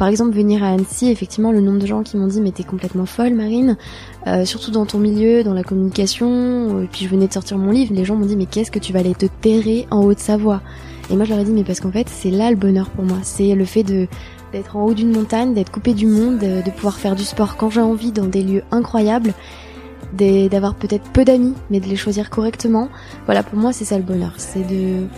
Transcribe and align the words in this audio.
Par 0.00 0.08
exemple, 0.08 0.34
venir 0.34 0.64
à 0.64 0.68
Annecy, 0.68 1.10
effectivement, 1.10 1.52
le 1.52 1.60
nombre 1.60 1.78
de 1.78 1.84
gens 1.84 2.02
qui 2.02 2.16
m'ont 2.16 2.26
dit 2.26 2.40
mais 2.40 2.52
t'es 2.52 2.64
complètement 2.64 3.04
folle, 3.04 3.34
Marine, 3.34 3.76
euh, 4.26 4.46
surtout 4.46 4.70
dans 4.70 4.86
ton 4.86 4.98
milieu, 4.98 5.44
dans 5.44 5.52
la 5.52 5.62
communication. 5.62 6.80
Et 6.82 6.86
puis 6.86 7.04
je 7.04 7.10
venais 7.10 7.28
de 7.28 7.32
sortir 7.34 7.58
mon 7.58 7.70
livre, 7.70 7.92
les 7.94 8.06
gens 8.06 8.16
m'ont 8.16 8.24
dit 8.24 8.34
mais 8.34 8.46
qu'est-ce 8.46 8.70
que 8.70 8.78
tu 8.78 8.94
vas 8.94 9.00
aller 9.00 9.14
te 9.14 9.26
terrer 9.26 9.86
en 9.90 10.02
Haute-Savoie? 10.02 10.62
Et 11.10 11.16
moi 11.16 11.26
je 11.26 11.30
leur 11.32 11.40
ai 11.40 11.44
dit 11.44 11.52
mais 11.52 11.64
parce 11.64 11.80
qu'en 11.80 11.92
fait 11.92 12.08
c'est 12.08 12.30
là 12.30 12.48
le 12.48 12.56
bonheur 12.56 12.88
pour 12.88 13.04
moi, 13.04 13.18
c'est 13.22 13.54
le 13.54 13.66
fait 13.66 13.82
d'être 13.82 14.74
en 14.74 14.86
haut 14.86 14.94
d'une 14.94 15.12
montagne, 15.12 15.52
d'être 15.52 15.70
coupé 15.70 15.92
du 15.92 16.06
monde, 16.06 16.38
de, 16.38 16.64
de 16.64 16.70
pouvoir 16.70 16.96
faire 16.96 17.14
du 17.14 17.24
sport 17.24 17.58
quand 17.58 17.68
j'ai 17.68 17.82
envie 17.82 18.10
dans 18.10 18.24
des 18.24 18.42
lieux 18.42 18.62
incroyables, 18.70 19.34
d'avoir 20.14 20.76
peut-être 20.76 21.10
peu 21.12 21.26
d'amis, 21.26 21.52
mais 21.68 21.78
de 21.78 21.86
les 21.86 21.96
choisir 21.96 22.30
correctement. 22.30 22.88
Voilà, 23.26 23.42
pour 23.42 23.58
moi 23.58 23.74
c'est 23.74 23.84
ça 23.84 23.98
le 23.98 24.04
bonheur, 24.04 24.32
c'est 24.38 24.66
de 24.66 25.08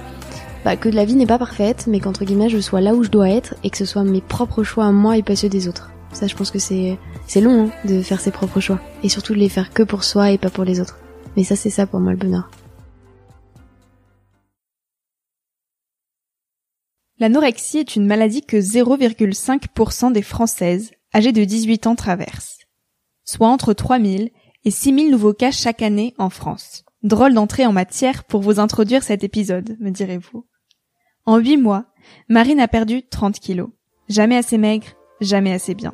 bah, 0.64 0.76
que 0.76 0.88
la 0.88 1.04
vie 1.04 1.16
n'est 1.16 1.26
pas 1.26 1.38
parfaite, 1.38 1.86
mais 1.88 1.98
qu'entre 1.98 2.24
guillemets 2.24 2.48
je 2.48 2.58
sois 2.58 2.80
là 2.80 2.94
où 2.94 3.02
je 3.02 3.10
dois 3.10 3.28
être 3.28 3.54
et 3.64 3.70
que 3.70 3.76
ce 3.76 3.84
soit 3.84 4.04
mes 4.04 4.20
propres 4.20 4.62
choix 4.62 4.86
à 4.86 4.92
moi 4.92 5.16
et 5.16 5.22
pas 5.22 5.36
ceux 5.36 5.48
des 5.48 5.68
autres. 5.68 5.90
Ça, 6.12 6.26
je 6.26 6.36
pense 6.36 6.50
que 6.50 6.58
c'est 6.58 6.98
c'est 7.26 7.40
long 7.40 7.66
hein, 7.66 7.70
de 7.88 8.02
faire 8.02 8.20
ses 8.20 8.30
propres 8.30 8.60
choix 8.60 8.80
et 9.02 9.08
surtout 9.08 9.34
de 9.34 9.38
les 9.38 9.48
faire 9.48 9.72
que 9.72 9.82
pour 9.82 10.04
soi 10.04 10.30
et 10.30 10.38
pas 10.38 10.50
pour 10.50 10.64
les 10.64 10.80
autres. 10.80 10.98
Mais 11.36 11.44
ça, 11.44 11.56
c'est 11.56 11.70
ça 11.70 11.86
pour 11.86 12.00
moi 12.00 12.12
le 12.12 12.18
bonheur. 12.18 12.50
L'anorexie 17.18 17.78
est 17.78 17.96
une 17.96 18.06
maladie 18.06 18.42
que 18.42 18.56
0,5% 18.56 20.12
des 20.12 20.22
Françaises 20.22 20.90
âgées 21.14 21.32
de 21.32 21.44
18 21.44 21.86
ans 21.86 21.94
traversent, 21.94 22.58
soit 23.24 23.48
entre 23.48 23.72
3000 23.72 24.30
et 24.64 24.70
6000 24.70 25.10
nouveaux 25.10 25.32
cas 25.32 25.50
chaque 25.50 25.82
année 25.82 26.14
en 26.18 26.30
France. 26.30 26.84
Drôle 27.02 27.34
d'entrée 27.34 27.66
en 27.66 27.72
matière 27.72 28.24
pour 28.24 28.42
vous 28.42 28.60
introduire 28.60 29.02
cet 29.02 29.24
épisode, 29.24 29.76
me 29.80 29.90
direz-vous. 29.90 30.44
En 31.24 31.38
huit 31.38 31.56
mois, 31.56 31.84
Marine 32.28 32.58
a 32.58 32.66
perdu 32.66 33.04
30 33.08 33.38
kilos. 33.38 33.68
Jamais 34.08 34.36
assez 34.36 34.58
maigre, 34.58 34.88
jamais 35.20 35.52
assez 35.52 35.72
bien. 35.72 35.92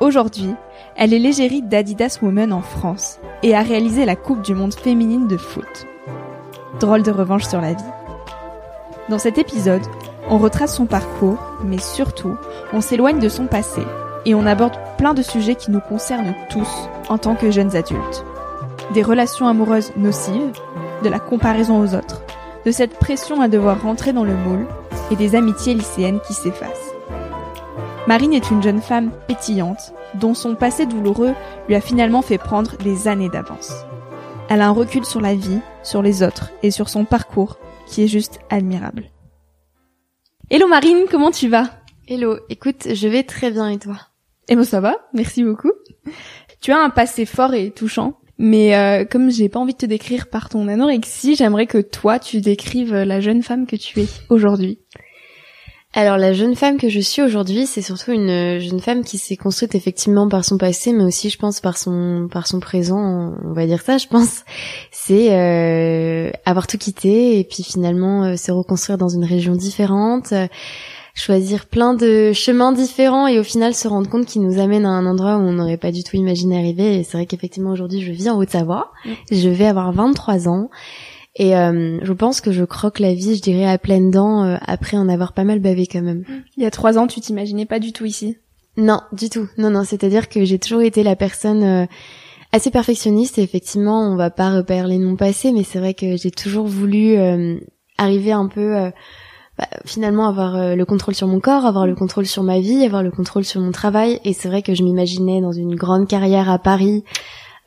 Aujourd'hui, 0.00 0.50
elle 0.96 1.14
est 1.14 1.20
l'égérie 1.20 1.62
d'Adidas 1.62 2.18
Women 2.20 2.52
en 2.52 2.60
France 2.60 3.20
et 3.44 3.54
a 3.54 3.62
réalisé 3.62 4.04
la 4.04 4.16
Coupe 4.16 4.42
du 4.42 4.52
Monde 4.52 4.74
féminine 4.74 5.28
de 5.28 5.36
foot. 5.36 5.86
Drôle 6.80 7.04
de 7.04 7.12
revanche 7.12 7.44
sur 7.44 7.60
la 7.60 7.74
vie. 7.74 7.84
Dans 9.08 9.20
cet 9.20 9.38
épisode, 9.38 9.86
on 10.28 10.38
retrace 10.38 10.74
son 10.74 10.86
parcours, 10.86 11.38
mais 11.64 11.78
surtout, 11.78 12.34
on 12.72 12.80
s'éloigne 12.80 13.20
de 13.20 13.28
son 13.28 13.46
passé 13.46 13.82
et 14.24 14.34
on 14.34 14.44
aborde 14.44 14.76
plein 14.98 15.14
de 15.14 15.22
sujets 15.22 15.54
qui 15.54 15.70
nous 15.70 15.80
concernent 15.80 16.34
tous 16.50 16.88
en 17.08 17.16
tant 17.16 17.36
que 17.36 17.52
jeunes 17.52 17.76
adultes. 17.76 18.24
Des 18.92 19.04
relations 19.04 19.46
amoureuses 19.46 19.92
nocives, 19.96 20.60
de 21.04 21.08
la 21.08 21.20
comparaison 21.20 21.80
aux 21.80 21.94
autres, 21.94 22.22
de 22.66 22.72
cette 22.72 22.98
pression 22.98 23.40
à 23.40 23.46
devoir 23.46 23.80
rentrer 23.80 24.12
dans 24.12 24.24
le 24.24 24.34
moule 24.34 24.66
et 25.12 25.16
des 25.16 25.36
amitiés 25.36 25.72
lycéennes 25.72 26.20
qui 26.26 26.34
s'effacent. 26.34 26.92
Marine 28.08 28.34
est 28.34 28.50
une 28.50 28.62
jeune 28.62 28.82
femme 28.82 29.12
pétillante 29.28 29.94
dont 30.14 30.34
son 30.34 30.56
passé 30.56 30.84
douloureux 30.84 31.32
lui 31.68 31.76
a 31.76 31.80
finalement 31.80 32.22
fait 32.22 32.38
prendre 32.38 32.76
des 32.78 33.06
années 33.06 33.28
d'avance. 33.28 33.72
Elle 34.48 34.62
a 34.62 34.66
un 34.66 34.72
recul 34.72 35.04
sur 35.04 35.20
la 35.20 35.36
vie, 35.36 35.60
sur 35.84 36.02
les 36.02 36.24
autres 36.24 36.50
et 36.64 36.72
sur 36.72 36.88
son 36.88 37.04
parcours 37.04 37.56
qui 37.86 38.02
est 38.02 38.08
juste 38.08 38.40
admirable. 38.50 39.10
Hello 40.50 40.66
Marine, 40.66 41.04
comment 41.08 41.30
tu 41.30 41.48
vas? 41.48 41.70
Hello, 42.08 42.38
écoute, 42.48 42.88
je 42.92 43.08
vais 43.08 43.22
très 43.22 43.52
bien 43.52 43.68
et 43.68 43.78
toi? 43.78 43.96
Eh 44.48 44.56
ben 44.56 44.64
ça 44.64 44.80
va, 44.80 44.96
merci 45.12 45.44
beaucoup. 45.44 45.72
Tu 46.60 46.72
as 46.72 46.82
un 46.82 46.90
passé 46.90 47.26
fort 47.26 47.54
et 47.54 47.70
touchant 47.70 48.18
mais 48.38 48.76
euh, 48.76 49.04
comme 49.04 49.30
j'ai 49.30 49.48
pas 49.48 49.60
envie 49.60 49.72
de 49.72 49.78
te 49.78 49.86
décrire 49.86 50.28
par 50.28 50.48
ton 50.48 50.68
anorexie, 50.68 51.36
j'aimerais 51.36 51.66
que 51.66 51.78
toi 51.78 52.18
tu 52.18 52.40
décrives 52.40 52.94
la 52.94 53.20
jeune 53.20 53.42
femme 53.42 53.66
que 53.66 53.76
tu 53.76 54.00
es 54.00 54.08
aujourd'hui. 54.28 54.78
Alors 55.98 56.18
la 56.18 56.34
jeune 56.34 56.56
femme 56.56 56.76
que 56.76 56.90
je 56.90 57.00
suis 57.00 57.22
aujourd'hui, 57.22 57.66
c'est 57.66 57.80
surtout 57.80 58.12
une 58.12 58.58
jeune 58.58 58.80
femme 58.80 59.02
qui 59.02 59.16
s'est 59.16 59.38
construite 59.38 59.74
effectivement 59.74 60.28
par 60.28 60.44
son 60.44 60.58
passé, 60.58 60.92
mais 60.92 61.04
aussi 61.04 61.30
je 61.30 61.38
pense 61.38 61.60
par 61.60 61.78
son 61.78 62.28
par 62.30 62.46
son 62.46 62.60
présent, 62.60 63.32
on 63.42 63.54
va 63.54 63.64
dire 63.64 63.80
ça, 63.80 63.96
je 63.96 64.06
pense. 64.06 64.44
C'est 64.90 65.32
euh, 65.32 66.30
avoir 66.44 66.66
tout 66.66 66.76
quitté 66.76 67.38
et 67.38 67.44
puis 67.44 67.62
finalement 67.62 68.24
euh, 68.24 68.36
se 68.36 68.52
reconstruire 68.52 68.98
dans 68.98 69.08
une 69.08 69.24
région 69.24 69.52
différente, 69.52 70.34
choisir 71.16 71.66
plein 71.66 71.94
de 71.94 72.32
chemins 72.32 72.70
différents 72.70 73.26
et 73.26 73.40
au 73.40 73.42
final 73.42 73.74
se 73.74 73.88
rendre 73.88 74.08
compte 74.08 74.26
qu'ils 74.26 74.42
nous 74.42 74.60
amènent 74.60 74.86
à 74.86 74.90
un 74.90 75.06
endroit 75.06 75.36
où 75.36 75.40
on 75.40 75.54
n'aurait 75.54 75.76
pas 75.76 75.90
du 75.90 76.04
tout 76.04 76.16
imaginé 76.16 76.56
arriver. 76.56 76.98
Et 76.98 77.02
c'est 77.02 77.16
vrai 77.16 77.26
qu'effectivement 77.26 77.72
aujourd'hui 77.72 78.02
je 78.02 78.12
vis 78.12 78.30
en 78.30 78.38
Haute-Savoie, 78.38 78.92
mm. 79.04 79.10
je 79.32 79.48
vais 79.48 79.66
avoir 79.66 79.90
23 79.92 80.48
ans 80.48 80.70
et 81.34 81.56
euh, 81.56 81.98
je 82.02 82.12
pense 82.12 82.40
que 82.40 82.52
je 82.52 82.64
croque 82.64 83.00
la 83.00 83.12
vie, 83.12 83.34
je 83.34 83.42
dirais 83.42 83.66
à 83.66 83.78
pleines 83.78 84.12
dents 84.12 84.44
euh, 84.44 84.56
après 84.66 84.96
en 84.96 85.08
avoir 85.08 85.32
pas 85.32 85.44
mal 85.44 85.58
bavé 85.58 85.88
quand 85.90 86.02
même. 86.02 86.24
Il 86.56 86.62
y 86.62 86.66
a 86.66 86.70
trois 86.70 86.98
ans, 86.98 87.06
tu 87.06 87.20
t'imaginais 87.20 87.66
pas 87.66 87.80
du 87.80 87.92
tout 87.92 88.04
ici? 88.04 88.36
Non, 88.76 89.00
du 89.12 89.28
tout. 89.30 89.48
Non, 89.58 89.70
non. 89.70 89.84
C'est-à-dire 89.84 90.28
que 90.28 90.44
j'ai 90.44 90.58
toujours 90.58 90.82
été 90.82 91.02
la 91.02 91.16
personne 91.16 91.62
euh, 91.62 91.86
assez 92.52 92.70
perfectionniste 92.70 93.38
et 93.38 93.42
effectivement 93.42 94.10
on 94.10 94.16
va 94.16 94.30
pas 94.30 94.50
reparler 94.50 94.98
mon 94.98 95.16
passé 95.16 95.52
mais 95.52 95.62
c'est 95.62 95.78
vrai 95.78 95.94
que 95.94 96.16
j'ai 96.16 96.30
toujours 96.30 96.66
voulu 96.66 97.16
euh, 97.16 97.58
arriver 97.98 98.32
un 98.32 98.46
peu 98.46 98.76
euh, 98.76 98.90
bah, 99.58 99.68
finalement 99.84 100.28
avoir 100.28 100.56
euh, 100.56 100.74
le 100.74 100.84
contrôle 100.84 101.14
sur 101.14 101.26
mon 101.26 101.40
corps 101.40 101.64
avoir 101.64 101.86
le 101.86 101.94
contrôle 101.94 102.26
sur 102.26 102.42
ma 102.42 102.60
vie 102.60 102.84
avoir 102.84 103.02
le 103.02 103.10
contrôle 103.10 103.44
sur 103.44 103.60
mon 103.60 103.72
travail. 103.72 104.20
Et 104.24 104.32
c'est 104.32 104.48
vrai 104.48 104.62
que 104.62 104.74
je 104.74 104.82
m'imaginais 104.82 105.40
dans 105.40 105.52
une 105.52 105.74
grande 105.74 106.08
carrière 106.08 106.50
à 106.50 106.58
Paris. 106.58 107.04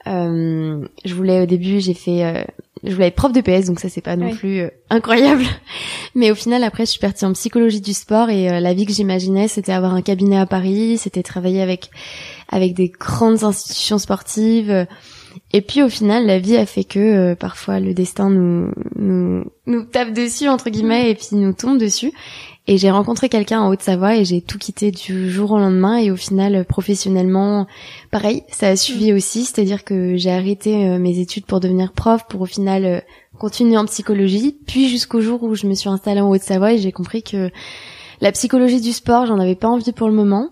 Je 0.05 1.13
voulais 1.13 1.43
au 1.43 1.45
début 1.45 1.79
j'ai 1.79 1.93
fait 1.93 2.47
je 2.83 2.93
voulais 2.93 3.07
être 3.07 3.15
prof 3.15 3.31
de 3.31 3.41
PS 3.41 3.67
donc 3.67 3.79
ça 3.79 3.89
c'est 3.89 4.01
pas 4.01 4.15
non 4.15 4.31
plus 4.31 4.67
incroyable. 4.89 5.43
Mais 6.15 6.31
au 6.31 6.35
final 6.35 6.63
après 6.63 6.85
je 6.85 6.91
suis 6.91 6.99
partie 6.99 7.25
en 7.25 7.33
psychologie 7.33 7.81
du 7.81 7.93
sport 7.93 8.29
et 8.29 8.59
la 8.59 8.73
vie 8.73 8.87
que 8.87 8.93
j'imaginais 8.93 9.47
c'était 9.47 9.71
avoir 9.71 9.93
un 9.93 10.01
cabinet 10.01 10.39
à 10.39 10.47
Paris 10.47 10.97
c'était 10.97 11.21
travailler 11.21 11.61
avec 11.61 11.91
avec 12.47 12.73
des 12.73 12.89
grandes 12.89 13.43
institutions 13.43 13.99
sportives. 13.99 14.87
Et 15.51 15.61
puis 15.61 15.81
au 15.81 15.89
final, 15.89 16.25
la 16.25 16.39
vie 16.39 16.57
a 16.57 16.65
fait 16.65 16.83
que 16.83 16.99
euh, 16.99 17.35
parfois 17.35 17.79
le 17.79 17.93
destin 17.93 18.29
nous, 18.29 18.71
nous 18.95 19.43
nous 19.65 19.83
tape 19.83 20.13
dessus 20.13 20.47
entre 20.47 20.69
guillemets 20.69 21.11
et 21.11 21.15
puis 21.15 21.29
nous 21.33 21.53
tombe 21.53 21.77
dessus. 21.77 22.11
Et 22.67 22.77
j'ai 22.77 22.91
rencontré 22.91 23.29
quelqu'un 23.29 23.61
en 23.61 23.69
Haute-Savoie 23.69 24.17
et 24.17 24.25
j'ai 24.25 24.41
tout 24.41 24.59
quitté 24.59 24.91
du 24.91 25.31
jour 25.31 25.51
au 25.53 25.57
lendemain. 25.57 25.97
Et 25.97 26.11
au 26.11 26.15
final, 26.15 26.65
professionnellement, 26.65 27.65
pareil, 28.11 28.43
ça 28.49 28.67
a 28.67 28.75
suivi 28.75 29.11
mm. 29.11 29.15
aussi. 29.15 29.45
C'est-à-dire 29.45 29.83
que 29.83 30.17
j'ai 30.17 30.29
arrêté 30.29 30.85
euh, 30.87 30.99
mes 30.99 31.17
études 31.17 31.47
pour 31.47 31.59
devenir 31.59 31.93
prof, 31.93 32.27
pour 32.29 32.41
au 32.41 32.45
final 32.45 32.85
euh, 32.85 32.99
continuer 33.39 33.75
en 33.75 33.85
psychologie. 33.85 34.55
Puis 34.67 34.87
jusqu'au 34.87 35.19
jour 35.19 35.41
où 35.41 35.55
je 35.55 35.65
me 35.65 35.73
suis 35.73 35.89
installée 35.89 36.21
en 36.21 36.29
Haute-Savoie 36.29 36.73
et 36.73 36.77
j'ai 36.77 36.91
compris 36.91 37.23
que 37.23 37.49
la 38.21 38.31
psychologie 38.31 38.81
du 38.81 38.91
sport, 38.91 39.25
j'en 39.25 39.39
avais 39.39 39.55
pas 39.55 39.67
envie 39.67 39.91
pour 39.91 40.07
le 40.07 40.13
moment. 40.13 40.51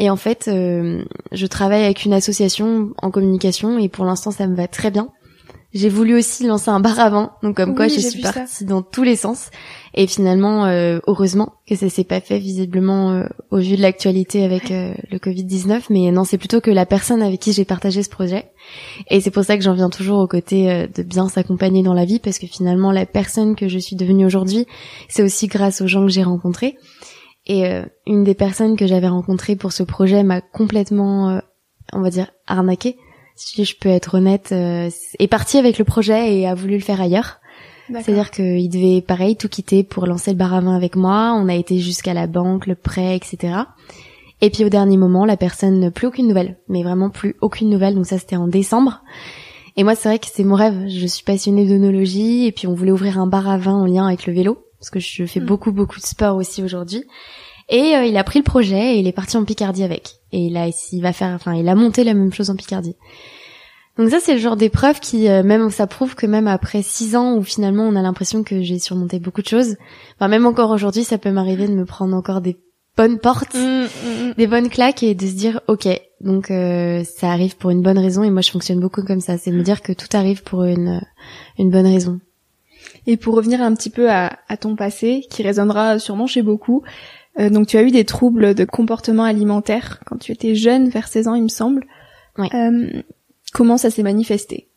Et 0.00 0.08
en 0.08 0.16
fait, 0.16 0.48
euh, 0.48 1.04
je 1.30 1.46
travaille 1.46 1.84
avec 1.84 2.06
une 2.06 2.14
association 2.14 2.90
en 3.02 3.10
communication 3.10 3.78
et 3.78 3.90
pour 3.90 4.06
l'instant, 4.06 4.30
ça 4.30 4.46
me 4.46 4.56
va 4.56 4.66
très 4.66 4.90
bien. 4.90 5.10
J'ai 5.74 5.90
voulu 5.90 6.16
aussi 6.16 6.46
lancer 6.46 6.70
un 6.70 6.80
bar 6.80 6.98
à 6.98 7.10
vin, 7.10 7.32
donc 7.44 7.56
comme 7.56 7.76
quoi 7.76 7.86
je 7.86 8.00
suis 8.00 8.22
partie 8.22 8.64
dans 8.64 8.82
tous 8.82 9.04
les 9.04 9.14
sens. 9.14 9.50
Et 9.94 10.06
finalement, 10.06 10.64
euh, 10.64 10.98
heureusement 11.06 11.52
que 11.68 11.76
ça 11.76 11.88
s'est 11.90 12.04
pas 12.04 12.20
fait 12.20 12.38
visiblement 12.38 13.12
euh, 13.12 13.26
au 13.50 13.58
vu 13.58 13.76
de 13.76 13.82
l'actualité 13.82 14.42
avec 14.42 14.70
le 14.70 15.18
Covid-19. 15.18 15.82
Mais 15.90 16.10
non, 16.10 16.24
c'est 16.24 16.38
plutôt 16.38 16.60
que 16.60 16.70
la 16.72 16.86
personne 16.86 17.22
avec 17.22 17.38
qui 17.38 17.52
j'ai 17.52 17.66
partagé 17.66 18.02
ce 18.02 18.08
projet. 18.08 18.50
Et 19.10 19.20
c'est 19.20 19.30
pour 19.30 19.44
ça 19.44 19.56
que 19.58 19.62
j'en 19.62 19.74
viens 19.74 19.90
toujours 19.90 20.18
au 20.18 20.26
côté 20.26 20.88
de 20.92 21.02
bien 21.02 21.28
s'accompagner 21.28 21.82
dans 21.82 21.94
la 21.94 22.06
vie, 22.06 22.18
parce 22.18 22.38
que 22.38 22.46
finalement, 22.46 22.90
la 22.90 23.06
personne 23.06 23.54
que 23.54 23.68
je 23.68 23.78
suis 23.78 23.96
devenue 23.96 24.24
aujourd'hui, 24.24 24.66
c'est 25.08 25.22
aussi 25.22 25.46
grâce 25.46 25.82
aux 25.82 25.86
gens 25.86 26.06
que 26.06 26.10
j'ai 26.10 26.24
rencontrés. 26.24 26.78
Et 27.50 27.66
euh, 27.66 27.82
une 28.06 28.22
des 28.22 28.34
personnes 28.34 28.76
que 28.76 28.86
j'avais 28.86 29.08
rencontrées 29.08 29.56
pour 29.56 29.72
ce 29.72 29.82
projet 29.82 30.22
m'a 30.22 30.40
complètement, 30.40 31.30
euh, 31.30 31.38
on 31.92 32.00
va 32.00 32.08
dire, 32.08 32.30
arnaqué, 32.46 32.96
si 33.34 33.64
je 33.64 33.76
peux 33.76 33.88
être 33.88 34.18
honnête, 34.18 34.50
euh, 34.52 34.88
est 35.18 35.26
parti 35.26 35.58
avec 35.58 35.76
le 35.76 35.84
projet 35.84 36.32
et 36.32 36.46
a 36.46 36.54
voulu 36.54 36.74
le 36.74 36.80
faire 36.80 37.00
ailleurs. 37.00 37.40
C'est-à-dire 37.88 38.30
qu'il 38.30 38.70
devait, 38.70 39.00
pareil, 39.00 39.34
tout 39.34 39.48
quitter 39.48 39.82
pour 39.82 40.06
lancer 40.06 40.30
le 40.30 40.36
bar 40.36 40.54
à 40.54 40.60
vin 40.60 40.76
avec 40.76 40.94
moi. 40.94 41.34
On 41.36 41.48
a 41.48 41.56
été 41.56 41.80
jusqu'à 41.80 42.14
la 42.14 42.28
banque, 42.28 42.68
le 42.68 42.76
prêt, 42.76 43.16
etc. 43.16 43.54
Et 44.40 44.50
puis 44.50 44.64
au 44.64 44.68
dernier 44.68 44.96
moment, 44.96 45.24
la 45.24 45.36
personne, 45.36 45.90
plus 45.90 46.06
aucune 46.06 46.28
nouvelle, 46.28 46.56
mais 46.68 46.84
vraiment 46.84 47.10
plus 47.10 47.34
aucune 47.40 47.68
nouvelle. 47.68 47.96
Donc 47.96 48.06
ça, 48.06 48.20
c'était 48.20 48.36
en 48.36 48.46
décembre. 48.46 49.02
Et 49.76 49.82
moi, 49.82 49.96
c'est 49.96 50.08
vrai 50.08 50.20
que 50.20 50.28
c'est 50.32 50.44
mon 50.44 50.54
rêve. 50.54 50.86
Je 50.86 51.06
suis 51.08 51.24
passionnée 51.24 51.66
d'onologie 51.66 52.46
et 52.46 52.52
puis 52.52 52.68
on 52.68 52.74
voulait 52.74 52.92
ouvrir 52.92 53.18
un 53.18 53.26
bar 53.26 53.48
à 53.48 53.58
vin 53.58 53.74
en 53.74 53.86
lien 53.86 54.06
avec 54.06 54.24
le 54.28 54.34
vélo 54.34 54.70
parce 54.80 54.90
que 54.90 54.98
je 54.98 55.26
fais 55.26 55.40
mm. 55.40 55.44
beaucoup 55.44 55.72
beaucoup 55.72 56.00
de 56.00 56.06
sport 56.06 56.36
aussi 56.36 56.62
aujourd'hui. 56.62 57.04
Et 57.70 57.96
euh, 57.96 58.04
il 58.04 58.16
a 58.16 58.24
pris 58.24 58.40
le 58.40 58.44
projet 58.44 58.96
et 58.96 58.98
il 58.98 59.06
est 59.06 59.12
parti 59.12 59.36
en 59.36 59.44
Picardie 59.44 59.84
avec. 59.84 60.16
Et 60.32 60.40
il 60.46 60.56
a 60.56 60.68
il 60.92 61.00
va 61.00 61.12
faire 61.12 61.32
enfin 61.34 61.54
il 61.54 61.68
a 61.68 61.74
monté 61.74 62.04
la 62.04 62.14
même 62.14 62.32
chose 62.32 62.50
en 62.50 62.56
Picardie. 62.56 62.96
Donc 63.96 64.10
ça 64.10 64.18
c'est 64.20 64.34
le 64.34 64.40
genre 64.40 64.56
d'épreuve 64.56 64.98
qui 64.98 65.28
euh, 65.28 65.42
même 65.42 65.70
ça 65.70 65.86
prouve 65.86 66.14
que 66.14 66.26
même 66.26 66.48
après 66.48 66.82
six 66.82 67.16
ans 67.16 67.36
où 67.36 67.42
finalement 67.42 67.84
on 67.84 67.96
a 67.96 68.02
l'impression 68.02 68.42
que 68.42 68.60
j'ai 68.60 68.78
surmonté 68.78 69.20
beaucoup 69.20 69.42
de 69.42 69.46
choses, 69.46 69.76
enfin 70.16 70.28
même 70.28 70.46
encore 70.46 70.70
aujourd'hui 70.70 71.04
ça 71.04 71.18
peut 71.18 71.30
m'arriver 71.30 71.68
de 71.68 71.74
me 71.74 71.84
prendre 71.84 72.16
encore 72.16 72.40
des 72.40 72.56
bonnes 72.96 73.18
portes, 73.18 73.54
mm, 73.54 73.84
mm, 73.84 74.34
des 74.36 74.46
bonnes 74.46 74.68
claques 74.68 75.02
et 75.02 75.14
de 75.14 75.26
se 75.26 75.32
dire 75.32 75.60
ok 75.68 75.88
donc 76.20 76.50
euh, 76.50 77.04
ça 77.04 77.30
arrive 77.30 77.56
pour 77.56 77.70
une 77.70 77.82
bonne 77.82 77.98
raison 77.98 78.22
et 78.22 78.30
moi 78.30 78.42
je 78.42 78.50
fonctionne 78.50 78.80
beaucoup 78.80 79.02
comme 79.02 79.20
ça, 79.20 79.38
c'est 79.38 79.50
de 79.50 79.56
me 79.56 79.62
dire 79.62 79.82
que 79.82 79.92
tout 79.92 80.08
arrive 80.14 80.42
pour 80.42 80.64
une 80.64 81.00
une 81.58 81.70
bonne 81.70 81.86
raison. 81.86 82.20
Et 83.06 83.16
pour 83.16 83.34
revenir 83.34 83.62
un 83.62 83.74
petit 83.74 83.90
peu 83.90 84.10
à, 84.10 84.30
ton 84.60 84.76
passé, 84.76 85.24
qui 85.30 85.42
résonnera 85.42 85.98
sûrement 85.98 86.26
chez 86.26 86.42
beaucoup, 86.42 86.82
euh, 87.38 87.50
donc 87.50 87.68
tu 87.68 87.76
as 87.76 87.82
eu 87.82 87.90
des 87.90 88.04
troubles 88.04 88.54
de 88.54 88.64
comportement 88.64 89.24
alimentaire 89.24 90.00
quand 90.06 90.16
tu 90.16 90.32
étais 90.32 90.54
jeune, 90.54 90.88
vers 90.88 91.08
16 91.08 91.28
ans 91.28 91.34
il 91.34 91.42
me 91.42 91.48
semble. 91.48 91.84
Euh, 92.38 93.02
comment 93.52 93.76
ça 93.76 93.90
s'est 93.90 94.02
manifesté? 94.02 94.68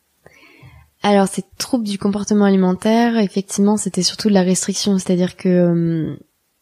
Alors 1.02 1.28
ces 1.28 1.44
troubles 1.58 1.86
du 1.86 1.98
comportement 1.98 2.46
alimentaire, 2.46 3.18
effectivement 3.18 3.78
c'était 3.78 4.04
surtout 4.04 4.30
de 4.30 4.34
la 4.34 4.44
restriction, 4.44 4.98
c'est-à-dire 4.98 5.36
que 5.36 5.50
euh, 5.50 6.16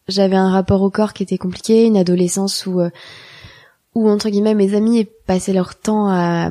j'avais 0.07 0.35
un 0.35 0.51
rapport 0.51 0.81
au 0.81 0.89
corps 0.89 1.13
qui 1.13 1.23
était 1.23 1.37
compliqué, 1.37 1.85
une 1.85 1.97
adolescence 1.97 2.65
où 2.65 2.81
où 3.93 4.09
entre 4.09 4.29
guillemets 4.29 4.55
mes 4.55 4.73
amis 4.73 5.05
passaient 5.27 5.53
leur 5.53 5.75
temps 5.75 6.07
à 6.07 6.49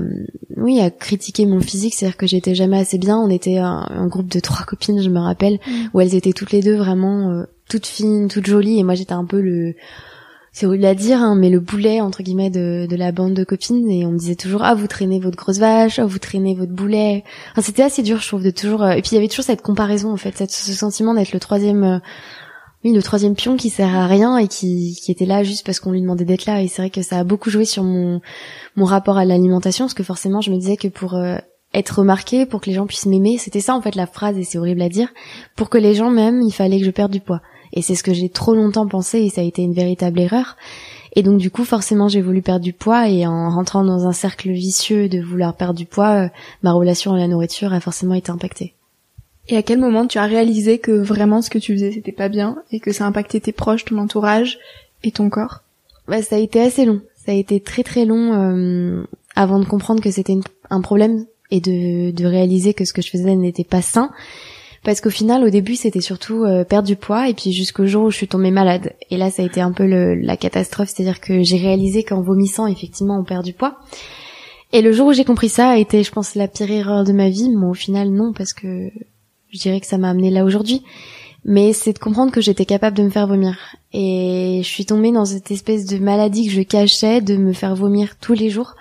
oui 0.57 0.79
à 0.81 0.91
critiquer 0.91 1.47
mon 1.47 1.61
physique. 1.61 1.95
C'est 1.95 2.05
à 2.05 2.09
dire 2.11 2.17
que 2.19 2.27
j'étais 2.27 2.55
jamais 2.55 2.79
assez 2.79 2.99
bien. 2.99 3.19
On 3.19 3.31
était 3.31 3.57
un, 3.57 4.07
groupe 4.09 4.29
de 4.29 4.41
trois 4.41 4.67
copines 4.67 5.03
je 5.03 5.09
me 5.09 5.19
rappelle 5.19 5.59
mm. 5.67 5.89
où 5.95 6.01
elles 6.01 6.15
étaient 6.15 6.35
toutes 6.35 6.53
les 6.53 6.61
deux 6.61 6.77
vraiment 6.77 7.31
euh, 7.31 7.45
toutes 7.71 7.87
fines 7.87 8.29
toutes 8.29 8.47
jolies 8.47 8.79
et 8.79 8.83
moi 8.83 8.95
j'étais 8.95 9.15
un 9.15 9.25
peu 9.25 9.41
le 9.41 9.75
c'est 10.53 10.67
horrible 10.67 10.85
à 10.85 10.95
dire 10.95 11.23
hein, 11.23 11.37
mais 11.37 11.49
le 11.49 11.61
boulet 11.61 12.01
entre 12.01 12.23
guillemets 12.23 12.51
de, 12.51 12.87
de 12.87 12.97
la 12.97 13.13
bande 13.13 13.35
de 13.35 13.45
copines 13.45 13.89
et 13.89 14.05
on 14.05 14.11
me 14.11 14.19
disait 14.19 14.35
toujours 14.35 14.63
ah 14.65 14.75
vous 14.75 14.89
traînez 14.89 15.21
votre 15.21 15.37
grosse 15.37 15.59
vache 15.59 15.99
ah 15.99 16.05
vous 16.05 16.19
traînez 16.19 16.55
votre 16.55 16.73
boulet 16.73 17.25
enfin, 17.53 17.63
c'était 17.63 17.85
assez 17.85 18.03
dur 18.03 18.21
je 18.21 18.27
trouve 18.27 18.43
de 18.43 18.51
toujours 18.51 18.83
euh, 18.83 18.91
et 18.91 19.01
puis 19.01 19.13
il 19.13 19.15
y 19.15 19.19
avait 19.19 19.29
toujours 19.29 19.45
cette 19.45 19.63
comparaison 19.63 20.13
en 20.13 20.17
fait 20.17 20.37
ce 20.51 20.73
sentiment 20.73 21.15
d'être 21.15 21.33
le 21.33 21.41
troisième 21.41 21.85
euh, 21.85 21.99
oui, 22.83 22.95
le 22.95 23.03
troisième 23.03 23.35
pion 23.35 23.57
qui 23.57 23.69
sert 23.69 23.95
à 23.95 24.07
rien 24.07 24.39
et 24.39 24.49
qui, 24.49 24.99
qui 25.03 25.13
était 25.13 25.27
là 25.27 25.43
juste 25.43 25.67
parce 25.67 25.81
qu'on 25.81 25.93
lui 25.93 26.01
demandait 26.01 26.25
d'être 26.25 26.47
là. 26.47 26.63
Et 26.63 26.69
c'est 26.69 26.81
vrai 26.81 26.91
que 26.91 27.03
ça 27.03 27.19
a 27.19 27.25
beaucoup 27.25 27.51
joué 27.51 27.67
sur 27.67 27.85
mon, 27.85 28.23
mon 28.75 28.85
rapport 28.87 29.19
à 29.19 29.27
l'alimentation, 29.27 29.85
parce 29.85 29.95
que 29.95 30.03
forcément, 30.03 30.41
je 30.41 30.51
me 30.51 30.57
disais 30.57 30.79
que 30.79 30.89
pour 30.89 31.15
euh, 31.15 31.37
être 31.75 31.99
remarqué, 31.99 32.47
pour 32.47 32.61
que 32.61 32.71
les 32.71 32.77
gens 32.77 32.87
puissent 32.87 33.07
m'aimer, 33.07 33.37
c'était 33.37 33.61
ça 33.61 33.75
en 33.75 33.83
fait 33.83 33.95
la 33.97 34.07
phrase, 34.07 34.39
et 34.39 34.45
c'est 34.45 34.57
horrible 34.57 34.81
à 34.81 34.89
dire, 34.89 35.09
pour 35.57 35.69
que 35.69 35.77
les 35.77 35.95
gens 35.95 36.11
m'aiment, 36.11 36.41
il 36.41 36.53
fallait 36.53 36.79
que 36.79 36.87
je 36.87 36.91
perde 36.91 37.13
du 37.13 37.21
poids. 37.21 37.43
Et 37.73 37.83
c'est 37.83 37.95
ce 37.95 38.03
que 38.03 38.13
j'ai 38.13 38.29
trop 38.29 38.55
longtemps 38.55 38.87
pensé, 38.87 39.19
et 39.19 39.31
ça 39.31 39.41
a 39.41 39.45
été 39.45 39.63
une 39.63 39.75
véritable 39.75 40.21
erreur. 40.21 40.57
Et 41.17 41.23
donc 41.23 41.39
du 41.39 41.51
coup, 41.51 41.65
forcément, 41.65 42.09
j'ai 42.09 42.21
voulu 42.21 42.43
perdre 42.43 42.65
du 42.65 42.73
poids, 42.73 43.09
et 43.09 43.27
en 43.27 43.51
rentrant 43.51 43.85
dans 43.85 44.07
un 44.07 44.13
cercle 44.13 44.51
vicieux 44.51 45.09
de 45.09 45.21
vouloir 45.21 45.55
perdre 45.55 45.75
du 45.75 45.87
poids, 45.87 46.25
euh, 46.25 46.29
ma 46.63 46.73
relation 46.73 47.15
à 47.15 47.19
la 47.19 47.29
nourriture 47.29 47.73
a 47.73 47.81
forcément 47.81 48.15
été 48.15 48.31
impactée. 48.31 48.75
Et 49.49 49.57
à 49.57 49.63
quel 49.63 49.81
moment 49.81 50.07
tu 50.07 50.19
as 50.19 50.27
réalisé 50.27 50.79
que 50.79 50.93
vraiment 50.93 51.43
ce 51.43 51.51
que 51.51 51.59
tu 51.59 51.75
faisais 51.75 51.91
c'était 51.91 52.13
pas 52.13 52.29
bien 52.29 52.63
et 52.71 52.79
que 52.79 52.93
ça 52.93 53.05
impactait 53.07 53.41
tes 53.41 53.53
proches, 53.53 53.85
ton 53.85 53.99
entourage 53.99 54.59
et 55.03 55.11
ton 55.11 55.29
corps? 55.29 55.63
Bah 56.07 56.23
ça 56.23 56.37
a 56.37 56.39
été 56.39 56.61
assez 56.61 56.85
long. 56.85 57.01
Ça 57.17 57.33
a 57.33 57.35
été 57.35 57.59
très 57.61 57.83
très 57.83 58.05
long 58.05 58.33
euh, 58.33 59.03
avant 59.35 59.59
de 59.59 59.65
comprendre 59.65 60.01
que 60.03 60.11
c'était 60.11 60.39
un 60.71 60.81
problème 60.81 61.27
et 61.51 61.61
de, 61.61 62.13
de 62.13 62.27
réaliser 62.27 62.75
que 62.75 62.85
ce 62.85 62.93
que 62.93 63.03
je 63.03 63.11
faisais 63.11 63.35
n'était 63.35 63.65
pas 63.65 63.83
sain. 63.83 64.11
Parce 64.83 65.01
qu'au 65.03 65.11
final, 65.11 65.45
au 65.45 65.51
début, 65.51 65.77
c'était 65.77 66.01
surtout 66.01 66.45
euh, 66.45 66.65
perdre 66.65 66.89
du 66.89 66.97
poids, 66.97 67.29
et 67.29 67.35
puis 67.35 67.53
jusqu'au 67.53 67.87
jour 67.87 68.05
où 68.05 68.11
je 68.11 68.17
suis 68.17 68.29
tombée 68.29 68.51
malade. 68.51 68.95
Et 69.11 69.19
là, 69.19 69.31
ça 69.31 69.43
a 69.43 69.45
été 69.45 69.61
un 69.61 69.73
peu 69.73 69.87
le, 69.87 70.15
la 70.15 70.37
catastrophe, 70.37 70.89
c'est-à-dire 70.89 71.21
que 71.21 71.43
j'ai 71.43 71.59
réalisé 71.59 72.03
qu'en 72.03 72.23
vomissant, 72.23 72.67
effectivement, 72.67 73.19
on 73.21 73.25
perd 73.25 73.45
du 73.45 73.53
poids. 73.53 73.77
Et 74.73 74.83
le 74.83 74.93
jour 74.93 75.09
où 75.09 75.13
j'ai 75.13 75.25
compris 75.25 75.49
ça 75.49 75.71
a 75.71 75.77
été, 75.77 76.03
je 76.03 76.13
pense, 76.13 76.35
la 76.35 76.49
pire 76.49 76.71
erreur 76.71 77.05
de 77.05 77.13
ma 77.13 77.29
vie. 77.29 77.51
Mais 77.51 77.67
au 77.67 77.75
final, 77.75 78.11
non, 78.11 78.33
parce 78.33 78.53
que 78.53 78.91
je 79.51 79.59
dirais 79.59 79.81
que 79.81 79.87
ça 79.87 79.99
m'a 79.99 80.11
amené 80.11 80.31
là 80.31 80.45
aujourd'hui. 80.45 80.83
Mais 81.45 81.73
c'est 81.73 81.95
de 81.95 81.99
comprendre 81.99 82.33
que 82.33 82.41
j'étais 82.41 82.67
capable 82.67 82.97
de 82.97 83.03
me 83.03 83.11
faire 83.11 83.27
vomir. 83.27 83.57
Et 83.93 84.61
je 84.63 84.69
suis 84.69 84.85
tombée 84.85 85.11
dans 85.11 85.25
cette 85.25 85.51
espèce 85.51 85.87
de 85.87 85.99
maladie 85.99 86.47
que 86.47 86.53
je 86.53 86.61
cachais 86.61 87.21
de 87.21 87.37
me 87.37 87.53
faire 87.53 87.75
vomir 87.75 88.17
tous 88.21 88.35
les 88.35 88.51
jours. 88.51 88.75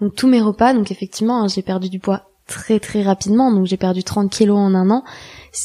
Donc 0.00 0.14
tous 0.14 0.26
mes 0.26 0.40
repas, 0.40 0.74
donc 0.74 0.90
effectivement, 0.90 1.42
hein, 1.42 1.48
j'ai 1.48 1.62
perdu 1.62 1.90
du 1.90 1.98
poids 1.98 2.22
très 2.46 2.80
très 2.80 3.02
rapidement. 3.02 3.52
Donc 3.52 3.66
j'ai 3.66 3.76
perdu 3.76 4.02
30 4.02 4.30
kilos 4.30 4.58
en 4.58 4.74
un 4.74 4.90
an. 4.90 5.04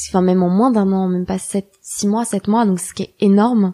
Enfin 0.09 0.21
même 0.21 0.43
en 0.43 0.49
moins 0.49 0.71
d'un 0.71 0.91
an, 0.91 1.07
même 1.07 1.25
pas 1.25 1.37
7, 1.37 1.65
6 1.81 2.07
mois, 2.07 2.25
7 2.25 2.47
mois, 2.47 2.65
donc 2.65 2.79
ce 2.79 2.93
qui 2.93 3.03
est 3.03 3.15
énorme. 3.19 3.73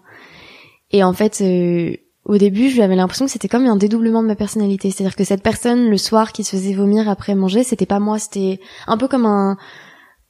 Et 0.92 1.04
en 1.04 1.14
fait, 1.14 1.42
euh, 1.42 1.96
au 2.26 2.38
début, 2.38 2.70
j'avais 2.70 2.96
l'impression 2.96 3.26
que 3.26 3.32
c'était 3.32 3.48
comme 3.48 3.66
un 3.66 3.76
dédoublement 3.76 4.22
de 4.22 4.28
ma 4.28 4.36
personnalité. 4.36 4.92
C'est-à-dire 4.92 5.16
que 5.16 5.24
cette 5.24 5.44
personne, 5.44 5.90
le 5.90 5.98
soir, 5.98 6.32
qui 6.32 6.44
se 6.44 6.52
faisait 6.52 6.74
vomir 6.74 7.10
après 7.10 7.36
manger, 7.36 7.64
c'était 7.64 7.86
pas 7.86 8.00
moi, 8.00 8.20
c'était 8.20 8.60
un 8.88 8.98
peu 8.98 9.08
comme 9.08 9.26
un, 9.26 9.58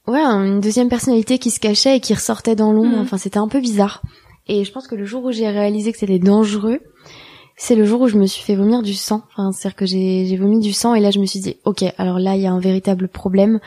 ouais, 0.06 0.20
une 0.20 0.60
deuxième 0.60 0.88
personnalité 0.88 1.38
qui 1.38 1.50
se 1.50 1.60
cachait 1.60 1.96
et 1.96 2.00
qui 2.00 2.14
ressortait 2.14 2.56
dans 2.56 2.72
l'ombre. 2.72 2.96
Mm. 2.96 3.00
Enfin, 3.00 3.18
c'était 3.18 3.38
un 3.38 3.48
peu 3.48 3.60
bizarre. 3.60 4.02
Et 4.46 4.64
je 4.64 4.72
pense 4.72 4.86
que 4.86 4.94
le 4.94 5.04
jour 5.04 5.24
où 5.24 5.32
j'ai 5.32 5.48
réalisé 5.48 5.92
que 5.92 5.98
c'était 5.98 6.18
dangereux, 6.18 6.80
c'est 7.56 7.74
le 7.74 7.84
jour 7.84 8.02
où 8.02 8.08
je 8.08 8.16
me 8.16 8.26
suis 8.26 8.42
fait 8.42 8.54
vomir 8.54 8.82
du 8.82 8.94
sang. 8.94 9.22
Enfin, 9.32 9.52
c'est-à-dire 9.52 9.76
que 9.76 9.86
j'ai 9.86 10.36
vomi 10.36 10.60
du 10.60 10.72
sang 10.72 10.94
et 10.94 11.00
là 11.00 11.10
je 11.10 11.18
me 11.18 11.26
suis 11.26 11.40
dit, 11.40 11.56
ok, 11.64 11.84
alors 11.98 12.18
là 12.18 12.36
il 12.36 12.42
y 12.42 12.46
a 12.46 12.52
un 12.52 12.60
véritable 12.60 13.08
problème. 13.08 13.60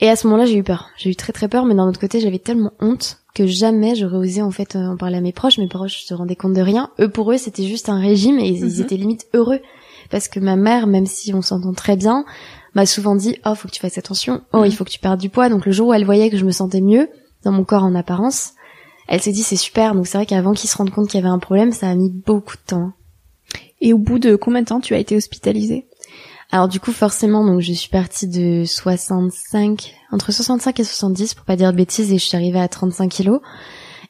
Et 0.00 0.08
à 0.08 0.16
ce 0.16 0.26
moment-là 0.26 0.46
j'ai 0.46 0.56
eu 0.56 0.62
peur. 0.62 0.90
J'ai 0.96 1.10
eu 1.10 1.16
très 1.16 1.32
très 1.32 1.48
peur, 1.48 1.64
mais 1.66 1.74
d'un 1.74 1.86
autre 1.86 2.00
côté 2.00 2.20
j'avais 2.20 2.38
tellement 2.38 2.72
honte 2.80 3.18
que 3.34 3.46
jamais 3.46 3.94
j'aurais 3.94 4.16
osé 4.16 4.42
en 4.42 4.50
fait 4.50 4.74
en 4.76 4.96
parler 4.96 5.18
à 5.18 5.20
mes 5.20 5.32
proches. 5.32 5.58
Mes 5.58 5.68
proches 5.68 6.04
se 6.04 6.14
rendaient 6.14 6.36
compte 6.36 6.54
de 6.54 6.62
rien. 6.62 6.90
Eux 7.00 7.08
pour 7.08 7.30
eux 7.32 7.36
c'était 7.36 7.66
juste 7.66 7.88
un 7.88 8.00
régime 8.00 8.38
et 8.38 8.48
ils 8.48 8.64
mm-hmm. 8.64 8.82
étaient 8.82 8.96
limite 8.96 9.26
heureux 9.34 9.60
parce 10.10 10.28
que 10.28 10.40
ma 10.40 10.56
mère, 10.56 10.86
même 10.86 11.06
si 11.06 11.32
on 11.34 11.42
s'entend 11.42 11.72
très 11.72 11.96
bien, 11.96 12.24
m'a 12.74 12.86
souvent 12.86 13.14
dit 13.14 13.36
oh 13.44 13.54
faut 13.54 13.68
que 13.68 13.72
tu 13.72 13.80
fasses 13.80 13.98
attention, 13.98 14.42
oh 14.52 14.64
il 14.64 14.68
mm. 14.68 14.72
faut 14.72 14.84
que 14.84 14.90
tu 14.90 14.98
perdes 14.98 15.20
du 15.20 15.28
poids. 15.28 15.48
Donc 15.48 15.66
le 15.66 15.72
jour 15.72 15.88
où 15.88 15.94
elle 15.94 16.04
voyait 16.04 16.30
que 16.30 16.38
je 16.38 16.44
me 16.44 16.50
sentais 16.50 16.80
mieux 16.80 17.08
dans 17.44 17.52
mon 17.52 17.64
corps 17.64 17.84
en 17.84 17.94
apparence, 17.94 18.52
elle 19.06 19.20
s'est 19.20 19.32
dit 19.32 19.42
c'est 19.42 19.56
super. 19.56 19.94
Donc 19.94 20.06
c'est 20.06 20.16
vrai 20.16 20.26
qu'avant 20.26 20.52
qu'il 20.52 20.70
se 20.70 20.76
rende 20.76 20.90
compte 20.90 21.08
qu'il 21.08 21.20
y 21.20 21.22
avait 21.22 21.32
un 21.32 21.38
problème, 21.38 21.72
ça 21.72 21.88
a 21.88 21.94
mis 21.94 22.10
beaucoup 22.10 22.56
de 22.56 22.62
temps. 22.66 22.92
Et 23.80 23.92
au 23.92 23.98
bout 23.98 24.18
de 24.18 24.36
combien 24.36 24.62
de 24.62 24.66
temps 24.66 24.80
tu 24.80 24.94
as 24.94 24.98
été 24.98 25.16
hospitalisée? 25.16 25.86
Alors 26.52 26.68
du 26.68 26.80
coup 26.80 26.92
forcément 26.92 27.44
donc 27.44 27.60
je 27.60 27.72
suis 27.72 27.88
partie 27.88 28.26
de 28.26 28.64
65 28.64 29.94
entre 30.12 30.32
65 30.32 30.80
et 30.80 30.84
70 30.84 31.34
pour 31.34 31.44
pas 31.44 31.56
dire 31.56 31.72
de 31.72 31.76
bêtises 31.76 32.12
et 32.12 32.18
je 32.18 32.24
suis 32.24 32.36
arrivée 32.36 32.60
à 32.60 32.68
35 32.68 33.08
kilos. 33.08 33.40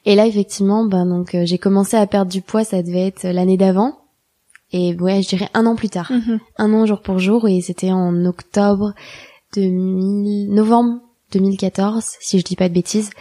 Et 0.05 0.15
là 0.15 0.25
effectivement 0.25 0.85
ben 0.85 1.05
donc 1.05 1.35
euh, 1.35 1.45
j'ai 1.45 1.57
commencé 1.57 1.95
à 1.97 2.07
perdre 2.07 2.31
du 2.31 2.41
poids 2.41 2.63
ça 2.63 2.81
devait 2.81 3.07
être 3.07 3.23
l'année 3.23 3.57
d'avant 3.57 3.99
et 4.71 4.95
ouais 4.95 5.21
je 5.21 5.29
dirais 5.29 5.49
un 5.53 5.65
an 5.65 5.75
plus 5.75 5.89
tard 5.89 6.11
mhm. 6.11 6.39
un 6.57 6.73
an 6.73 6.85
jour 6.85 7.01
pour 7.01 7.19
jour 7.19 7.47
et 7.47 7.61
c'était 7.61 7.91
en 7.91 8.25
octobre 8.25 8.93
2000 9.55 10.51
novembre 10.53 11.01
2014 11.33 12.03
si 12.19 12.39
je 12.39 12.43
dis 12.43 12.55
pas 12.55 12.69
de 12.69 12.73
bêtises 12.73 13.11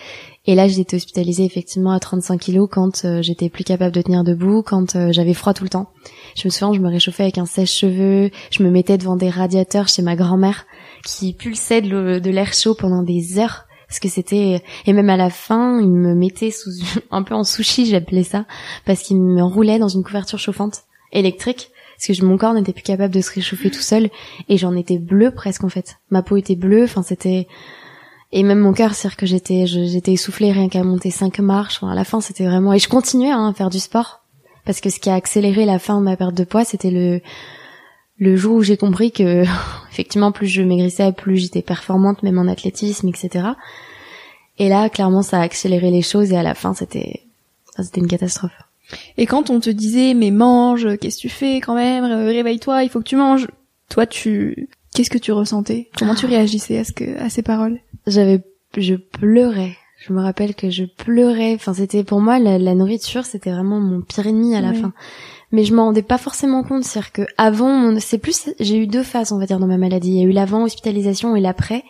et 0.46 0.54
là, 0.54 0.66
été 0.66 0.96
hospitalisée 0.96 1.44
effectivement 1.44 1.92
à 1.92 2.00
35 2.00 2.40
kilos 2.40 2.68
quand 2.70 3.04
euh, 3.04 3.20
j'étais 3.20 3.50
plus 3.50 3.64
capable 3.64 3.94
de 3.94 4.00
tenir 4.00 4.24
debout, 4.24 4.62
quand 4.62 4.96
euh, 4.96 5.12
j'avais 5.12 5.34
froid 5.34 5.52
tout 5.52 5.64
le 5.64 5.70
temps. 5.70 5.90
Je 6.34 6.48
me 6.48 6.50
souviens, 6.50 6.72
je 6.72 6.80
me 6.80 6.88
réchauffais 6.88 7.24
avec 7.24 7.38
un 7.38 7.46
sèche-cheveux, 7.46 8.30
je 8.50 8.62
me 8.62 8.70
mettais 8.70 8.96
devant 8.96 9.16
des 9.16 9.28
radiateurs 9.28 9.88
chez 9.88 10.02
ma 10.02 10.16
grand-mère 10.16 10.66
qui 11.04 11.34
pulsait 11.34 11.82
de 11.82 12.30
l'air 12.30 12.54
chaud 12.54 12.74
pendant 12.74 13.02
des 13.02 13.38
heures 13.38 13.66
parce 13.90 13.98
que 13.98 14.08
c'était 14.08 14.62
et 14.86 14.92
même 14.92 15.10
à 15.10 15.16
la 15.16 15.30
fin, 15.30 15.80
il 15.80 15.90
me 15.90 16.14
mettait 16.14 16.52
sous 16.52 16.70
un 17.10 17.22
peu 17.22 17.34
en 17.34 17.44
sushi, 17.44 17.86
j'appelais 17.86 18.22
ça, 18.22 18.46
parce 18.86 19.02
qu'il 19.02 19.20
me 19.20 19.42
roulait 19.42 19.80
dans 19.80 19.88
une 19.88 20.04
couverture 20.04 20.38
chauffante 20.38 20.84
électrique 21.12 21.70
parce 21.98 22.18
que 22.18 22.24
mon 22.24 22.38
corps 22.38 22.54
n'était 22.54 22.72
plus 22.72 22.82
capable 22.82 23.12
de 23.12 23.20
se 23.20 23.32
réchauffer 23.32 23.70
tout 23.70 23.82
seul 23.82 24.08
et 24.48 24.56
j'en 24.56 24.74
étais 24.74 24.98
bleue 24.98 25.32
presque 25.32 25.64
en 25.64 25.68
fait. 25.68 25.98
Ma 26.10 26.22
peau 26.22 26.36
était 26.36 26.56
bleue, 26.56 26.84
enfin 26.84 27.02
c'était 27.02 27.46
et 28.32 28.42
même 28.42 28.60
mon 28.60 28.72
cœur 28.72 28.94
c'est-à-dire 28.94 29.16
que 29.16 29.26
j'étais 29.26 29.66
j'étais 29.66 30.12
essoufflée 30.12 30.52
rien 30.52 30.68
qu'à 30.68 30.84
monter 30.84 31.10
cinq 31.10 31.40
marches. 31.40 31.78
Enfin, 31.78 31.92
à 31.92 31.94
la 31.94 32.04
fin 32.04 32.20
c'était 32.20 32.46
vraiment 32.46 32.72
et 32.72 32.78
je 32.78 32.88
continuais 32.88 33.30
hein, 33.30 33.48
à 33.48 33.52
faire 33.52 33.70
du 33.70 33.80
sport. 33.80 34.20
Parce 34.64 34.80
que 34.80 34.90
ce 34.90 35.00
qui 35.00 35.10
a 35.10 35.14
accéléré 35.14 35.64
la 35.64 35.78
fin 35.78 35.98
de 35.98 36.04
ma 36.04 36.16
perte 36.16 36.34
de 36.34 36.44
poids 36.44 36.64
c'était 36.64 36.90
le 36.90 37.20
le 38.18 38.36
jour 38.36 38.56
où 38.56 38.62
j'ai 38.62 38.76
compris 38.76 39.10
que 39.10 39.44
effectivement 39.90 40.30
plus 40.32 40.46
je 40.46 40.62
maigrissais 40.62 41.12
plus 41.12 41.38
j'étais 41.38 41.62
performante 41.62 42.22
même 42.22 42.38
en 42.38 42.46
athlétisme 42.46 43.08
etc 43.08 43.48
et 44.58 44.68
là 44.68 44.88
clairement 44.90 45.22
ça 45.22 45.38
a 45.38 45.42
accéléré 45.42 45.90
les 45.90 46.02
choses 46.02 46.32
et 46.32 46.36
à 46.36 46.42
la 46.42 46.54
fin 46.54 46.74
c'était 46.74 47.22
c'était 47.78 48.00
une 48.00 48.08
catastrophe. 48.08 48.52
Et 49.16 49.24
quand 49.24 49.50
on 49.50 49.58
te 49.58 49.70
disait 49.70 50.14
mais 50.14 50.30
mange 50.30 50.98
qu'est-ce 50.98 51.16
que 51.16 51.22
tu 51.22 51.28
fais 51.28 51.56
quand 51.56 51.74
même 51.74 52.04
réveille-toi 52.04 52.84
il 52.84 52.90
faut 52.90 53.00
que 53.00 53.04
tu 53.04 53.16
manges 53.16 53.48
toi 53.88 54.06
tu 54.06 54.68
qu'est-ce 54.94 55.10
que 55.10 55.18
tu 55.18 55.32
ressentais? 55.32 55.90
Comment 55.96 56.14
tu 56.14 56.26
réagissais 56.26 56.78
à 56.78 56.84
ce 56.84 56.92
que 56.92 57.18
à 57.18 57.30
ces 57.30 57.42
paroles? 57.42 57.80
J'avais, 58.06 58.42
je 58.76 58.94
pleurais. 58.94 59.76
Je 59.98 60.14
me 60.14 60.22
rappelle 60.22 60.54
que 60.54 60.70
je 60.70 60.84
pleurais. 60.84 61.54
Enfin, 61.54 61.74
c'était 61.74 62.04
pour 62.04 62.20
moi 62.20 62.38
la, 62.38 62.74
nourriture, 62.74 63.26
c'était 63.26 63.50
vraiment 63.50 63.80
mon 63.80 64.00
pire 64.00 64.26
ennemi 64.26 64.56
à 64.56 64.62
la 64.62 64.72
fin. 64.72 64.94
Mais 65.52 65.64
je 65.64 65.74
m'en 65.74 65.86
rendais 65.86 66.02
pas 66.02 66.16
forcément 66.16 66.62
compte, 66.62 66.84
c'est-à-dire 66.84 67.12
que 67.12 67.22
avant, 67.36 67.98
c'est 67.98 68.18
plus, 68.18 68.48
j'ai 68.60 68.78
eu 68.78 68.86
deux 68.86 69.02
phases, 69.02 69.32
on 69.32 69.38
va 69.38 69.44
dire, 69.44 69.58
dans 69.58 69.66
ma 69.66 69.76
maladie. 69.76 70.10
Il 70.10 70.18
y 70.18 70.24
a 70.24 70.26
eu 70.26 70.32
l'avant 70.32 70.62
hospitalisation 70.62 71.36
et 71.36 71.40
l'après. 71.40 71.82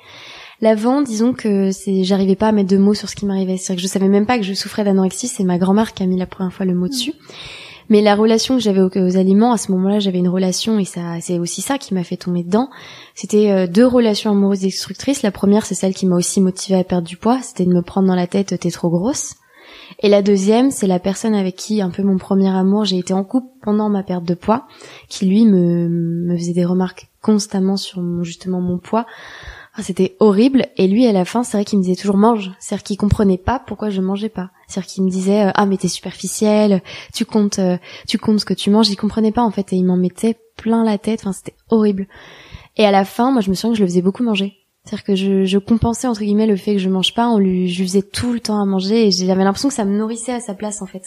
L'avant, 0.61 1.03
disons 1.03 1.33
que 1.33 1.71
c'est, 1.71 2.03
j'arrivais 2.03 2.37
pas 2.37 2.49
à 2.49 2.53
mettre 2.53 2.69
de 2.69 2.79
mots 2.79 2.95
sur 2.95 3.09
ce 3.09 3.15
qui 3.15 3.27
m'arrivait. 3.27 3.57
C'est-à-dire 3.59 3.77
que 3.77 3.89
je 3.89 3.93
savais 3.93 4.09
même 4.09 4.27
pas 4.27 4.39
que 4.39 4.45
je 4.45 4.55
souffrais 4.55 4.83
d'anorexie. 4.83 5.29
C'est 5.29 5.45
ma 5.45 5.59
grand-mère 5.59 5.95
qui 5.95 6.03
a 6.03 6.07
mis 6.07 6.19
la 6.19 6.27
première 6.27 6.53
fois 6.53 6.67
le 6.67 6.75
mot 6.75 6.89
dessus. 6.89 7.13
Mais 7.91 8.03
la 8.03 8.15
relation 8.15 8.55
que 8.55 8.63
j'avais 8.63 8.81
aux, 8.81 9.17
aliments, 9.17 9.53
à 9.53 9.59
ce 9.59 9.73
moment-là, 9.73 9.99
j'avais 9.99 10.19
une 10.19 10.29
relation 10.29 10.79
et 10.79 10.85
ça, 10.85 11.21
c'est 11.21 11.39
aussi 11.39 11.61
ça 11.61 11.77
qui 11.77 11.93
m'a 11.93 12.05
fait 12.05 12.17
tomber 12.17 12.45
dedans. 12.45 12.71
C'était 13.17 13.51
euh, 13.51 13.67
deux 13.67 13.87
relations 13.87 14.31
amoureuses 14.31 14.61
destructrices. 14.61 15.23
La 15.23 15.33
première, 15.33 15.67
c'est 15.67 15.75
celle 15.75 15.93
qui 15.93 16.07
m'a 16.07 16.17
aussi 16.17 16.41
motivée 16.41 16.79
à 16.79 16.85
perdre 16.85 17.07
du 17.07 17.17
poids. 17.17 17.41
C'était 17.43 17.67
de 17.67 17.75
me 17.75 17.83
prendre 17.83 18.07
dans 18.07 18.15
la 18.15 18.29
tête, 18.29 18.59
t'es 18.59 18.71
trop 18.71 18.91
grosse. 18.91 19.35
Et 19.99 20.09
la 20.09 20.23
deuxième, 20.23 20.71
c'est 20.71 20.87
la 20.87 21.01
personne 21.01 21.35
avec 21.35 21.57
qui, 21.57 21.83
un 21.83 21.91
peu 21.91 22.03
mon 22.03 22.17
premier 22.17 22.49
amour, 22.49 22.85
j'ai 22.85 22.99
été 22.99 23.13
en 23.13 23.25
couple 23.25 23.49
pendant 23.63 23.89
ma 23.89 24.03
perte 24.03 24.25
de 24.25 24.35
poids, 24.35 24.67
qui 25.09 25.27
lui 25.27 25.45
me, 25.45 26.35
faisait 26.37 26.53
des 26.53 26.65
remarques 26.65 27.09
constamment 27.21 27.77
sur 27.77 28.01
justement 28.23 28.61
mon 28.61 28.79
poids, 28.79 29.07
ah, 29.81 29.83
c'était 29.83 30.15
horrible. 30.21 30.67
Et 30.77 30.87
lui, 30.87 31.07
à 31.07 31.13
la 31.13 31.25
fin, 31.25 31.43
c'est 31.43 31.57
vrai 31.57 31.65
qu'il 31.65 31.79
me 31.79 31.83
disait 31.83 31.97
toujours 31.97 32.19
mange. 32.19 32.51
C'est-à-dire 32.59 32.83
qu'il 32.83 32.99
comprenait 32.99 33.39
pas 33.39 33.59
pourquoi 33.59 33.89
je 33.89 34.03
mangeais 34.03 34.29
pas. 34.29 34.51
C'est-à-dire 34.69 34.93
qu'il 34.93 35.05
me 35.05 35.09
disait 35.09 35.47
euh, 35.47 35.53
ah 35.55 35.65
mais 35.65 35.79
t'es 35.79 35.89
superficielle, 35.89 36.83
tu 37.15 37.25
comptes, 37.25 37.59
euh, 37.61 37.79
tu 38.07 38.19
comptes 38.19 38.41
ce 38.41 38.45
que 38.45 38.53
tu 38.53 38.69
manges. 38.69 38.91
Il 38.91 38.97
comprenait 38.97 39.33
pas 39.33 39.43
en 39.43 39.51
fait 39.51 39.73
et 39.73 39.77
il 39.77 39.85
m'en 39.85 39.97
mettait 39.97 40.37
plein 40.59 40.85
la 40.85 40.99
tête. 40.99 41.21
Enfin, 41.23 41.33
c'était 41.33 41.55
horrible. 41.71 42.09
Et 42.77 42.85
à 42.85 42.91
la 42.91 43.07
fin, 43.07 43.33
moi, 43.33 43.41
je 43.41 43.49
me 43.49 43.55
souviens 43.55 43.71
que 43.71 43.79
je 43.79 43.83
le 43.83 43.89
faisais 43.89 44.03
beaucoup 44.03 44.23
manger. 44.23 44.53
C'est-à-dire 44.85 45.05
que 45.05 45.15
je, 45.15 45.45
je, 45.45 45.59
compensais 45.59 46.09
entre 46.09 46.21
guillemets 46.21 46.47
le 46.47 46.57
fait 46.57 46.75
que 46.75 46.79
je 46.79 46.91
mange 46.91 47.15
pas, 47.15 47.29
on 47.29 47.39
lui, 47.39 47.69
je 47.69 47.81
lui 47.81 47.89
faisais 47.89 48.03
tout 48.03 48.35
le 48.35 48.41
temps 48.41 48.61
à 48.61 48.67
manger 48.67 49.07
et 49.07 49.11
j'avais 49.11 49.45
l'impression 49.45 49.69
que 49.69 49.75
ça 49.75 49.87
me 49.87 49.97
nourrissait 49.97 50.33
à 50.33 50.41
sa 50.41 50.53
place 50.53 50.83
en 50.83 50.87
fait. 50.87 51.05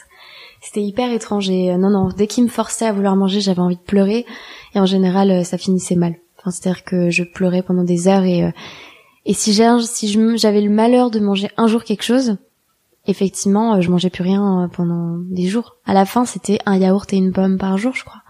C'était 0.62 0.82
hyper 0.82 1.12
étrange 1.12 1.50
et 1.50 1.72
euh, 1.72 1.78
non 1.78 1.90
non, 1.90 2.10
dès 2.16 2.28
qu'il 2.28 2.44
me 2.44 2.50
forçait 2.50 2.86
à 2.86 2.94
vouloir 2.94 3.16
manger, 3.16 3.40
j'avais 3.40 3.60
envie 3.60 3.76
de 3.76 3.82
pleurer 3.82 4.26
et 4.76 4.80
en 4.80 4.86
général 4.86 5.44
ça 5.44 5.58
finissait 5.58 5.96
mal 5.96 6.16
c'est-à-dire 6.52 6.84
que 6.84 7.10
je 7.10 7.24
pleurais 7.24 7.64
pendant 7.64 7.84
des 7.84 8.08
heures 8.08 8.24
et 8.24 8.44
euh, 8.44 8.52
et 9.26 9.34
si 9.34 9.54
j'ai 9.54 9.70
si 9.82 10.38
j'avais 10.38 10.62
le 10.62 10.70
malheur 10.70 11.10
de 11.10 11.20
manger 11.20 11.50
un 11.56 11.68
jour 11.68 11.84
quelque 11.84 12.04
chose, 12.04 12.38
effectivement, 13.08 13.76
euh, 13.76 13.82
je 13.82 13.90
mangeais 13.90 14.10
plus 14.10 14.24
rien 14.24 14.64
euh, 14.64 14.68
pendant 14.68 15.18
des 15.18 15.48
jours. 15.48 15.78
À 15.86 15.94
la 15.94 16.06
fin, 16.06 16.26
c'était 16.26 16.60
un 16.66 16.78
yaourt 16.78 17.12
et 17.14 17.18
une 17.18 17.32
pomme 17.32 17.58
par 17.58 17.78
jour, 17.78 17.96
je 17.96 18.04
crois. 18.04 18.22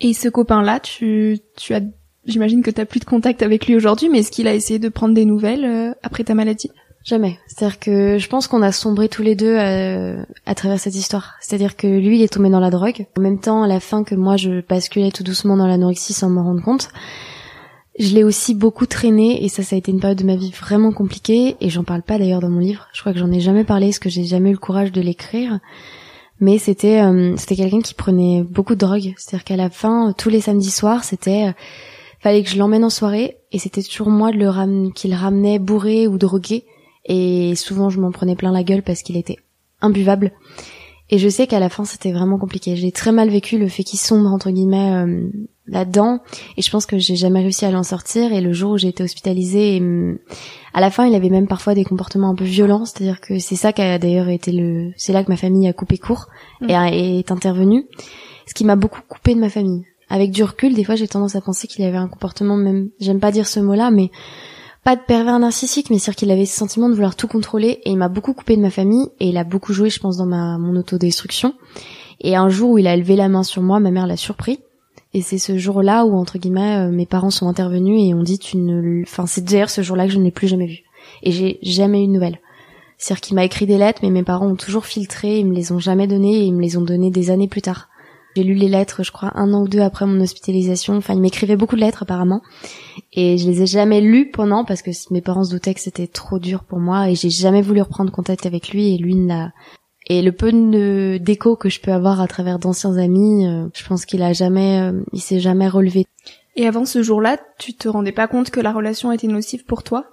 Et 0.00 0.14
ce 0.14 0.28
copain-là, 0.28 0.80
tu 0.80 1.38
tu 1.56 1.74
as 1.74 1.80
j'imagine 2.24 2.62
que 2.62 2.70
tu 2.70 2.80
as 2.80 2.86
plus 2.86 3.00
de 3.00 3.04
contact 3.04 3.42
avec 3.42 3.66
lui 3.66 3.76
aujourd'hui, 3.76 4.08
mais 4.08 4.20
est-ce 4.20 4.30
qu'il 4.30 4.48
a 4.48 4.54
essayé 4.54 4.78
de 4.78 4.88
prendre 4.88 5.14
des 5.14 5.24
nouvelles 5.24 5.94
après 6.02 6.24
ta 6.24 6.34
maladie? 6.34 6.70
Jamais. 7.04 7.38
C'est-à-dire 7.48 7.80
que 7.80 8.18
je 8.18 8.28
pense 8.28 8.46
qu'on 8.46 8.62
a 8.62 8.70
sombré 8.70 9.08
tous 9.08 9.22
les 9.22 9.34
deux 9.34 9.56
euh, 9.56 10.22
à 10.46 10.54
travers 10.54 10.78
cette 10.78 10.94
histoire. 10.94 11.34
C'est-à-dire 11.40 11.76
que 11.76 11.86
lui, 11.86 12.18
il 12.18 12.22
est 12.22 12.32
tombé 12.32 12.48
dans 12.48 12.60
la 12.60 12.70
drogue. 12.70 13.06
En 13.18 13.20
même 13.20 13.40
temps, 13.40 13.62
à 13.62 13.66
la 13.66 13.80
fin 13.80 14.04
que 14.04 14.14
moi, 14.14 14.36
je 14.36 14.60
basculais 14.66 15.10
tout 15.10 15.24
doucement 15.24 15.56
dans 15.56 15.66
l'anorexie 15.66 16.12
sans 16.12 16.30
m'en 16.30 16.44
rendre 16.44 16.62
compte. 16.62 16.88
Je 17.98 18.14
l'ai 18.14 18.24
aussi 18.24 18.54
beaucoup 18.54 18.86
traîné 18.86 19.44
et 19.44 19.48
ça, 19.48 19.62
ça 19.62 19.76
a 19.76 19.78
été 19.78 19.92
une 19.92 20.00
période 20.00 20.18
de 20.18 20.24
ma 20.24 20.36
vie 20.36 20.50
vraiment 20.50 20.92
compliquée 20.92 21.56
et 21.60 21.68
j'en 21.68 21.84
parle 21.84 22.02
pas 22.02 22.18
d'ailleurs 22.18 22.40
dans 22.40 22.48
mon 22.48 22.60
livre. 22.60 22.88
Je 22.94 23.00
crois 23.00 23.12
que 23.12 23.18
j'en 23.18 23.30
ai 23.30 23.40
jamais 23.40 23.64
parlé 23.64 23.88
parce 23.88 23.98
que 23.98 24.08
j'ai 24.08 24.24
jamais 24.24 24.48
eu 24.48 24.54
le 24.54 24.58
courage 24.58 24.92
de 24.92 25.00
l'écrire. 25.00 25.60
Mais 26.40 26.58
c'était 26.58 27.02
euh, 27.02 27.36
c'était 27.36 27.54
quelqu'un 27.54 27.82
qui 27.82 27.94
prenait 27.94 28.42
beaucoup 28.42 28.74
de 28.74 28.80
drogue. 28.80 29.14
C'est-à-dire 29.16 29.44
qu'à 29.44 29.56
la 29.56 29.70
fin, 29.70 30.14
tous 30.16 30.30
les 30.30 30.40
samedis 30.40 30.70
soirs, 30.70 31.04
c'était 31.04 31.48
euh, 31.48 31.52
fallait 32.20 32.42
que 32.42 32.48
je 32.48 32.56
l'emmène 32.56 32.84
en 32.84 32.90
soirée 32.90 33.36
et 33.52 33.58
c'était 33.58 33.82
toujours 33.82 34.08
moi 34.08 34.32
de 34.32 34.38
le 34.38 34.48
ram 34.48 34.92
qui 34.92 35.08
le 35.08 35.14
ramenait 35.14 35.58
bourré 35.58 36.06
ou 36.06 36.18
drogué 36.18 36.64
et 37.04 37.54
souvent 37.56 37.90
je 37.90 38.00
m'en 38.00 38.12
prenais 38.12 38.36
plein 38.36 38.52
la 38.52 38.62
gueule 38.62 38.82
parce 38.82 39.02
qu'il 39.02 39.16
était 39.16 39.36
imbuvable. 39.80 40.32
Et 41.10 41.18
je 41.18 41.28
sais 41.28 41.46
qu'à 41.46 41.60
la 41.60 41.68
fin 41.68 41.84
c'était 41.84 42.12
vraiment 42.12 42.38
compliqué. 42.38 42.74
J'ai 42.76 42.92
très 42.92 43.12
mal 43.12 43.28
vécu 43.28 43.58
le 43.58 43.68
fait 43.68 43.82
qu'il 43.82 43.98
sombre 43.98 44.32
entre 44.32 44.50
guillemets 44.50 44.92
euh, 44.94 45.28
là-dedans. 45.66 46.20
Et 46.56 46.62
je 46.62 46.70
pense 46.70 46.86
que 46.86 46.98
j'ai 46.98 47.16
jamais 47.16 47.40
réussi 47.40 47.64
à 47.64 47.70
l'en 47.70 47.82
sortir. 47.82 48.32
Et 48.32 48.40
le 48.40 48.52
jour 48.52 48.72
où 48.72 48.78
j'ai 48.78 48.88
été 48.88 49.02
hospitalisée 49.02 49.80
mm, 49.80 50.18
à 50.74 50.80
la 50.80 50.90
fin 50.90 51.06
il 51.06 51.14
avait 51.14 51.30
même 51.30 51.46
parfois 51.46 51.74
des 51.74 51.84
comportements 51.84 52.30
un 52.30 52.34
peu 52.34 52.44
violents. 52.44 52.84
C'est-à-dire 52.84 53.20
que 53.20 53.38
c'est 53.38 53.56
ça 53.56 53.72
qui 53.72 53.82
a 53.82 53.98
d'ailleurs 53.98 54.28
été 54.28 54.52
le 54.52 54.92
c'est 54.96 55.12
là 55.12 55.24
que 55.24 55.30
ma 55.30 55.36
famille 55.36 55.68
a 55.68 55.72
coupé 55.72 55.98
court 55.98 56.26
mm. 56.60 56.70
et 56.70 57.18
est 57.18 57.30
intervenue. 57.30 57.86
Ce 58.46 58.54
qui 58.54 58.64
m'a 58.64 58.76
beaucoup 58.76 59.00
coupé 59.08 59.34
de 59.34 59.40
ma 59.40 59.48
famille. 59.48 59.84
Avec 60.08 60.30
du 60.30 60.42
recul 60.42 60.74
des 60.74 60.84
fois 60.84 60.96
j'ai 60.96 61.08
tendance 61.08 61.36
à 61.36 61.40
penser 61.40 61.66
qu'il 61.68 61.84
avait 61.84 61.96
un 61.96 62.08
comportement 62.08 62.56
même 62.56 62.90
j'aime 63.00 63.20
pas 63.20 63.32
dire 63.32 63.46
ce 63.46 63.60
mot-là 63.60 63.90
mais 63.90 64.10
pas 64.84 64.96
de 64.96 65.00
pervers 65.00 65.38
narcissique 65.38 65.88
mais 65.90 65.98
c'est-à-dire 65.98 66.18
qu'il 66.18 66.30
avait 66.32 66.44
ce 66.44 66.56
sentiment 66.56 66.88
de 66.88 66.94
vouloir 66.94 67.16
tout 67.16 67.28
contrôler 67.28 67.80
et 67.84 67.90
il 67.90 67.96
m'a 67.96 68.08
beaucoup 68.08 68.34
coupé 68.34 68.56
de 68.56 68.60
ma 68.60 68.70
famille 68.70 69.06
et 69.20 69.28
il 69.28 69.36
a 69.38 69.44
beaucoup 69.44 69.72
joué 69.72 69.88
je 69.88 70.00
pense 70.00 70.16
dans 70.16 70.26
ma 70.26 70.58
mon 70.58 70.76
autodestruction. 70.76 71.54
Et 72.20 72.36
un 72.36 72.48
jour 72.48 72.72
où 72.72 72.78
il 72.78 72.86
a 72.86 72.96
levé 72.96 73.16
la 73.16 73.28
main 73.28 73.42
sur 73.42 73.62
moi 73.62 73.80
ma 73.80 73.90
mère 73.90 74.06
l'a 74.06 74.16
surpris 74.16 74.58
et 75.14 75.22
c'est 75.22 75.38
ce 75.38 75.58
jour-là 75.58 76.04
où 76.04 76.16
entre 76.16 76.38
guillemets 76.38 76.88
euh, 76.88 76.90
mes 76.90 77.06
parents 77.06 77.30
sont 77.30 77.48
intervenus 77.48 78.00
et 78.00 78.14
ont 78.14 78.22
dit 78.22 78.38
tu 78.38 78.56
ne, 78.56 79.02
enfin 79.02 79.26
c'est 79.26 79.44
d'ailleurs 79.44 79.70
ce 79.70 79.82
jour-là 79.82 80.06
que 80.06 80.12
je 80.12 80.18
ne 80.18 80.24
l'ai 80.24 80.30
plus 80.30 80.48
jamais 80.48 80.66
vu. 80.66 80.80
Et 81.22 81.32
j'ai 81.32 81.58
jamais 81.62 82.04
eu 82.04 82.06
de 82.06 82.12
nouvelles. 82.12 82.38
C'est-à-dire 82.96 83.20
qu'il 83.20 83.34
m'a 83.34 83.44
écrit 83.44 83.66
des 83.66 83.78
lettres, 83.78 84.00
mais 84.02 84.10
mes 84.10 84.22
parents 84.22 84.46
ont 84.46 84.56
toujours 84.56 84.86
filtré, 84.86 85.40
ils 85.40 85.46
me 85.46 85.54
les 85.54 85.72
ont 85.72 85.80
jamais 85.80 86.06
données 86.06 86.38
et 86.38 86.44
ils 86.44 86.54
me 86.54 86.62
les 86.62 86.76
ont 86.76 86.82
données 86.82 87.10
des 87.10 87.30
années 87.30 87.48
plus 87.48 87.62
tard. 87.62 87.88
J'ai 88.36 88.44
lu 88.44 88.54
les 88.54 88.68
lettres, 88.68 89.02
je 89.02 89.12
crois, 89.12 89.32
un 89.34 89.52
an 89.52 89.62
ou 89.62 89.68
deux 89.68 89.80
après 89.80 90.06
mon 90.06 90.20
hospitalisation. 90.20 90.96
Enfin, 90.96 91.12
il 91.14 91.20
m'écrivait 91.20 91.56
beaucoup 91.56 91.76
de 91.76 91.80
lettres 91.80 92.04
apparemment, 92.04 92.40
et 93.12 93.36
je 93.36 93.46
les 93.46 93.62
ai 93.62 93.66
jamais 93.66 94.00
lues 94.00 94.30
pendant 94.30 94.64
parce 94.64 94.80
que 94.80 94.90
mes 95.10 95.20
parents 95.20 95.44
se 95.44 95.50
doutaient 95.50 95.74
que 95.74 95.80
c'était 95.80 96.06
trop 96.06 96.38
dur 96.38 96.64
pour 96.64 96.78
moi 96.78 97.10
et 97.10 97.14
j'ai 97.14 97.28
jamais 97.28 97.60
voulu 97.60 97.82
reprendre 97.82 98.10
contact 98.10 98.46
avec 98.46 98.70
lui 98.70 98.94
et 98.94 98.98
lui 98.98 99.14
n'a 99.14 99.52
et 100.08 100.22
le 100.22 100.32
peu 100.32 100.52
de 100.52 101.18
d'écho 101.18 101.56
que 101.56 101.68
je 101.68 101.80
peux 101.80 101.92
avoir 101.92 102.20
à 102.20 102.26
travers 102.26 102.58
d'anciens 102.58 102.96
amis, 102.96 103.46
euh, 103.46 103.66
je 103.74 103.86
pense 103.86 104.04
qu'il 104.04 104.22
a 104.22 104.32
jamais, 104.32 104.80
euh, 104.80 105.02
il 105.12 105.20
s'est 105.20 105.40
jamais 105.40 105.68
relevé. 105.68 106.06
Et 106.56 106.66
avant 106.66 106.84
ce 106.84 107.02
jour-là, 107.02 107.38
tu 107.58 107.74
te 107.74 107.88
rendais 107.88 108.12
pas 108.12 108.28
compte 108.28 108.50
que 108.50 108.60
la 108.60 108.72
relation 108.72 109.12
était 109.12 109.26
nocive 109.26 109.64
pour 109.64 109.82
toi? 109.82 110.06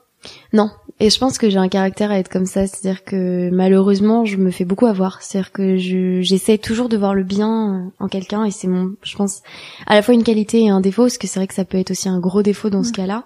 Non, 0.51 0.69
Et 0.99 1.09
je 1.09 1.17
pense 1.17 1.37
que 1.37 1.49
j'ai 1.49 1.59
un 1.59 1.69
caractère 1.69 2.11
à 2.11 2.19
être 2.19 2.27
comme 2.29 2.45
ça, 2.45 2.67
c'est-à-dire 2.67 3.05
que 3.05 3.49
malheureusement, 3.51 4.25
je 4.25 4.35
me 4.35 4.51
fais 4.51 4.65
beaucoup 4.65 4.85
avoir. 4.85 5.21
C'est-à-dire 5.21 5.53
que 5.53 5.77
je, 5.77 6.19
j'essaie 6.21 6.57
toujours 6.57 6.89
de 6.89 6.97
voir 6.97 7.13
le 7.13 7.23
bien 7.23 7.91
en 7.99 8.07
quelqu'un 8.09 8.43
et 8.43 8.51
c'est 8.51 8.67
mon, 8.67 8.95
je 9.01 9.15
pense, 9.15 9.41
à 9.87 9.95
la 9.95 10.01
fois 10.01 10.13
une 10.13 10.23
qualité 10.23 10.61
et 10.61 10.69
un 10.69 10.81
défaut, 10.81 11.03
parce 11.03 11.17
que 11.17 11.25
c'est 11.25 11.39
vrai 11.39 11.47
que 11.47 11.53
ça 11.53 11.63
peut 11.63 11.77
être 11.77 11.91
aussi 11.91 12.09
un 12.09 12.19
gros 12.19 12.41
défaut 12.41 12.69
dans 12.69 12.83
ce 12.83 12.91
cas-là. 12.91 13.23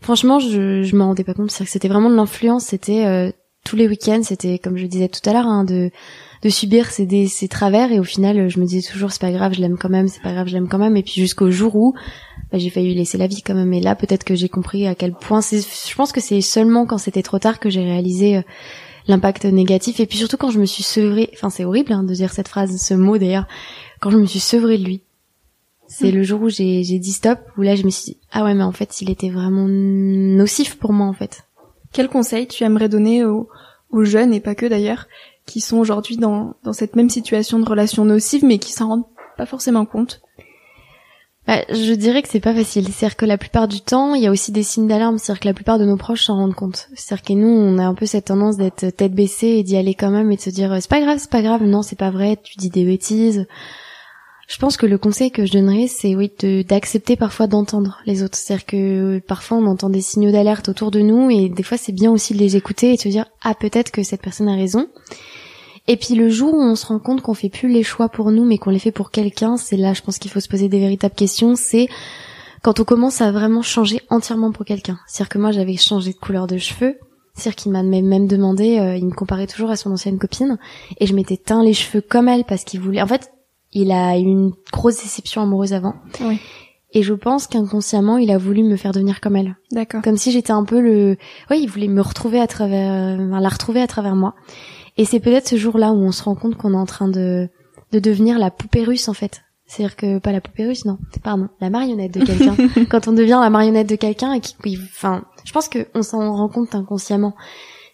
Franchement, 0.00 0.38
je, 0.38 0.82
je 0.82 0.96
m'en 0.96 1.08
rendais 1.08 1.24
pas 1.24 1.34
compte. 1.34 1.50
C'est-à-dire 1.50 1.66
que 1.66 1.72
c'était 1.72 1.88
vraiment 1.88 2.10
de 2.10 2.16
l'influence. 2.16 2.64
C'était 2.64 3.04
euh, 3.04 3.30
tous 3.64 3.76
les 3.76 3.88
week-ends, 3.88 4.22
c'était 4.22 4.58
comme 4.58 4.76
je 4.76 4.86
disais 4.86 5.08
tout 5.08 5.28
à 5.28 5.32
l'heure, 5.32 5.46
hein, 5.46 5.64
de 5.64 5.90
de 6.44 6.50
subir 6.50 6.90
ces, 6.90 7.26
ces 7.26 7.48
travers 7.48 7.90
et 7.90 7.98
au 7.98 8.04
final, 8.04 8.50
je 8.50 8.60
me 8.60 8.66
disais 8.66 8.86
toujours 8.86 9.10
c'est 9.10 9.20
pas 9.20 9.32
grave, 9.32 9.54
je 9.54 9.60
l'aime 9.60 9.78
quand 9.78 9.88
même, 9.88 10.08
c'est 10.08 10.22
pas 10.22 10.32
grave, 10.32 10.46
je 10.46 10.52
l'aime 10.52 10.68
quand 10.68 10.78
même. 10.78 10.94
Et 10.94 11.02
puis 11.02 11.14
jusqu'au 11.14 11.50
jour 11.50 11.74
où 11.74 11.94
bah, 12.52 12.58
j'ai 12.58 12.68
failli 12.68 12.94
laisser 12.94 13.16
la 13.16 13.26
vie 13.26 13.40
quand 13.40 13.54
même. 13.54 13.72
Et 13.72 13.80
là, 13.80 13.94
peut-être 13.94 14.24
que 14.24 14.34
j'ai 14.34 14.50
compris 14.50 14.86
à 14.86 14.94
quel 14.94 15.14
point. 15.14 15.40
C'est, 15.40 15.60
je 15.60 15.94
pense 15.94 16.12
que 16.12 16.20
c'est 16.20 16.42
seulement 16.42 16.84
quand 16.84 16.98
c'était 16.98 17.22
trop 17.22 17.38
tard 17.38 17.58
que 17.58 17.70
j'ai 17.70 17.82
réalisé 17.82 18.36
euh, 18.36 18.42
l'impact 19.08 19.46
négatif. 19.46 20.00
Et 20.00 20.06
puis 20.06 20.18
surtout 20.18 20.36
quand 20.36 20.50
je 20.50 20.60
me 20.60 20.66
suis 20.66 20.82
sevrée. 20.82 21.30
Enfin, 21.32 21.48
c'est 21.48 21.64
horrible 21.64 21.92
hein, 21.94 22.02
de 22.02 22.12
dire 22.12 22.32
cette 22.32 22.48
phrase, 22.48 22.76
ce 22.76 22.92
mot 22.92 23.16
d'ailleurs. 23.16 23.46
Quand 24.00 24.10
je 24.10 24.18
me 24.18 24.26
suis 24.26 24.40
sevrée 24.40 24.76
de 24.76 24.84
lui. 24.84 25.00
C'est 25.88 26.12
mm. 26.12 26.14
le 26.14 26.22
jour 26.24 26.42
où 26.42 26.50
j'ai, 26.50 26.84
j'ai 26.84 26.98
dit 26.98 27.12
stop, 27.12 27.38
où 27.56 27.62
là 27.62 27.74
je 27.74 27.84
me 27.84 27.90
suis 27.90 28.12
dit 28.12 28.18
ah 28.32 28.44
ouais 28.44 28.54
mais 28.54 28.64
en 28.64 28.72
fait 28.72 29.00
il 29.02 29.10
était 29.10 29.28
vraiment 29.30 29.66
nocif 29.68 30.76
pour 30.78 30.92
moi 30.92 31.06
en 31.06 31.12
fait. 31.12 31.44
Quel 31.92 32.08
conseil 32.08 32.48
tu 32.48 32.64
aimerais 32.64 32.88
donner 32.88 33.24
aux, 33.24 33.48
aux 33.94 34.04
jeunes 34.04 34.34
et 34.34 34.40
pas 34.40 34.54
que 34.54 34.66
d'ailleurs 34.66 35.06
qui 35.46 35.60
sont 35.60 35.78
aujourd'hui 35.78 36.16
dans, 36.16 36.54
dans 36.62 36.72
cette 36.72 36.96
même 36.96 37.10
situation 37.10 37.58
de 37.58 37.68
relation 37.68 38.04
nocive 38.04 38.44
mais 38.44 38.58
qui 38.58 38.72
s'en 38.72 38.88
rendent 38.88 39.06
pas 39.36 39.46
forcément 39.46 39.84
compte 39.84 40.20
bah, 41.46 41.62
je 41.68 41.92
dirais 41.92 42.22
que 42.22 42.28
c'est 42.28 42.40
pas 42.40 42.54
facile. 42.54 42.88
C'est-à-dire 42.88 43.16
que 43.16 43.26
la 43.26 43.36
plupart 43.36 43.68
du 43.68 43.82
temps, 43.82 44.14
il 44.14 44.22
y 44.22 44.26
a 44.26 44.30
aussi 44.30 44.50
des 44.50 44.62
signes 44.62 44.88
d'alarme. 44.88 45.18
C'est-à-dire 45.18 45.40
que 45.40 45.48
la 45.48 45.54
plupart 45.54 45.78
de 45.78 45.84
nos 45.84 45.98
proches 45.98 46.24
s'en 46.24 46.36
rendent 46.36 46.54
compte. 46.54 46.88
C'est-à-dire 46.94 47.22
que 47.22 47.32
nous, 47.34 47.48
on 47.48 47.78
a 47.78 47.84
un 47.84 47.94
peu 47.94 48.06
cette 48.06 48.26
tendance 48.26 48.56
d'être 48.56 48.88
tête 48.90 49.12
baissée 49.12 49.48
et 49.48 49.62
d'y 49.62 49.76
aller 49.76 49.94
quand 49.94 50.10
même 50.10 50.32
et 50.32 50.36
de 50.36 50.40
se 50.40 50.48
dire 50.48 50.74
c'est 50.80 50.88
pas 50.88 51.02
grave, 51.02 51.18
c'est 51.18 51.30
pas 51.30 51.42
grave, 51.42 51.62
non, 51.62 51.82
c'est 51.82 51.98
pas 51.98 52.10
vrai, 52.10 52.38
tu 52.42 52.56
dis 52.56 52.70
des 52.70 52.86
bêtises. 52.86 53.46
Je 54.46 54.58
pense 54.58 54.76
que 54.76 54.86
le 54.86 54.98
conseil 54.98 55.30
que 55.30 55.46
je 55.46 55.52
donnerais, 55.52 55.86
c'est 55.86 56.14
oui 56.14 56.30
d'accepter 56.68 57.16
parfois 57.16 57.46
d'entendre 57.46 57.98
les 58.06 58.22
autres. 58.22 58.36
C'est-à-dire 58.36 58.66
que 58.66 59.18
parfois 59.20 59.56
on 59.58 59.66
entend 59.66 59.88
des 59.88 60.00
signaux 60.00 60.32
d'alerte 60.32 60.68
autour 60.68 60.90
de 60.90 61.00
nous 61.00 61.30
et 61.30 61.48
des 61.48 61.62
fois 61.62 61.78
c'est 61.78 61.92
bien 61.92 62.10
aussi 62.10 62.34
de 62.34 62.38
les 62.38 62.56
écouter 62.56 62.92
et 62.92 62.96
de 62.96 63.00
se 63.00 63.08
dire 63.08 63.26
ah 63.42 63.54
peut-être 63.54 63.90
que 63.90 64.02
cette 64.02 64.22
personne 64.22 64.48
a 64.48 64.54
raison. 64.54 64.88
Et 65.86 65.96
puis 65.96 66.14
le 66.14 66.30
jour 66.30 66.54
où 66.54 66.62
on 66.62 66.76
se 66.76 66.86
rend 66.86 66.98
compte 66.98 67.20
qu'on 67.20 67.34
fait 67.34 67.50
plus 67.50 67.68
les 67.68 67.82
choix 67.82 68.08
pour 68.08 68.30
nous, 68.30 68.44
mais 68.44 68.58
qu'on 68.58 68.70
les 68.70 68.78
fait 68.78 68.92
pour 68.92 69.10
quelqu'un, 69.10 69.56
c'est 69.56 69.76
là, 69.76 69.92
je 69.92 70.02
pense 70.02 70.18
qu'il 70.18 70.30
faut 70.30 70.40
se 70.40 70.48
poser 70.48 70.68
des 70.68 70.78
véritables 70.78 71.14
questions. 71.14 71.56
C'est 71.56 71.88
quand 72.62 72.80
on 72.80 72.84
commence 72.84 73.20
à 73.20 73.30
vraiment 73.30 73.60
changer 73.60 74.00
entièrement 74.08 74.50
pour 74.50 74.64
quelqu'un. 74.64 74.98
C'est-à-dire 75.06 75.28
que 75.28 75.38
moi, 75.38 75.52
j'avais 75.52 75.76
changé 75.76 76.12
de 76.12 76.18
couleur 76.18 76.46
de 76.46 76.56
cheveux. 76.56 76.98
C'est-à-dire 77.34 77.56
qu'il 77.56 77.72
m'a 77.72 77.82
même 77.82 78.26
demandé, 78.28 78.78
euh, 78.78 78.96
il 78.96 79.06
me 79.06 79.12
comparait 79.12 79.48
toujours 79.48 79.70
à 79.70 79.76
son 79.76 79.90
ancienne 79.90 80.18
copine, 80.18 80.56
et 81.00 81.06
je 81.06 81.14
m'étais 81.14 81.36
teint 81.36 81.64
les 81.64 81.74
cheveux 81.74 82.00
comme 82.00 82.28
elle 82.28 82.44
parce 82.44 82.62
qu'il 82.62 82.80
voulait. 82.80 83.02
En 83.02 83.08
fait, 83.08 83.28
il 83.74 83.92
a 83.92 84.16
eu 84.18 84.22
une 84.22 84.52
grosse 84.72 85.02
déception 85.02 85.42
amoureuse 85.42 85.72
avant. 85.72 85.94
Oui. 86.20 86.38
Et 86.92 87.02
je 87.02 87.12
pense 87.12 87.48
qu'inconsciemment, 87.48 88.18
il 88.18 88.30
a 88.30 88.38
voulu 88.38 88.62
me 88.62 88.76
faire 88.76 88.92
devenir 88.92 89.20
comme 89.20 89.34
elle. 89.34 89.56
D'accord. 89.72 90.00
Comme 90.02 90.16
si 90.16 90.30
j'étais 90.30 90.52
un 90.52 90.64
peu 90.64 90.80
le, 90.80 91.16
oui, 91.50 91.58
il 91.60 91.68
voulait 91.68 91.88
me 91.88 92.00
retrouver 92.00 92.40
à 92.40 92.46
travers, 92.46 93.18
enfin, 93.18 93.40
la 93.40 93.48
retrouver 93.48 93.82
à 93.82 93.88
travers 93.88 94.14
moi. 94.14 94.34
Et 94.96 95.04
c'est 95.04 95.18
peut-être 95.18 95.48
ce 95.48 95.56
jour-là 95.56 95.90
où 95.90 95.96
on 95.96 96.12
se 96.12 96.22
rend 96.22 96.36
compte 96.36 96.56
qu'on 96.56 96.72
est 96.72 96.76
en 96.78 96.86
train 96.86 97.08
de, 97.08 97.48
de 97.90 97.98
devenir 97.98 98.38
la 98.38 98.52
poupée 98.52 98.84
russe, 98.84 99.08
en 99.08 99.12
fait. 99.12 99.42
C'est-à-dire 99.66 99.96
que, 99.96 100.18
pas 100.18 100.30
la 100.30 100.40
poupée 100.40 100.66
russe, 100.66 100.84
non. 100.84 100.98
Pardon, 101.24 101.48
la 101.60 101.68
marionnette 101.68 102.14
de 102.14 102.24
quelqu'un. 102.24 102.54
Quand 102.90 103.08
on 103.08 103.12
devient 103.12 103.40
la 103.42 103.50
marionnette 103.50 103.88
de 103.88 103.96
quelqu'un 103.96 104.32
et 104.34 104.40
qui, 104.40 104.54
enfin, 104.84 105.24
je 105.44 105.52
pense 105.52 105.68
qu'on 105.68 106.02
s'en 106.02 106.32
rend 106.32 106.48
compte 106.48 106.76
inconsciemment. 106.76 107.34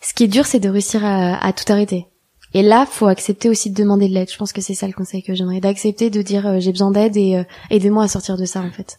Ce 0.03 0.13
qui 0.13 0.25
est 0.25 0.29
dur, 0.29 0.45
c'est 0.45 0.61
de 0.61 0.69
réussir 0.69 1.05
à, 1.05 1.43
à, 1.43 1.53
tout 1.55 1.71
arrêter. 1.73 2.07
Et 2.55 2.63
là, 2.63 2.87
faut 2.87 3.07
accepter 3.07 3.49
aussi 3.49 3.71
de 3.71 3.77
demander 3.77 4.09
de 4.09 4.15
l'aide. 4.15 4.31
Je 4.31 4.37
pense 4.37 4.53
que 4.53 4.61
c'est 4.61 4.75
ça 4.75 4.87
le 4.87 4.93
conseil 4.93 5.23
que 5.23 5.35
j'aimerais, 5.35 5.61
d'accepter 5.61 6.11
de 6.11 6.23
dire 6.23 6.47
euh, 6.47 6.61
j'ai 6.61 6.73
besoin 6.73 6.91
d'aide 6.91 7.17
et 7.17 7.37
euh, 7.37 7.45
aidez-moi 7.71 8.05
à 8.05 8.09
sortir 8.09 8.37
de 8.37 8.45
ça, 8.45 8.61
en 8.61 8.71
fait. 8.71 8.99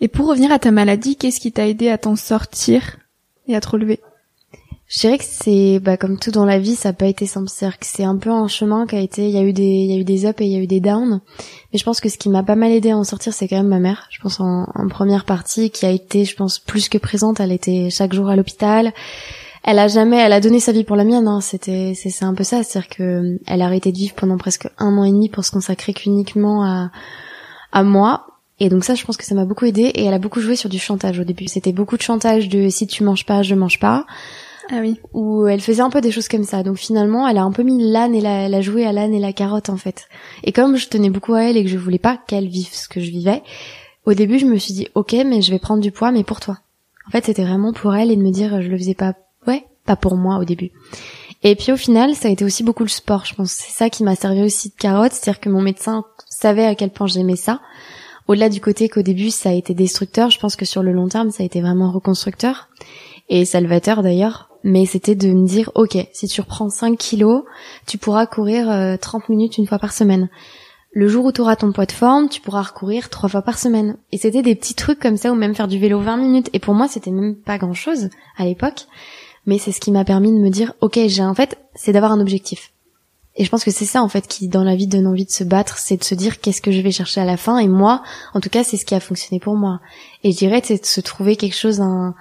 Et 0.00 0.08
pour 0.08 0.28
revenir 0.28 0.52
à 0.52 0.58
ta 0.58 0.70
maladie, 0.70 1.16
qu'est-ce 1.16 1.40
qui 1.40 1.52
t'a 1.52 1.68
aidé 1.68 1.88
à 1.88 1.98
t'en 1.98 2.16
sortir 2.16 2.96
et 3.46 3.54
à 3.54 3.60
te 3.60 3.68
relever? 3.68 4.00
Je 4.86 5.00
dirais 5.00 5.18
que 5.18 5.24
c'est 5.26 5.80
bah 5.80 5.96
comme 5.96 6.18
tout 6.18 6.30
dans 6.30 6.44
la 6.44 6.58
vie, 6.58 6.76
ça 6.76 6.90
n'a 6.90 6.92
pas 6.92 7.06
été 7.06 7.26
simple. 7.26 7.48
C'est 7.48 7.68
que 7.70 7.86
c'est 7.86 8.04
un 8.04 8.16
peu 8.16 8.30
un 8.30 8.48
chemin 8.48 8.86
qui 8.86 8.94
a 8.94 9.00
été, 9.00 9.26
il 9.26 9.34
y 9.34 9.38
a 9.38 9.42
eu 9.42 9.52
des, 9.52 9.62
il 9.62 9.90
y 9.90 9.96
a 9.96 9.98
eu 9.98 10.04
des 10.04 10.26
ups 10.26 10.40
et 10.40 10.44
il 10.44 10.52
y 10.52 10.56
a 10.56 10.60
eu 10.60 10.66
des 10.66 10.80
downs. 10.80 11.20
Mais 11.72 11.78
je 11.78 11.84
pense 11.84 12.00
que 12.00 12.08
ce 12.08 12.18
qui 12.18 12.28
m'a 12.28 12.42
pas 12.42 12.54
mal 12.54 12.70
aidé 12.70 12.90
à 12.90 12.96
en 12.96 13.04
sortir, 13.04 13.32
c'est 13.32 13.48
quand 13.48 13.56
même 13.56 13.68
ma 13.68 13.80
mère. 13.80 14.06
Je 14.10 14.20
pense 14.20 14.40
en, 14.40 14.66
première 14.90 15.24
partie, 15.24 15.70
qui 15.70 15.86
a 15.86 15.90
été, 15.90 16.24
je 16.24 16.36
pense, 16.36 16.58
plus 16.58 16.88
que 16.88 16.98
présente. 16.98 17.40
Elle 17.40 17.52
était 17.52 17.88
chaque 17.90 18.12
jour 18.12 18.28
à 18.28 18.36
l'hôpital. 18.36 18.92
Elle 19.66 19.78
a 19.78 19.88
jamais, 19.88 20.18
elle 20.18 20.32
a 20.34 20.40
donné 20.40 20.60
sa 20.60 20.72
vie 20.72 20.84
pour 20.84 20.94
la 20.94 21.04
mienne. 21.04 21.26
Hein. 21.26 21.40
C'était, 21.40 21.94
c'est, 21.94 22.24
un 22.24 22.34
peu 22.34 22.44
ça. 22.44 22.62
C'est-à-dire 22.62 22.90
que 22.90 23.38
elle 23.46 23.62
a 23.62 23.64
arrêté 23.64 23.92
de 23.92 23.96
vivre 23.96 24.14
pendant 24.14 24.36
presque 24.36 24.68
un 24.78 24.96
an 24.98 25.04
et 25.04 25.10
demi 25.10 25.30
pour 25.30 25.44
se 25.44 25.50
consacrer 25.50 25.94
qu'uniquement 25.94 26.64
à, 26.64 26.90
à 27.72 27.82
moi. 27.82 28.26
Et 28.60 28.68
donc 28.68 28.84
ça, 28.84 28.94
je 28.94 29.04
pense 29.04 29.16
que 29.16 29.24
ça 29.24 29.34
m'a 29.34 29.46
beaucoup 29.46 29.64
aidé. 29.64 29.82
Et 29.94 30.04
elle 30.04 30.14
a 30.14 30.18
beaucoup 30.18 30.40
joué 30.40 30.54
sur 30.54 30.68
du 30.68 30.78
chantage 30.78 31.18
au 31.18 31.24
début. 31.24 31.48
C'était 31.48 31.72
beaucoup 31.72 31.96
de 31.96 32.02
chantage 32.02 32.50
de 32.50 32.68
si 32.68 32.86
tu 32.86 33.04
manges 33.04 33.24
pas, 33.24 33.42
je 33.42 33.54
mange 33.54 33.80
pas. 33.80 34.04
Ah 34.70 34.80
oui. 34.80 35.00
Où 35.12 35.46
elle 35.46 35.60
faisait 35.60 35.82
un 35.82 35.90
peu 35.90 36.00
des 36.00 36.10
choses 36.10 36.28
comme 36.28 36.44
ça. 36.44 36.62
Donc 36.62 36.76
finalement, 36.76 37.26
elle 37.26 37.38
a 37.38 37.42
un 37.42 37.52
peu 37.52 37.62
mis 37.62 37.90
l'âne 37.90 38.14
et 38.14 38.20
la, 38.20 38.46
elle 38.46 38.54
a 38.54 38.60
joué 38.60 38.84
à 38.84 38.92
l'âne 38.92 39.14
et 39.14 39.18
la 39.18 39.32
carotte 39.32 39.70
en 39.70 39.76
fait. 39.76 40.08
Et 40.42 40.52
comme 40.52 40.76
je 40.76 40.88
tenais 40.88 41.10
beaucoup 41.10 41.34
à 41.34 41.42
elle 41.42 41.56
et 41.56 41.64
que 41.64 41.70
je 41.70 41.78
voulais 41.78 41.98
pas 41.98 42.18
qu'elle 42.26 42.48
vive 42.48 42.72
ce 42.72 42.88
que 42.88 43.00
je 43.00 43.10
vivais, 43.10 43.42
au 44.06 44.14
début 44.14 44.38
je 44.38 44.46
me 44.46 44.56
suis 44.56 44.74
dit 44.74 44.88
ok, 44.94 45.14
mais 45.26 45.42
je 45.42 45.50
vais 45.50 45.58
prendre 45.58 45.82
du 45.82 45.90
poids, 45.90 46.12
mais 46.12 46.24
pour 46.24 46.40
toi. 46.40 46.58
En 47.06 47.10
fait, 47.10 47.26
c'était 47.26 47.44
vraiment 47.44 47.72
pour 47.72 47.94
elle 47.94 48.10
et 48.10 48.16
de 48.16 48.22
me 48.22 48.30
dire 48.30 48.62
je 48.62 48.68
le 48.68 48.78
faisais 48.78 48.94
pas, 48.94 49.14
pas 49.86 49.96
pour 49.96 50.16
moi 50.16 50.38
au 50.38 50.44
début. 50.44 50.70
Et 51.42 51.56
puis 51.56 51.72
au 51.72 51.76
final, 51.76 52.14
ça 52.14 52.28
a 52.28 52.30
été 52.30 52.44
aussi 52.44 52.62
beaucoup 52.62 52.84
le 52.84 52.88
sport. 52.88 53.24
Je 53.24 53.34
pense 53.34 53.52
c'est 53.52 53.72
ça 53.72 53.90
qui 53.90 54.02
m'a 54.02 54.16
servi 54.16 54.42
aussi 54.42 54.70
de 54.70 54.74
carotte, 54.74 55.12
c'est-à-dire 55.12 55.40
que 55.40 55.50
mon 55.50 55.60
médecin 55.60 56.04
savait 56.28 56.66
à 56.66 56.74
quel 56.74 56.90
point 56.90 57.06
j'aimais 57.06 57.36
ça. 57.36 57.60
Au-delà 58.26 58.48
du 58.48 58.60
côté 58.60 58.88
qu'au 58.88 59.02
début 59.02 59.30
ça 59.30 59.50
a 59.50 59.52
été 59.52 59.74
destructeur, 59.74 60.30
je 60.30 60.38
pense 60.38 60.56
que 60.56 60.64
sur 60.64 60.82
le 60.82 60.92
long 60.92 61.08
terme 61.08 61.30
ça 61.30 61.42
a 61.42 61.46
été 61.46 61.60
vraiment 61.60 61.90
reconstructeur 61.90 62.68
et 63.28 63.44
salvateur 63.44 64.02
d'ailleurs 64.02 64.50
mais 64.64 64.86
c'était 64.86 65.14
de 65.14 65.28
me 65.28 65.46
dire 65.46 65.70
ok 65.74 65.96
si 66.12 66.26
tu 66.26 66.40
reprends 66.40 66.70
5 66.70 66.98
kilos 66.98 67.44
tu 67.86 67.98
pourras 67.98 68.26
courir 68.26 68.98
30 68.98 69.22
euh, 69.22 69.24
minutes 69.28 69.58
une 69.58 69.66
fois 69.66 69.78
par 69.78 69.92
semaine 69.92 70.28
le 70.92 71.08
jour 71.08 71.24
où 71.26 71.32
tu 71.32 71.40
auras 71.40 71.56
ton 71.56 71.72
poids 71.72 71.86
de 71.86 71.92
forme 71.92 72.28
tu 72.28 72.40
pourras 72.40 72.62
recourir 72.62 73.10
trois 73.10 73.28
fois 73.28 73.42
par 73.42 73.58
semaine 73.58 73.96
et 74.12 74.18
c'était 74.18 74.42
des 74.42 74.54
petits 74.54 74.74
trucs 74.74 75.00
comme 75.00 75.16
ça 75.16 75.32
ou 75.32 75.34
même 75.34 75.54
faire 75.54 75.68
du 75.68 75.78
vélo 75.78 76.00
20 76.00 76.16
minutes 76.16 76.50
et 76.52 76.58
pour 76.58 76.74
moi 76.74 76.88
c'était 76.88 77.10
même 77.10 77.36
pas 77.36 77.58
grand 77.58 77.74
chose 77.74 78.08
à 78.36 78.44
l'époque 78.44 78.86
mais 79.46 79.58
c'est 79.58 79.72
ce 79.72 79.80
qui 79.80 79.92
m'a 79.92 80.04
permis 80.04 80.32
de 80.32 80.38
me 80.38 80.50
dire 80.50 80.74
ok 80.80 80.98
j'ai 81.06 81.22
en 81.22 81.34
fait 81.34 81.58
c'est 81.74 81.92
d'avoir 81.92 82.12
un 82.12 82.20
objectif 82.20 82.72
et 83.36 83.44
je 83.44 83.50
pense 83.50 83.64
que 83.64 83.70
c'est 83.70 83.84
ça 83.84 84.02
en 84.02 84.08
fait 84.08 84.28
qui 84.28 84.48
dans 84.48 84.62
la 84.62 84.76
vie 84.76 84.86
donne 84.86 85.06
envie 85.06 85.24
de 85.24 85.30
se 85.30 85.44
battre, 85.44 85.78
c'est 85.78 85.96
de 85.96 86.04
se 86.04 86.14
dire 86.14 86.40
qu'est-ce 86.40 86.62
que 86.62 86.70
je 86.70 86.80
vais 86.80 86.92
chercher 86.92 87.20
à 87.20 87.24
la 87.24 87.36
fin? 87.36 87.58
Et 87.58 87.66
moi, 87.66 88.02
en 88.32 88.40
tout 88.40 88.48
cas, 88.48 88.62
c'est 88.62 88.76
ce 88.76 88.84
qui 88.84 88.94
a 88.94 89.00
fonctionné 89.00 89.40
pour 89.40 89.56
moi. 89.56 89.80
Et 90.22 90.30
je 90.30 90.36
dirais 90.36 90.60
c'est 90.64 90.80
de 90.80 90.86
se 90.86 91.00
trouver 91.00 91.34
quelque 91.36 91.56
chose, 91.56 91.80
un, 91.80 92.14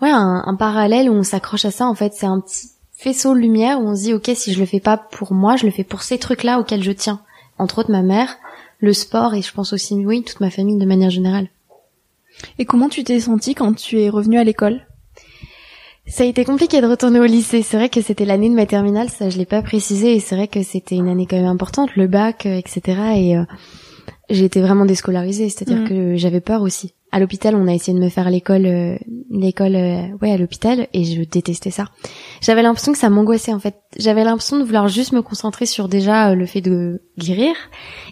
ouais, 0.00 0.10
un, 0.10 0.56
parallèle 0.58 1.10
où 1.10 1.12
on 1.12 1.22
s'accroche 1.22 1.66
à 1.66 1.70
ça. 1.70 1.86
En 1.86 1.94
fait, 1.94 2.14
c'est 2.14 2.26
un 2.26 2.40
petit 2.40 2.70
faisceau 2.92 3.34
de 3.34 3.40
lumière 3.40 3.78
où 3.80 3.88
on 3.88 3.94
se 3.94 4.02
dit, 4.02 4.14
ok, 4.14 4.30
si 4.34 4.54
je 4.54 4.60
le 4.60 4.66
fais 4.66 4.80
pas 4.80 4.96
pour 4.96 5.34
moi, 5.34 5.56
je 5.56 5.66
le 5.66 5.72
fais 5.72 5.84
pour 5.84 6.02
ces 6.02 6.18
trucs-là 6.18 6.58
auxquels 6.58 6.82
je 6.82 6.92
tiens. 6.92 7.20
Entre 7.58 7.78
autres, 7.78 7.90
ma 7.90 8.02
mère, 8.02 8.36
le 8.78 8.94
sport 8.94 9.34
et 9.34 9.42
je 9.42 9.52
pense 9.52 9.74
aussi, 9.74 9.94
oui, 9.94 10.22
toute 10.22 10.40
ma 10.40 10.50
famille 10.50 10.78
de 10.78 10.86
manière 10.86 11.10
générale. 11.10 11.48
Et 12.58 12.64
comment 12.64 12.88
tu 12.88 13.04
t'es 13.04 13.20
sentie 13.20 13.54
quand 13.54 13.74
tu 13.74 14.00
es 14.00 14.08
revenue 14.08 14.38
à 14.38 14.44
l'école? 14.44 14.86
Ça 16.06 16.24
a 16.24 16.26
été 16.26 16.44
compliqué 16.44 16.80
de 16.80 16.86
retourner 16.86 17.20
au 17.20 17.24
lycée. 17.24 17.62
C'est 17.62 17.76
vrai 17.76 17.88
que 17.88 18.00
c'était 18.00 18.24
l'année 18.24 18.50
de 18.50 18.54
ma 18.54 18.66
terminale, 18.66 19.08
ça 19.08 19.30
je 19.30 19.38
l'ai 19.38 19.46
pas 19.46 19.62
précisé, 19.62 20.14
et 20.14 20.20
c'est 20.20 20.36
vrai 20.36 20.48
que 20.48 20.62
c'était 20.62 20.96
une 20.96 21.08
année 21.08 21.26
quand 21.26 21.36
même 21.36 21.46
importante, 21.46 21.94
le 21.96 22.06
bac, 22.06 22.46
euh, 22.46 22.56
etc. 22.56 22.98
Et 23.16 23.36
euh, 23.36 23.44
j'ai 24.30 24.44
été 24.44 24.60
vraiment 24.60 24.84
déscolarisée, 24.84 25.48
c'est-à-dire 25.48 25.82
mm. 25.82 25.88
que 25.88 26.16
j'avais 26.16 26.40
peur 26.40 26.62
aussi 26.62 26.94
à 27.14 27.20
l'hôpital, 27.20 27.54
on 27.54 27.68
a 27.68 27.72
essayé 27.72 27.96
de 27.96 28.02
me 28.02 28.08
faire 28.08 28.28
l'école, 28.28 28.66
euh, 28.66 28.98
l'école, 29.30 29.76
euh, 29.76 30.08
ouais, 30.20 30.32
à 30.32 30.36
l'hôpital, 30.36 30.88
et 30.92 31.04
je 31.04 31.22
détestais 31.22 31.70
ça. 31.70 31.84
J'avais 32.40 32.60
l'impression 32.60 32.90
que 32.90 32.98
ça 32.98 33.08
m'angoissait 33.08 33.52
en 33.52 33.60
fait. 33.60 33.76
J'avais 33.96 34.24
l'impression 34.24 34.58
de 34.58 34.64
vouloir 34.64 34.88
juste 34.88 35.12
me 35.12 35.22
concentrer 35.22 35.64
sur 35.64 35.86
déjà 35.86 36.30
euh, 36.30 36.34
le 36.34 36.44
fait 36.44 36.60
de 36.60 37.02
guérir 37.16 37.54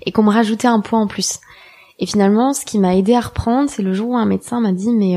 et 0.06 0.12
qu'on 0.12 0.22
me 0.22 0.30
rajoutait 0.30 0.68
un 0.68 0.78
point 0.78 1.00
en 1.00 1.08
plus. 1.08 1.40
Et 1.98 2.06
finalement, 2.06 2.52
ce 2.52 2.64
qui 2.64 2.78
m'a 2.78 2.94
aidé 2.94 3.14
à 3.14 3.20
reprendre, 3.22 3.68
c'est 3.68 3.82
le 3.82 3.92
jour 3.92 4.10
où 4.10 4.16
un 4.16 4.24
médecin 4.24 4.60
m'a 4.60 4.70
dit, 4.70 4.92
mais 4.92 5.16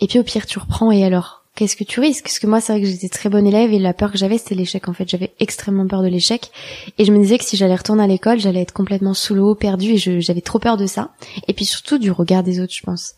et 0.00 0.06
puis 0.06 0.18
au 0.18 0.22
pire 0.22 0.44
tu 0.44 0.58
reprends 0.58 0.92
et 0.92 1.02
alors? 1.02 1.37
Qu'est-ce 1.58 1.74
que 1.74 1.82
tu 1.82 1.98
risques? 1.98 2.22
Parce 2.24 2.38
que 2.38 2.46
moi, 2.46 2.60
c'est 2.60 2.72
vrai 2.72 2.82
que 2.82 2.86
j'étais 2.86 3.08
très 3.08 3.28
bonne 3.28 3.44
élève 3.44 3.72
et 3.72 3.80
la 3.80 3.92
peur 3.92 4.12
que 4.12 4.18
j'avais, 4.18 4.38
c'était 4.38 4.54
l'échec. 4.54 4.88
En 4.88 4.92
fait, 4.92 5.08
j'avais 5.08 5.32
extrêmement 5.40 5.88
peur 5.88 6.02
de 6.02 6.06
l'échec 6.06 6.52
et 6.98 7.04
je 7.04 7.10
me 7.10 7.18
disais 7.18 7.36
que 7.36 7.44
si 7.44 7.56
j'allais 7.56 7.74
retourner 7.74 8.04
à 8.04 8.06
l'école, 8.06 8.38
j'allais 8.38 8.62
être 8.62 8.72
complètement 8.72 9.12
sous 9.12 9.34
l'eau, 9.34 9.56
perdue 9.56 9.94
et 9.94 10.20
j'avais 10.20 10.40
trop 10.40 10.60
peur 10.60 10.76
de 10.76 10.86
ça. 10.86 11.10
Et 11.48 11.54
puis 11.54 11.64
surtout 11.64 11.98
du 11.98 12.12
regard 12.12 12.44
des 12.44 12.60
autres, 12.60 12.72
je 12.72 12.82
pense. 12.82 13.14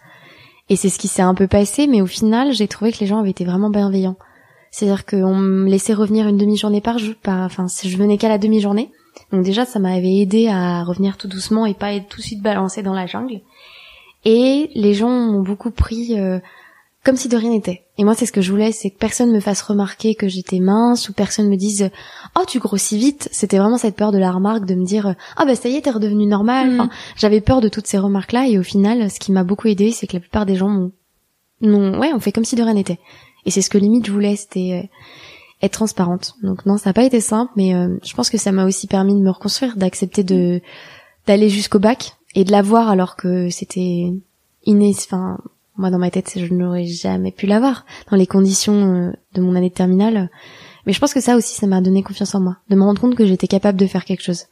Et 0.70 0.76
c'est 0.76 0.88
ce 0.88 0.98
qui 0.98 1.08
s'est 1.08 1.20
un 1.20 1.34
peu 1.34 1.48
passé, 1.48 1.86
mais 1.86 2.00
au 2.00 2.06
final, 2.06 2.54
j'ai 2.54 2.66
trouvé 2.66 2.92
que 2.92 3.00
les 3.00 3.06
gens 3.06 3.18
avaient 3.18 3.30
été 3.30 3.44
vraiment 3.44 3.68
bienveillants. 3.68 4.16
C'est-à-dire 4.70 5.04
qu'on 5.04 5.34
me 5.34 5.68
laissait 5.68 5.92
revenir 5.92 6.26
une 6.26 6.38
demi-journée 6.38 6.80
par 6.80 6.98
jour, 6.98 7.14
par, 7.22 7.40
enfin, 7.40 7.68
si 7.68 7.90
je 7.90 7.98
venais 7.98 8.16
qu'à 8.16 8.28
la 8.30 8.38
demi-journée. 8.38 8.90
Donc 9.32 9.44
déjà, 9.44 9.66
ça 9.66 9.80
m'avait 9.80 10.16
aidé 10.16 10.48
à 10.48 10.82
revenir 10.84 11.18
tout 11.18 11.28
doucement 11.28 11.66
et 11.66 11.74
pas 11.74 11.92
être 11.92 12.08
tout 12.08 12.18
de 12.18 12.24
suite 12.24 12.40
balancé 12.40 12.82
dans 12.82 12.94
la 12.94 13.06
jungle. 13.06 13.42
Et 14.24 14.70
les 14.74 14.94
gens 14.94 15.10
m'ont 15.10 15.42
beaucoup 15.42 15.70
pris 15.70 16.18
euh, 16.18 16.38
comme 17.04 17.16
si 17.16 17.28
de 17.28 17.36
rien 17.36 17.50
n'était. 17.50 17.84
Et 17.96 18.04
moi, 18.04 18.14
c'est 18.14 18.26
ce 18.26 18.32
que 18.32 18.42
je 18.42 18.50
voulais, 18.50 18.72
c'est 18.72 18.90
que 18.90 18.98
personne 18.98 19.32
me 19.32 19.40
fasse 19.40 19.62
remarquer 19.62 20.14
que 20.14 20.28
j'étais 20.28 20.60
mince 20.60 21.08
ou 21.08 21.12
personne 21.12 21.48
me 21.48 21.56
dise 21.56 21.90
"Oh, 22.38 22.44
tu 22.46 22.58
grossis 22.58 22.98
vite." 22.98 23.28
C'était 23.32 23.58
vraiment 23.58 23.78
cette 23.78 23.96
peur 23.96 24.12
de 24.12 24.18
la 24.18 24.30
remarque 24.32 24.66
de 24.66 24.74
me 24.74 24.84
dire 24.84 25.14
"Ah 25.36 25.44
bah 25.44 25.54
ça 25.54 25.68
y 25.68 25.76
est, 25.76 25.82
t'es 25.82 25.90
redevenu 25.90 26.26
normal." 26.26 26.74
Enfin, 26.74 26.90
j'avais 27.16 27.40
peur 27.40 27.60
de 27.60 27.68
toutes 27.68 27.86
ces 27.86 27.98
remarques-là 27.98 28.48
et 28.48 28.58
au 28.58 28.62
final, 28.62 29.10
ce 29.10 29.18
qui 29.18 29.32
m'a 29.32 29.44
beaucoup 29.44 29.68
aidé, 29.68 29.92
c'est 29.92 30.06
que 30.06 30.14
la 30.14 30.20
plupart 30.20 30.46
des 30.46 30.56
gens 30.56 30.68
m'ont 30.68 30.92
non, 31.60 31.98
ouais, 31.98 32.12
on 32.14 32.20
fait 32.20 32.32
comme 32.32 32.44
si 32.44 32.56
de 32.56 32.62
rien 32.62 32.74
n'était. 32.74 32.98
Et 33.44 33.50
c'est 33.50 33.62
ce 33.62 33.70
que 33.70 33.78
limite 33.78 34.06
je 34.06 34.12
voulais, 34.12 34.36
c'était 34.36 34.82
euh, 34.82 34.88
être 35.62 35.72
transparente. 35.72 36.34
Donc 36.42 36.66
non, 36.66 36.78
ça 36.78 36.90
n'a 36.90 36.94
pas 36.94 37.04
été 37.04 37.20
simple, 37.20 37.52
mais 37.56 37.74
euh, 37.74 37.96
je 38.02 38.14
pense 38.14 38.30
que 38.30 38.38
ça 38.38 38.52
m'a 38.52 38.66
aussi 38.66 38.86
permis 38.86 39.14
de 39.14 39.20
me 39.20 39.30
reconstruire, 39.30 39.76
d'accepter 39.76 40.24
de 40.24 40.60
d'aller 41.26 41.48
jusqu'au 41.48 41.78
bac 41.78 42.16
et 42.34 42.44
de 42.44 42.50
l'avoir 42.50 42.88
alors 42.88 43.16
que 43.16 43.50
c'était 43.50 44.10
inné. 44.64 44.94
Enfin, 44.96 45.38
moi 45.80 45.90
dans 45.90 45.98
ma 45.98 46.10
tête, 46.10 46.32
je 46.36 46.52
n'aurais 46.52 46.86
jamais 46.86 47.32
pu 47.32 47.46
l'avoir 47.46 47.86
dans 48.10 48.16
les 48.16 48.26
conditions 48.26 49.08
euh, 49.08 49.12
de 49.34 49.40
mon 49.40 49.56
année 49.56 49.70
de 49.70 49.74
terminale. 49.74 50.30
Mais 50.86 50.92
je 50.92 51.00
pense 51.00 51.14
que 51.14 51.20
ça 51.20 51.36
aussi, 51.36 51.54
ça 51.54 51.66
m'a 51.66 51.80
donné 51.80 52.02
confiance 52.02 52.34
en 52.34 52.40
moi, 52.40 52.58
de 52.68 52.76
me 52.76 52.82
rendre 52.82 53.00
compte 53.00 53.16
que 53.16 53.26
j'étais 53.26 53.48
capable 53.48 53.78
de 53.78 53.86
faire 53.86 54.04
quelque 54.04 54.22
chose. 54.22 54.44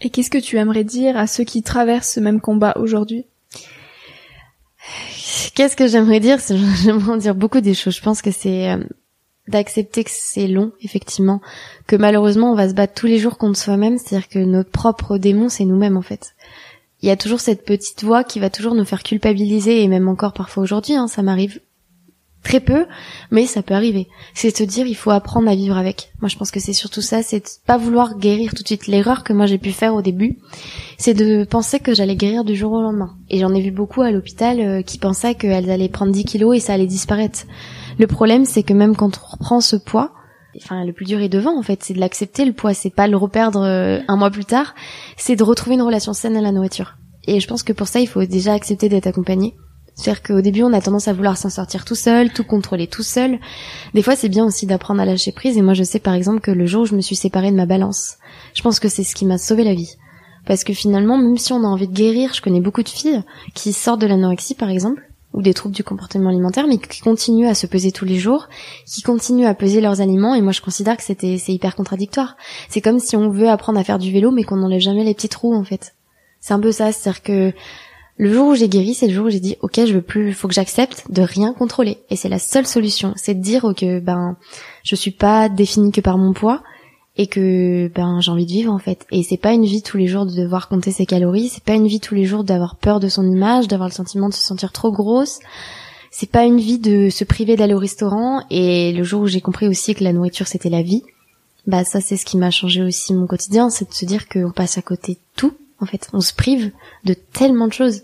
Et 0.00 0.10
qu'est-ce 0.10 0.30
que 0.30 0.38
tu 0.38 0.56
aimerais 0.56 0.84
dire 0.84 1.16
à 1.16 1.26
ceux 1.26 1.44
qui 1.44 1.62
traversent 1.62 2.12
ce 2.12 2.20
même 2.20 2.40
combat 2.40 2.74
aujourd'hui? 2.76 3.26
Qu'est-ce 5.54 5.76
que 5.76 5.86
j'aimerais 5.86 6.20
dire? 6.20 6.38
J'aimerais 6.82 7.12
en 7.12 7.16
dire 7.16 7.34
beaucoup 7.34 7.60
des 7.60 7.74
choses. 7.74 7.96
Je 7.96 8.02
pense 8.02 8.20
que 8.22 8.30
c'est 8.30 8.70
euh, 8.70 8.84
d'accepter 9.48 10.04
que 10.04 10.10
c'est 10.12 10.46
long, 10.46 10.72
effectivement, 10.80 11.40
que 11.86 11.96
malheureusement 11.96 12.52
on 12.52 12.54
va 12.54 12.68
se 12.68 12.74
battre 12.74 12.94
tous 12.94 13.06
les 13.06 13.18
jours 13.18 13.38
contre 13.38 13.58
soi-même, 13.58 13.98
c'est-à-dire 13.98 14.28
que 14.28 14.38
notre 14.38 14.70
propre 14.70 15.18
démon, 15.18 15.48
c'est 15.48 15.64
nous-mêmes 15.64 15.96
en 15.96 16.02
fait. 16.02 16.33
Il 17.04 17.08
y 17.08 17.10
a 17.10 17.18
toujours 17.18 17.40
cette 17.40 17.66
petite 17.66 18.02
voix 18.02 18.24
qui 18.24 18.40
va 18.40 18.48
toujours 18.48 18.74
nous 18.74 18.86
faire 18.86 19.02
culpabiliser, 19.02 19.82
et 19.82 19.88
même 19.88 20.08
encore 20.08 20.32
parfois 20.32 20.62
aujourd'hui, 20.62 20.94
hein, 20.94 21.06
ça 21.06 21.20
m'arrive 21.20 21.60
très 22.42 22.60
peu, 22.60 22.86
mais 23.30 23.44
ça 23.44 23.62
peut 23.62 23.74
arriver. 23.74 24.08
C'est 24.32 24.56
se 24.56 24.64
dire, 24.64 24.86
il 24.86 24.96
faut 24.96 25.10
apprendre 25.10 25.50
à 25.50 25.54
vivre 25.54 25.76
avec. 25.76 26.12
Moi, 26.22 26.30
je 26.30 26.38
pense 26.38 26.50
que 26.50 26.60
c'est 26.60 26.72
surtout 26.72 27.02
ça, 27.02 27.22
c'est 27.22 27.40
de 27.40 27.48
pas 27.66 27.76
vouloir 27.76 28.16
guérir 28.16 28.54
tout 28.54 28.62
de 28.62 28.68
suite. 28.68 28.86
L'erreur 28.86 29.22
que 29.22 29.34
moi 29.34 29.44
j'ai 29.44 29.58
pu 29.58 29.70
faire 29.70 29.94
au 29.94 30.00
début, 30.00 30.38
c'est 30.96 31.12
de 31.12 31.44
penser 31.44 31.78
que 31.78 31.94
j'allais 31.94 32.16
guérir 32.16 32.42
du 32.42 32.56
jour 32.56 32.72
au 32.72 32.80
lendemain. 32.80 33.14
Et 33.28 33.38
j'en 33.38 33.52
ai 33.52 33.60
vu 33.60 33.70
beaucoup 33.70 34.00
à 34.00 34.10
l'hôpital 34.10 34.58
euh, 34.60 34.80
qui 34.80 34.96
pensaient 34.96 35.34
qu'elles 35.34 35.70
allaient 35.70 35.90
prendre 35.90 36.10
10 36.10 36.24
kilos 36.24 36.56
et 36.56 36.60
ça 36.60 36.72
allait 36.72 36.86
disparaître. 36.86 37.40
Le 37.98 38.06
problème, 38.06 38.46
c'est 38.46 38.62
que 38.62 38.72
même 38.72 38.96
quand 38.96 39.20
on 39.22 39.26
reprend 39.36 39.60
ce 39.60 39.76
poids, 39.76 40.14
enfin 40.56 40.84
le 40.84 40.92
plus 40.92 41.04
dur 41.04 41.20
est 41.20 41.28
devant 41.28 41.58
en 41.58 41.62
fait, 41.62 41.82
c'est 41.82 41.94
de 41.94 42.00
l'accepter 42.00 42.44
le 42.44 42.52
poids, 42.52 42.74
c'est 42.74 42.94
pas 42.94 43.08
le 43.08 43.16
reperdre 43.16 43.62
euh, 43.62 44.00
un 44.08 44.16
mois 44.16 44.30
plus 44.30 44.44
tard, 44.44 44.74
c'est 45.16 45.36
de 45.36 45.42
retrouver 45.42 45.74
une 45.74 45.82
relation 45.82 46.12
saine 46.12 46.36
à 46.36 46.40
la 46.40 46.52
nourriture. 46.52 46.96
Et 47.26 47.40
je 47.40 47.46
pense 47.46 47.62
que 47.62 47.72
pour 47.72 47.88
ça, 47.88 48.00
il 48.00 48.06
faut 48.06 48.24
déjà 48.24 48.52
accepter 48.52 48.88
d'être 48.88 49.06
accompagné. 49.06 49.54
C'est-à-dire 49.94 50.22
qu'au 50.22 50.40
début, 50.40 50.62
on 50.62 50.72
a 50.72 50.80
tendance 50.80 51.08
à 51.08 51.12
vouloir 51.12 51.36
s'en 51.36 51.50
sortir 51.50 51.84
tout 51.84 51.94
seul, 51.94 52.32
tout 52.32 52.44
contrôler 52.44 52.88
tout 52.88 53.04
seul. 53.04 53.38
Des 53.94 54.02
fois, 54.02 54.16
c'est 54.16 54.28
bien 54.28 54.44
aussi 54.44 54.66
d'apprendre 54.66 55.00
à 55.00 55.04
lâcher 55.04 55.32
prise. 55.32 55.56
Et 55.56 55.62
moi, 55.62 55.74
je 55.74 55.84
sais 55.84 56.00
par 56.00 56.14
exemple 56.14 56.40
que 56.40 56.50
le 56.50 56.66
jour 56.66 56.82
où 56.82 56.86
je 56.86 56.96
me 56.96 57.00
suis 57.00 57.16
séparée 57.16 57.50
de 57.50 57.56
ma 57.56 57.66
balance, 57.66 58.16
je 58.54 58.62
pense 58.62 58.80
que 58.80 58.88
c'est 58.88 59.04
ce 59.04 59.14
qui 59.14 59.24
m'a 59.24 59.38
sauvé 59.38 59.62
la 59.62 59.74
vie. 59.74 59.94
Parce 60.46 60.64
que 60.64 60.74
finalement, 60.74 61.16
même 61.16 61.38
si 61.38 61.52
on 61.52 61.64
a 61.64 61.68
envie 61.68 61.88
de 61.88 61.94
guérir, 61.94 62.34
je 62.34 62.42
connais 62.42 62.60
beaucoup 62.60 62.82
de 62.82 62.88
filles 62.88 63.22
qui 63.54 63.72
sortent 63.72 64.00
de 64.00 64.06
l'anorexie, 64.06 64.54
par 64.54 64.68
exemple, 64.68 65.02
ou 65.34 65.42
des 65.42 65.52
troubles 65.52 65.74
du 65.74 65.84
comportement 65.84 66.30
alimentaire, 66.30 66.66
mais 66.66 66.78
qui 66.78 67.00
continuent 67.00 67.48
à 67.48 67.54
se 67.54 67.66
peser 67.66 67.92
tous 67.92 68.04
les 68.04 68.18
jours, 68.18 68.48
qui 68.86 69.02
continuent 69.02 69.46
à 69.46 69.54
peser 69.54 69.80
leurs 69.80 70.00
aliments. 70.00 70.34
Et 70.34 70.40
moi, 70.40 70.52
je 70.52 70.62
considère 70.62 70.96
que 70.96 71.02
c'était 71.02 71.36
c'est 71.38 71.52
hyper 71.52 71.74
contradictoire. 71.74 72.36
C'est 72.68 72.80
comme 72.80 73.00
si 73.00 73.16
on 73.16 73.28
veut 73.28 73.48
apprendre 73.48 73.78
à 73.78 73.84
faire 73.84 73.98
du 73.98 74.10
vélo, 74.12 74.30
mais 74.30 74.44
qu'on 74.44 74.56
n'enlève 74.56 74.80
jamais 74.80 75.04
les 75.04 75.14
petits 75.14 75.28
trous, 75.28 75.54
en 75.54 75.64
fait. 75.64 75.94
C'est 76.40 76.54
un 76.54 76.60
peu 76.60 76.72
ça, 76.72 76.92
c'est-à-dire 76.92 77.22
que 77.22 77.52
le 78.16 78.32
jour 78.32 78.48
où 78.48 78.54
j'ai 78.54 78.68
guéri, 78.68 78.94
c'est 78.94 79.08
le 79.08 79.12
jour 79.12 79.26
où 79.26 79.30
j'ai 79.30 79.40
dit 79.40 79.56
OK, 79.60 79.74
je 79.76 79.92
veux 79.92 80.02
plus, 80.02 80.32
faut 80.32 80.46
que 80.46 80.54
j'accepte 80.54 81.10
de 81.10 81.22
rien 81.22 81.52
contrôler. 81.52 81.98
Et 82.10 82.16
c'est 82.16 82.28
la 82.28 82.38
seule 82.38 82.66
solution, 82.66 83.12
c'est 83.16 83.34
de 83.34 83.42
dire 83.42 83.72
que 83.76 83.98
ben 83.98 84.36
je 84.84 84.94
suis 84.94 85.10
pas 85.10 85.48
définie 85.48 85.90
que 85.90 86.00
par 86.00 86.16
mon 86.16 86.32
poids 86.32 86.62
et 87.16 87.26
que 87.26 87.88
ben 87.94 88.20
j'ai 88.20 88.30
envie 88.30 88.46
de 88.46 88.52
vivre 88.52 88.72
en 88.72 88.78
fait. 88.78 89.06
Et 89.10 89.22
c'est 89.22 89.36
pas 89.36 89.52
une 89.52 89.64
vie 89.64 89.82
tous 89.82 89.96
les 89.96 90.06
jours 90.06 90.26
de 90.26 90.34
devoir 90.34 90.68
compter 90.68 90.90
ses 90.90 91.06
calories, 91.06 91.48
c'est 91.48 91.62
pas 91.62 91.74
une 91.74 91.86
vie 91.86 92.00
tous 92.00 92.14
les 92.14 92.24
jours 92.24 92.44
d'avoir 92.44 92.76
peur 92.76 93.00
de 93.00 93.08
son 93.08 93.26
image, 93.30 93.68
d'avoir 93.68 93.88
le 93.88 93.94
sentiment 93.94 94.28
de 94.28 94.34
se 94.34 94.42
sentir 94.42 94.72
trop 94.72 94.92
grosse. 94.92 95.38
C'est 96.10 96.30
pas 96.30 96.44
une 96.44 96.58
vie 96.58 96.78
de 96.78 97.10
se 97.10 97.24
priver 97.24 97.56
d'aller 97.56 97.74
au 97.74 97.78
restaurant 97.78 98.44
et 98.50 98.92
le 98.92 99.02
jour 99.02 99.22
où 99.22 99.26
j'ai 99.26 99.40
compris 99.40 99.66
aussi 99.66 99.94
que 99.94 100.04
la 100.04 100.12
nourriture 100.12 100.46
c'était 100.46 100.70
la 100.70 100.82
vie, 100.82 101.02
bah 101.66 101.84
ça 101.84 102.00
c'est 102.00 102.16
ce 102.16 102.24
qui 102.24 102.36
m'a 102.36 102.50
changé 102.50 102.82
aussi 102.82 103.14
mon 103.14 103.26
quotidien, 103.26 103.70
c'est 103.70 103.88
de 103.88 103.94
se 103.94 104.04
dire 104.04 104.28
qu'on 104.28 104.52
passe 104.52 104.78
à 104.78 104.82
côté 104.82 105.14
de 105.14 105.18
tout 105.36 105.54
en 105.80 105.86
fait, 105.86 106.08
on 106.12 106.20
se 106.20 106.32
prive 106.32 106.70
de 107.04 107.14
tellement 107.14 107.68
de 107.68 107.72
choses. 107.72 108.02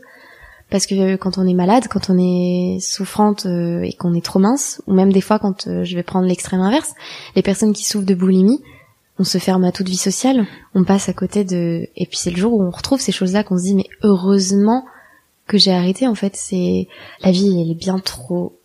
Parce 0.71 0.87
que 0.87 0.95
euh, 0.95 1.17
quand 1.17 1.39
on 1.39 1.47
est 1.47 1.55
malade, 1.55 1.89
quand 1.89 2.11
on 2.11 2.19
est 2.19 2.79
souffrante 2.81 3.47
euh, 3.47 3.83
et 3.83 3.93
qu'on 3.93 4.15
est 4.15 4.25
trop 4.25 4.39
mince, 4.39 4.83
ou 4.87 4.95
même 4.95 5.13
des 5.13 5.21
fois 5.21 5.39
quand 5.39 5.67
euh, 5.67 5.83
je 5.83 5.97
vais 5.97 6.03
prendre 6.03 6.27
l'extrême 6.27 6.61
inverse, 6.61 6.95
les 7.35 7.43
personnes 7.43 7.73
qui 7.73 7.85
souffrent 7.85 8.07
de 8.07 8.15
boulimie, 8.15 8.61
on 9.21 9.25
se 9.25 9.37
ferme 9.37 9.65
à 9.65 9.71
toute 9.71 9.87
vie 9.87 9.99
sociale, 9.99 10.47
on 10.75 10.83
passe 10.83 11.11
à 11.11 11.13
côté 11.13 11.45
de... 11.45 11.87
Et 11.95 12.07
puis 12.07 12.17
c'est 12.17 12.31
le 12.31 12.39
jour 12.39 12.55
où 12.55 12.63
on 12.63 12.71
retrouve 12.71 13.01
ces 13.01 13.13
choses-là 13.13 13.45
qu'on 13.45 13.59
se 13.59 13.65
dit, 13.65 13.75
mais 13.75 13.85
heureusement 14.03 14.87
que 15.47 15.59
j'ai 15.59 15.73
arrêté 15.73 16.09
en 16.09 16.15
fait, 16.15 16.37
c'est... 16.37 16.89
La 17.23 17.31
vie, 17.31 17.61
elle 17.61 17.71
est 17.71 17.79
bien 17.79 17.99
trop 17.99 18.59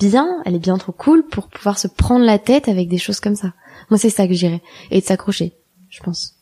bien, 0.00 0.26
elle 0.44 0.56
est 0.56 0.58
bien 0.58 0.78
trop 0.78 0.90
cool 0.90 1.24
pour 1.24 1.46
pouvoir 1.46 1.78
se 1.78 1.86
prendre 1.86 2.24
la 2.24 2.40
tête 2.40 2.66
avec 2.68 2.88
des 2.88 2.98
choses 2.98 3.20
comme 3.20 3.36
ça. 3.36 3.52
Moi 3.88 3.96
c'est 3.96 4.10
ça 4.10 4.26
que 4.26 4.34
j'irais. 4.34 4.62
Et 4.90 5.00
de 5.00 5.04
s'accrocher, 5.04 5.52
je 5.90 6.02
pense. 6.02 6.34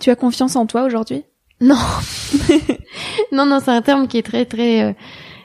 Tu 0.00 0.10
as 0.10 0.16
confiance 0.16 0.56
en 0.56 0.66
toi 0.66 0.82
aujourd'hui? 0.82 1.22
Non. 1.60 1.78
non, 3.32 3.46
non, 3.46 3.60
c'est 3.64 3.70
un 3.70 3.82
terme 3.82 4.08
qui 4.08 4.18
est 4.18 4.26
très, 4.26 4.46
très, 4.46 4.82
euh, 4.82 4.92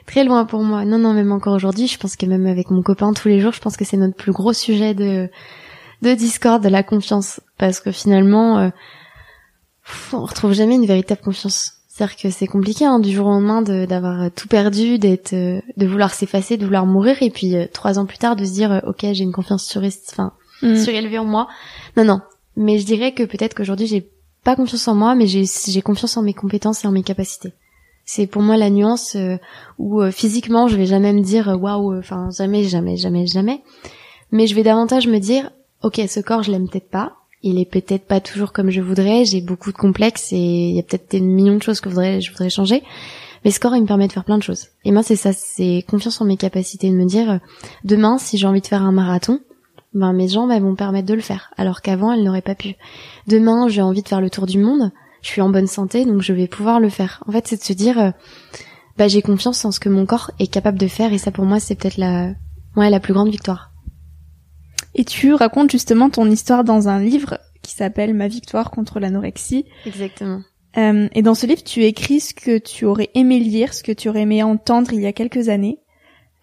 très 0.06 0.24
loin 0.24 0.44
pour 0.46 0.64
moi. 0.64 0.84
Non, 0.84 0.98
non, 0.98 1.14
même 1.14 1.30
encore 1.30 1.54
aujourd'hui, 1.54 1.86
je 1.86 1.96
pense 1.96 2.16
que 2.16 2.26
même 2.26 2.46
avec 2.46 2.70
mon 2.70 2.82
copain 2.82 3.12
tous 3.12 3.28
les 3.28 3.38
jours, 3.38 3.52
je 3.52 3.60
pense 3.60 3.76
que 3.76 3.84
c'est 3.84 3.96
notre 3.96 4.16
plus 4.16 4.32
gros 4.32 4.52
sujet 4.52 4.94
de, 4.94 5.30
de 6.02 6.14
discorde, 6.14 6.62
de 6.62 6.68
la 6.68 6.82
confiance. 6.82 7.40
Parce 7.58 7.80
que 7.80 7.90
finalement, 7.92 8.58
euh, 8.58 8.68
on 10.12 10.24
retrouve 10.24 10.52
jamais 10.52 10.74
une 10.74 10.86
véritable 10.86 11.20
confiance. 11.22 11.72
C'est-à-dire 11.88 12.16
que 12.16 12.30
c'est 12.30 12.46
compliqué 12.46 12.86
hein, 12.86 13.00
du 13.00 13.12
jour 13.12 13.26
au 13.26 13.30
lendemain 13.30 13.60
de- 13.62 13.84
d'avoir 13.84 14.30
tout 14.32 14.48
perdu, 14.48 14.98
d'être, 14.98 15.34
euh, 15.34 15.60
de 15.76 15.86
vouloir 15.86 16.14
s'effacer, 16.14 16.56
de 16.56 16.64
vouloir 16.64 16.86
mourir, 16.86 17.22
et 17.22 17.30
puis 17.30 17.54
euh, 17.54 17.66
trois 17.72 17.98
ans 17.98 18.06
plus 18.06 18.18
tard 18.18 18.34
de 18.36 18.44
se 18.44 18.52
dire, 18.52 18.72
euh, 18.72 18.80
ok, 18.86 19.00
j'ai 19.12 19.24
une 19.24 19.32
confiance 19.32 19.64
sur, 19.64 19.82
enfin, 20.10 20.32
Mm. 20.62 20.76
surélevée 20.76 21.18
en 21.18 21.24
moi. 21.24 21.48
Non, 21.96 22.04
non. 22.04 22.20
Mais 22.56 22.78
je 22.78 22.86
dirais 22.86 23.12
que 23.12 23.24
peut-être 23.24 23.54
qu'aujourd'hui 23.54 23.86
j'ai 23.86 24.08
pas 24.44 24.54
confiance 24.56 24.86
en 24.88 24.94
moi, 24.94 25.14
mais 25.14 25.26
j'ai 25.26 25.44
j'ai 25.44 25.82
confiance 25.82 26.16
en 26.16 26.22
mes 26.22 26.34
compétences 26.34 26.84
et 26.84 26.86
en 26.88 26.92
mes 26.92 27.02
capacités. 27.02 27.52
C'est 28.04 28.26
pour 28.26 28.42
moi 28.42 28.56
la 28.56 28.70
nuance 28.70 29.14
euh, 29.16 29.36
où 29.78 30.00
euh, 30.02 30.10
physiquement 30.10 30.68
je 30.68 30.76
vais 30.76 30.86
jamais 30.86 31.12
me 31.12 31.20
dire 31.20 31.48
euh, 31.48 31.56
waouh, 31.56 31.98
enfin 31.98 32.28
jamais, 32.36 32.64
jamais, 32.64 32.96
jamais, 32.96 33.26
jamais. 33.26 33.62
Mais 34.30 34.46
je 34.46 34.54
vais 34.54 34.62
davantage 34.62 35.06
me 35.08 35.18
dire 35.18 35.50
ok, 35.82 36.00
ce 36.08 36.20
corps 36.20 36.42
je 36.42 36.50
l'aime 36.50 36.68
peut-être 36.68 36.90
pas, 36.90 37.14
il 37.42 37.58
est 37.58 37.70
peut-être 37.70 38.06
pas 38.06 38.20
toujours 38.20 38.52
comme 38.52 38.70
je 38.70 38.80
voudrais, 38.80 39.24
j'ai 39.24 39.40
beaucoup 39.40 39.72
de 39.72 39.76
complexes 39.76 40.32
et 40.32 40.36
il 40.36 40.76
y 40.76 40.78
a 40.78 40.82
peut-être 40.82 41.10
des 41.10 41.20
millions 41.20 41.56
de 41.56 41.62
choses 41.62 41.80
que 41.80 41.90
je 41.90 41.94
voudrais, 41.94 42.50
changer. 42.50 42.82
Mais 43.44 43.50
ce 43.50 43.58
corps 43.58 43.74
il 43.74 43.82
me 43.82 43.86
permet 43.86 44.06
de 44.06 44.12
faire 44.12 44.24
plein 44.24 44.38
de 44.38 44.42
choses. 44.42 44.68
Et 44.84 44.92
moi 44.92 45.02
c'est 45.02 45.16
ça, 45.16 45.32
c'est 45.32 45.84
confiance 45.88 46.20
en 46.20 46.24
mes 46.24 46.36
capacités 46.36 46.88
de 46.88 46.94
me 46.94 47.04
dire 47.04 47.30
euh, 47.30 47.38
demain 47.84 48.18
si 48.18 48.38
j'ai 48.38 48.46
envie 48.46 48.60
de 48.60 48.66
faire 48.66 48.82
un 48.82 48.92
marathon, 48.92 49.40
ben 49.94 50.12
mes 50.12 50.28
jambes 50.28 50.50
elles 50.52 50.62
vont 50.62 50.70
me 50.70 50.76
permettre 50.76 51.08
de 51.08 51.14
le 51.14 51.20
faire, 51.20 51.50
alors 51.56 51.82
qu'avant 51.82 52.12
elles 52.12 52.22
n'auraient 52.22 52.42
pas 52.42 52.54
pu. 52.54 52.76
Demain 53.26 53.66
j'ai 53.68 53.82
envie 53.82 54.02
de 54.02 54.08
faire 54.08 54.20
le 54.20 54.30
tour 54.30 54.46
du 54.46 54.58
monde, 54.58 54.92
je 55.22 55.28
suis 55.28 55.40
en 55.40 55.48
bonne 55.48 55.66
santé 55.66 56.04
donc 56.04 56.22
je 56.22 56.32
vais 56.32 56.46
pouvoir 56.46 56.78
le 56.78 56.88
faire. 56.88 57.24
En 57.26 57.32
fait 57.32 57.48
c'est 57.48 57.56
de 57.56 57.64
se 57.64 57.72
dire, 57.72 58.12
bah 58.96 59.08
j'ai 59.08 59.22
confiance 59.22 59.64
en 59.64 59.72
ce 59.72 59.80
que 59.80 59.88
mon 59.88 60.06
corps 60.06 60.30
est 60.38 60.46
capable 60.46 60.78
de 60.78 60.86
faire 60.86 61.12
et 61.12 61.18
ça 61.18 61.32
pour 61.32 61.44
moi 61.44 61.58
c'est 61.58 61.74
peut-être 61.74 61.96
la, 61.96 62.30
ouais 62.76 62.90
la 62.90 63.00
plus 63.00 63.14
grande 63.14 63.30
victoire. 63.30 63.71
Et 64.94 65.04
tu 65.04 65.34
racontes 65.34 65.70
justement 65.70 66.10
ton 66.10 66.30
histoire 66.30 66.64
dans 66.64 66.88
un 66.88 67.00
livre 67.00 67.38
qui 67.62 67.72
s'appelle 67.72 68.14
Ma 68.14 68.28
victoire 68.28 68.70
contre 68.70 69.00
l'anorexie. 69.00 69.64
Exactement. 69.86 70.42
Euh, 70.76 71.08
et 71.12 71.22
dans 71.22 71.34
ce 71.34 71.46
livre, 71.46 71.62
tu 71.62 71.84
écris 71.84 72.20
ce 72.20 72.34
que 72.34 72.58
tu 72.58 72.84
aurais 72.84 73.10
aimé 73.14 73.38
lire, 73.38 73.74
ce 73.74 73.82
que 73.82 73.92
tu 73.92 74.08
aurais 74.08 74.22
aimé 74.22 74.42
entendre 74.42 74.92
il 74.92 75.00
y 75.00 75.06
a 75.06 75.12
quelques 75.12 75.48
années. 75.48 75.78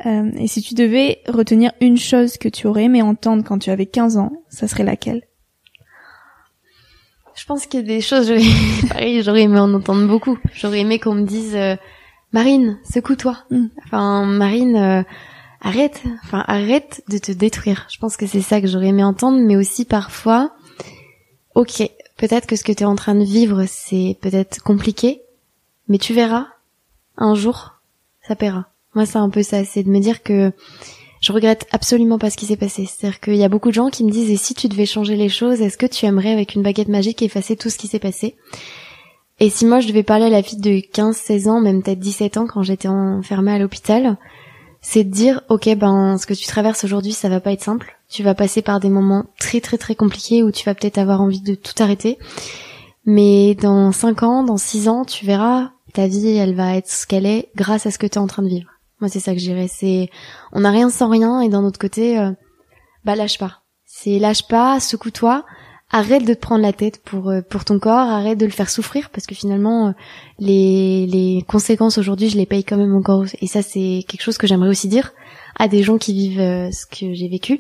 Euh, 0.05 0.31
et 0.37 0.47
si 0.47 0.61
tu 0.61 0.75
devais 0.75 1.21
retenir 1.27 1.71
une 1.81 1.97
chose 1.97 2.37
que 2.37 2.47
tu 2.47 2.67
aurais 2.67 2.83
aimé 2.83 3.01
entendre 3.01 3.43
quand 3.43 3.59
tu 3.59 3.69
avais 3.69 3.85
15 3.85 4.17
ans, 4.17 4.31
ça 4.49 4.67
serait 4.67 4.83
laquelle? 4.83 5.23
Je 7.35 7.45
pense 7.45 7.65
qu'il 7.65 7.79
y 7.79 7.83
a 7.83 7.85
des 7.85 8.01
choses, 8.01 8.31
pareil, 8.89 9.23
j'aurais 9.23 9.43
aimé 9.43 9.59
en 9.59 9.73
entendre 9.73 10.07
beaucoup. 10.07 10.37
J'aurais 10.53 10.79
aimé 10.79 10.99
qu'on 10.99 11.15
me 11.15 11.25
dise, 11.25 11.55
euh, 11.55 11.75
Marine, 12.31 12.79
secoue-toi. 12.83 13.37
Mm. 13.49 13.65
Enfin, 13.85 14.25
Marine, 14.25 14.75
euh, 14.75 15.03
arrête, 15.61 16.01
enfin, 16.23 16.43
arrête 16.47 17.03
de 17.09 17.17
te 17.17 17.31
détruire. 17.31 17.87
Je 17.89 17.97
pense 17.97 18.17
que 18.17 18.27
c'est 18.27 18.41
ça 18.41 18.61
que 18.61 18.67
j'aurais 18.67 18.87
aimé 18.87 19.03
entendre, 19.03 19.39
mais 19.39 19.55
aussi 19.55 19.85
parfois, 19.85 20.51
ok, 21.55 21.89
peut-être 22.17 22.47
que 22.47 22.55
ce 22.55 22.63
que 22.63 22.71
tu 22.71 22.83
es 22.83 22.85
en 22.85 22.95
train 22.95 23.15
de 23.15 23.23
vivre, 23.23 23.65
c'est 23.67 24.17
peut-être 24.21 24.61
compliqué, 24.63 25.21
mais 25.87 25.97
tu 25.97 26.13
verras, 26.13 26.47
un 27.17 27.35
jour, 27.35 27.81
ça 28.27 28.35
paiera. 28.35 28.67
Moi, 28.95 29.05
c'est 29.05 29.17
un 29.17 29.29
peu 29.29 29.43
ça, 29.43 29.65
c'est 29.65 29.83
de 29.83 29.89
me 29.89 29.99
dire 29.99 30.23
que 30.23 30.51
je 31.21 31.31
regrette 31.33 31.67
absolument 31.71 32.17
pas 32.17 32.29
ce 32.29 32.37
qui 32.37 32.45
s'est 32.45 32.55
passé. 32.55 32.85
C'est-à-dire 32.85 33.19
qu'il 33.19 33.35
y 33.35 33.43
a 33.43 33.49
beaucoup 33.49 33.69
de 33.69 33.75
gens 33.75 33.89
qui 33.89 34.03
me 34.03 34.11
disent, 34.11 34.31
et 34.31 34.37
si 34.37 34.53
tu 34.53 34.67
devais 34.67 34.85
changer 34.85 35.15
les 35.15 35.29
choses, 35.29 35.61
est-ce 35.61 35.77
que 35.77 35.85
tu 35.85 36.05
aimerais 36.05 36.31
avec 36.31 36.55
une 36.55 36.63
baguette 36.63 36.87
magique 36.87 37.21
effacer 37.21 37.55
tout 37.55 37.69
ce 37.69 37.77
qui 37.77 37.87
s'est 37.87 37.99
passé? 37.99 38.35
Et 39.41 39.49
si 39.49 39.65
moi 39.65 39.79
je 39.79 39.87
devais 39.87 40.03
parler 40.03 40.25
à 40.25 40.29
la 40.29 40.43
fille 40.43 40.59
de 40.59 40.79
15, 40.79 41.15
16 41.15 41.47
ans, 41.47 41.61
même 41.61 41.81
peut-être 41.81 41.99
17 41.99 42.37
ans 42.37 42.47
quand 42.47 42.63
j'étais 42.63 42.89
enfermée 42.89 43.53
à 43.53 43.59
l'hôpital, 43.59 44.17
c'est 44.81 45.03
de 45.03 45.11
dire 45.11 45.41
ok 45.49 45.75
ben 45.75 46.17
ce 46.17 46.25
que 46.25 46.33
tu 46.33 46.47
traverses 46.47 46.83
aujourd'hui 46.83 47.11
ça 47.11 47.29
va 47.29 47.39
pas 47.39 47.51
être 47.51 47.63
simple. 47.63 47.97
Tu 48.09 48.23
vas 48.23 48.33
passer 48.33 48.61
par 48.61 48.79
des 48.79 48.89
moments 48.89 49.25
très 49.39 49.61
très 49.61 49.77
très 49.77 49.95
compliqués 49.95 50.43
où 50.43 50.51
tu 50.51 50.65
vas 50.65 50.75
peut-être 50.75 50.97
avoir 50.97 51.21
envie 51.21 51.41
de 51.41 51.55
tout 51.55 51.73
arrêter. 51.79 52.17
Mais 53.05 53.55
dans 53.55 53.91
5 53.91 54.23
ans 54.23 54.43
dans 54.43 54.57
6 54.57 54.87
ans 54.87 55.05
tu 55.05 55.25
verras 55.25 55.71
ta 55.93 56.07
vie 56.07 56.29
elle 56.29 56.55
va 56.55 56.75
être 56.75 56.89
ce 56.89 57.05
qu'elle 57.05 57.25
est 57.25 57.49
grâce 57.55 57.85
à 57.85 57.91
ce 57.91 57.99
que 57.99 58.07
tu 58.07 58.15
es 58.15 58.19
en 58.19 58.27
train 58.27 58.43
de 58.43 58.49
vivre. 58.49 58.69
Moi 58.99 59.09
c'est 59.09 59.19
ça 59.19 59.33
que 59.33 59.39
je 59.39 59.45
dirais. 59.45 59.67
C'est 59.69 60.09
on 60.53 60.61
n'a 60.61 60.71
rien 60.71 60.89
sans 60.89 61.09
rien 61.09 61.41
et 61.41 61.49
d'un 61.49 61.63
autre 61.63 61.79
côté 61.79 62.17
euh, 62.17 62.31
bah 63.05 63.15
lâche 63.15 63.37
pas. 63.37 63.61
C'est 63.85 64.19
lâche 64.19 64.47
pas 64.47 64.79
secoue-toi 64.79 65.43
arrête 65.91 66.25
de 66.25 66.33
te 66.33 66.39
prendre 66.39 66.61
la 66.61 66.73
tête 66.73 67.01
pour 67.03 67.29
euh, 67.29 67.41
pour 67.41 67.65
ton 67.65 67.79
corps, 67.79 67.97
arrête 67.97 68.37
de 68.37 68.45
le 68.45 68.51
faire 68.51 68.69
souffrir 68.69 69.09
parce 69.09 69.25
que 69.25 69.35
finalement 69.35 69.87
euh, 69.87 69.91
les 70.37 71.07
les 71.07 71.43
conséquences 71.47 71.97
aujourd'hui 71.97 72.29
je 72.29 72.37
les 72.37 72.45
paye 72.45 72.63
quand 72.63 72.77
même 72.77 72.95
encore 72.95 73.25
et 73.41 73.47
ça 73.47 73.61
c'est 73.61 74.05
quelque 74.07 74.21
chose 74.21 74.37
que 74.37 74.47
j'aimerais 74.47 74.69
aussi 74.69 74.87
dire 74.87 75.13
à 75.57 75.67
des 75.67 75.83
gens 75.83 75.97
qui 75.97 76.13
vivent 76.13 76.39
euh, 76.39 76.71
ce 76.71 76.85
que 76.85 77.13
j'ai 77.13 77.27
vécu, 77.27 77.59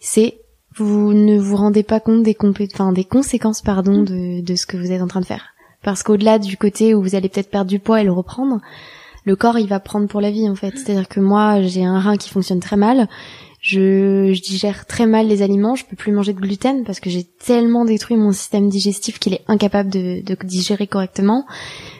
c'est 0.00 0.38
vous 0.76 1.12
ne 1.12 1.38
vous 1.38 1.56
rendez 1.56 1.82
pas 1.82 2.00
compte 2.00 2.22
des 2.22 2.36
enfin 2.74 2.92
des 2.92 3.04
conséquences 3.04 3.62
pardon 3.62 4.02
de 4.02 4.42
de 4.42 4.54
ce 4.54 4.66
que 4.66 4.76
vous 4.76 4.92
êtes 4.92 5.02
en 5.02 5.08
train 5.08 5.20
de 5.20 5.26
faire. 5.26 5.48
Parce 5.82 6.04
qu'au-delà 6.04 6.38
du 6.38 6.56
côté 6.56 6.94
où 6.94 7.02
vous 7.02 7.16
allez 7.16 7.28
peut-être 7.28 7.50
perdre 7.50 7.68
du 7.68 7.80
poids 7.80 8.00
et 8.00 8.04
le 8.04 8.12
reprendre, 8.12 8.60
le 9.24 9.34
corps 9.34 9.58
il 9.58 9.66
va 9.66 9.80
prendre 9.80 10.06
pour 10.06 10.20
la 10.20 10.30
vie 10.30 10.48
en 10.48 10.54
fait. 10.54 10.76
C'est-à-dire 10.76 11.08
que 11.08 11.20
moi 11.20 11.62
j'ai 11.62 11.84
un 11.84 11.98
rein 11.98 12.16
qui 12.16 12.28
fonctionne 12.28 12.60
très 12.60 12.76
mal, 12.76 13.08
je, 13.62 14.32
je, 14.34 14.42
digère 14.42 14.86
très 14.86 15.06
mal 15.06 15.28
les 15.28 15.40
aliments, 15.40 15.76
je 15.76 15.86
peux 15.86 15.94
plus 15.94 16.10
manger 16.10 16.32
de 16.32 16.40
gluten 16.40 16.82
parce 16.84 16.98
que 16.98 17.08
j'ai 17.08 17.22
tellement 17.22 17.84
détruit 17.84 18.16
mon 18.16 18.32
système 18.32 18.68
digestif 18.68 19.20
qu'il 19.20 19.34
est 19.34 19.44
incapable 19.46 19.88
de, 19.88 20.20
de 20.20 20.36
digérer 20.44 20.88
correctement. 20.88 21.46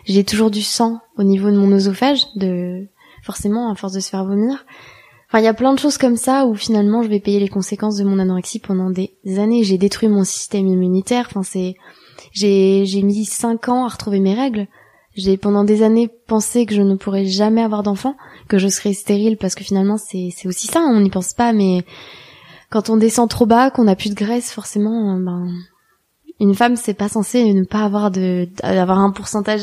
J'ai 0.04 0.24
toujours 0.24 0.50
du 0.50 0.62
sang 0.62 0.98
au 1.16 1.22
niveau 1.22 1.52
de 1.52 1.56
mon 1.56 1.70
oesophage, 1.72 2.26
de 2.34 2.88
forcément 3.22 3.70
à 3.70 3.76
force 3.76 3.92
de 3.92 4.00
se 4.00 4.10
faire 4.10 4.24
vomir. 4.24 4.66
Enfin, 5.28 5.38
il 5.38 5.44
y 5.44 5.48
a 5.48 5.54
plein 5.54 5.72
de 5.72 5.78
choses 5.78 5.98
comme 5.98 6.16
ça 6.16 6.46
où 6.46 6.56
finalement 6.56 7.04
je 7.04 7.08
vais 7.08 7.20
payer 7.20 7.38
les 7.38 7.48
conséquences 7.48 7.96
de 7.96 8.04
mon 8.04 8.18
anorexie 8.18 8.58
pendant 8.58 8.90
des 8.90 9.12
années. 9.38 9.62
J'ai 9.62 9.78
détruit 9.78 10.08
mon 10.08 10.24
système 10.24 10.66
immunitaire. 10.66 11.28
Enfin, 11.30 11.44
c'est 11.44 11.76
j'ai 12.32 12.84
j'ai 12.86 13.02
mis 13.02 13.24
cinq 13.24 13.68
ans 13.68 13.84
à 13.84 13.88
retrouver 13.88 14.18
mes 14.18 14.34
règles. 14.34 14.66
J'ai 15.14 15.36
pendant 15.36 15.62
des 15.62 15.82
années 15.82 16.10
pensé 16.26 16.66
que 16.66 16.74
je 16.74 16.82
ne 16.82 16.96
pourrais 16.96 17.26
jamais 17.26 17.62
avoir 17.62 17.82
d'enfant 17.82 18.16
que 18.52 18.58
je 18.58 18.68
serais 18.68 18.92
stérile 18.92 19.38
parce 19.38 19.54
que 19.54 19.64
finalement 19.64 19.96
c'est 19.96 20.28
c'est 20.36 20.46
aussi 20.46 20.66
ça, 20.66 20.80
on 20.80 21.00
n'y 21.00 21.08
pense 21.08 21.32
pas, 21.32 21.54
mais 21.54 21.86
quand 22.68 22.90
on 22.90 22.98
descend 22.98 23.30
trop 23.30 23.46
bas, 23.46 23.70
qu'on 23.70 23.88
a 23.88 23.96
plus 23.96 24.10
de 24.10 24.14
graisse, 24.14 24.52
forcément, 24.52 25.18
ben 25.18 25.50
une 26.38 26.54
femme 26.54 26.76
c'est 26.76 26.92
pas 26.92 27.08
censé 27.08 27.54
ne 27.54 27.64
pas 27.64 27.82
avoir 27.82 28.10
de 28.10 28.46
d'avoir 28.60 28.98
un 28.98 29.10
pourcentage 29.10 29.62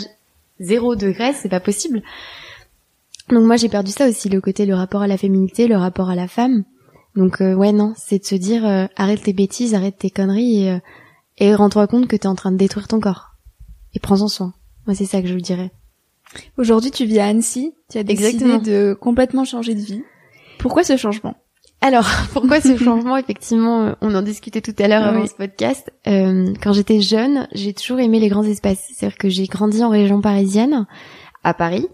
zéro 0.60 0.96
de 0.96 1.12
graisse, 1.12 1.38
c'est 1.40 1.50
pas 1.50 1.60
possible. 1.60 2.02
Donc 3.30 3.44
moi 3.46 3.58
j'ai 3.58 3.70
perdu 3.70 3.92
ça 3.92 4.10
aussi, 4.10 4.28
le 4.28 4.42
côté 4.42 4.66
le 4.66 4.74
rapport 4.74 5.04
à 5.04 5.08
la 5.08 5.20
féminité, 5.20 5.68
le 5.68 5.78
rapport 5.78 6.10
à 6.10 6.16
la 6.16 6.28
femme. 6.28 6.64
Donc 7.16 7.42
euh, 7.42 7.54
ouais 7.54 7.72
non, 7.72 7.94
c'est 7.96 8.18
de 8.18 8.26
se 8.26 8.36
dire 8.36 8.66
euh, 8.66 8.88
arrête 8.96 9.22
tes 9.22 9.34
bêtises, 9.34 9.76
arrête 9.76 10.00
tes 10.00 10.10
conneries 10.10 10.64
et, 10.64 10.72
euh, 10.72 10.80
et 11.38 11.54
rends-toi 11.54 11.86
compte 11.86 12.08
que 12.08 12.16
t'es 12.16 12.28
en 12.28 12.34
train 12.34 12.52
de 12.52 12.58
détruire 12.58 12.88
ton 12.88 13.00
corps. 13.00 13.36
Et 13.94 14.00
prends-en 14.00 14.30
soin. 14.30 14.56
Moi 14.88 14.96
c'est 14.96 15.06
ça 15.06 15.22
que 15.22 15.28
je 15.28 15.36
dirais. 15.36 15.70
Aujourd'hui, 16.58 16.92
tu 16.92 17.06
vis 17.06 17.20
à 17.20 17.26
Annecy. 17.26 17.74
Tu 17.90 17.98
as 17.98 18.04
décidé 18.04 18.60
de 18.60 18.98
complètement 19.00 19.46
changer 19.46 19.76
de 19.76 19.80
vie. 19.80 20.04
Pourquoi 20.60 20.84
ce 20.84 20.98
changement? 20.98 21.36
Alors, 21.82 22.08
pourquoi 22.34 22.62
ce 22.62 22.78
changement? 22.78 23.18
Effectivement, 23.18 23.84
euh, 23.84 23.94
on 24.02 24.14
en 24.14 24.22
discutait 24.22 24.62
tout 24.62 24.76
à 24.80 24.88
l'heure 24.88 25.04
avant 25.04 25.26
ce 25.26 25.34
podcast. 25.34 25.92
Euh, 26.08 26.54
quand 26.62 26.74
j'étais 26.74 27.02
jeune, 27.02 27.48
j'ai 27.54 27.74
toujours 27.74 28.00
aimé 28.00 28.20
les 28.20 28.28
grands 28.28 28.44
espaces. 28.44 28.86
C'est-à-dire 28.94 29.18
que 29.18 29.30
j'ai 29.30 29.46
grandi 29.46 29.84
en 29.84 29.90
région 29.90 30.22
parisienne, 30.22 30.86
à 31.44 31.54
Paris. 31.54 31.88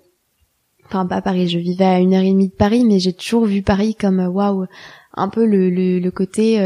Enfin, 0.88 1.06
pas 1.06 1.16
à 1.18 1.22
Paris, 1.22 1.48
je 1.48 1.58
vivais 1.58 1.86
à 1.86 2.00
une 2.00 2.14
heure 2.14 2.24
et 2.24 2.32
demie 2.32 2.50
de 2.50 2.54
Paris, 2.54 2.84
mais 2.86 3.00
j'ai 3.00 3.14
toujours 3.14 3.46
vu 3.46 3.62
Paris 3.62 3.96
comme, 3.96 4.20
euh, 4.20 4.28
waouh, 4.30 4.66
un 5.14 5.30
peu 5.30 5.46
le, 5.46 5.70
le, 5.70 6.00
le 6.00 6.12
côté 6.12 6.60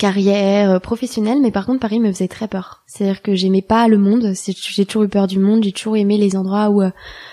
carrière 0.00 0.70
euh, 0.70 0.78
professionnelle, 0.78 1.40
mais 1.42 1.50
par 1.50 1.66
contre 1.66 1.80
Paris 1.80 2.00
me 2.00 2.10
faisait 2.10 2.26
très 2.26 2.48
peur. 2.48 2.82
C'est-à-dire 2.86 3.20
que 3.20 3.34
j'aimais 3.34 3.60
pas 3.60 3.86
le 3.86 3.98
monde, 3.98 4.32
j'ai 4.34 4.86
toujours 4.86 5.04
eu 5.04 5.08
peur 5.08 5.26
du 5.26 5.38
monde, 5.38 5.62
j'ai 5.62 5.72
toujours 5.72 5.98
aimé 5.98 6.16
les 6.16 6.36
endroits 6.36 6.70
où 6.70 6.80
euh, 6.80 6.90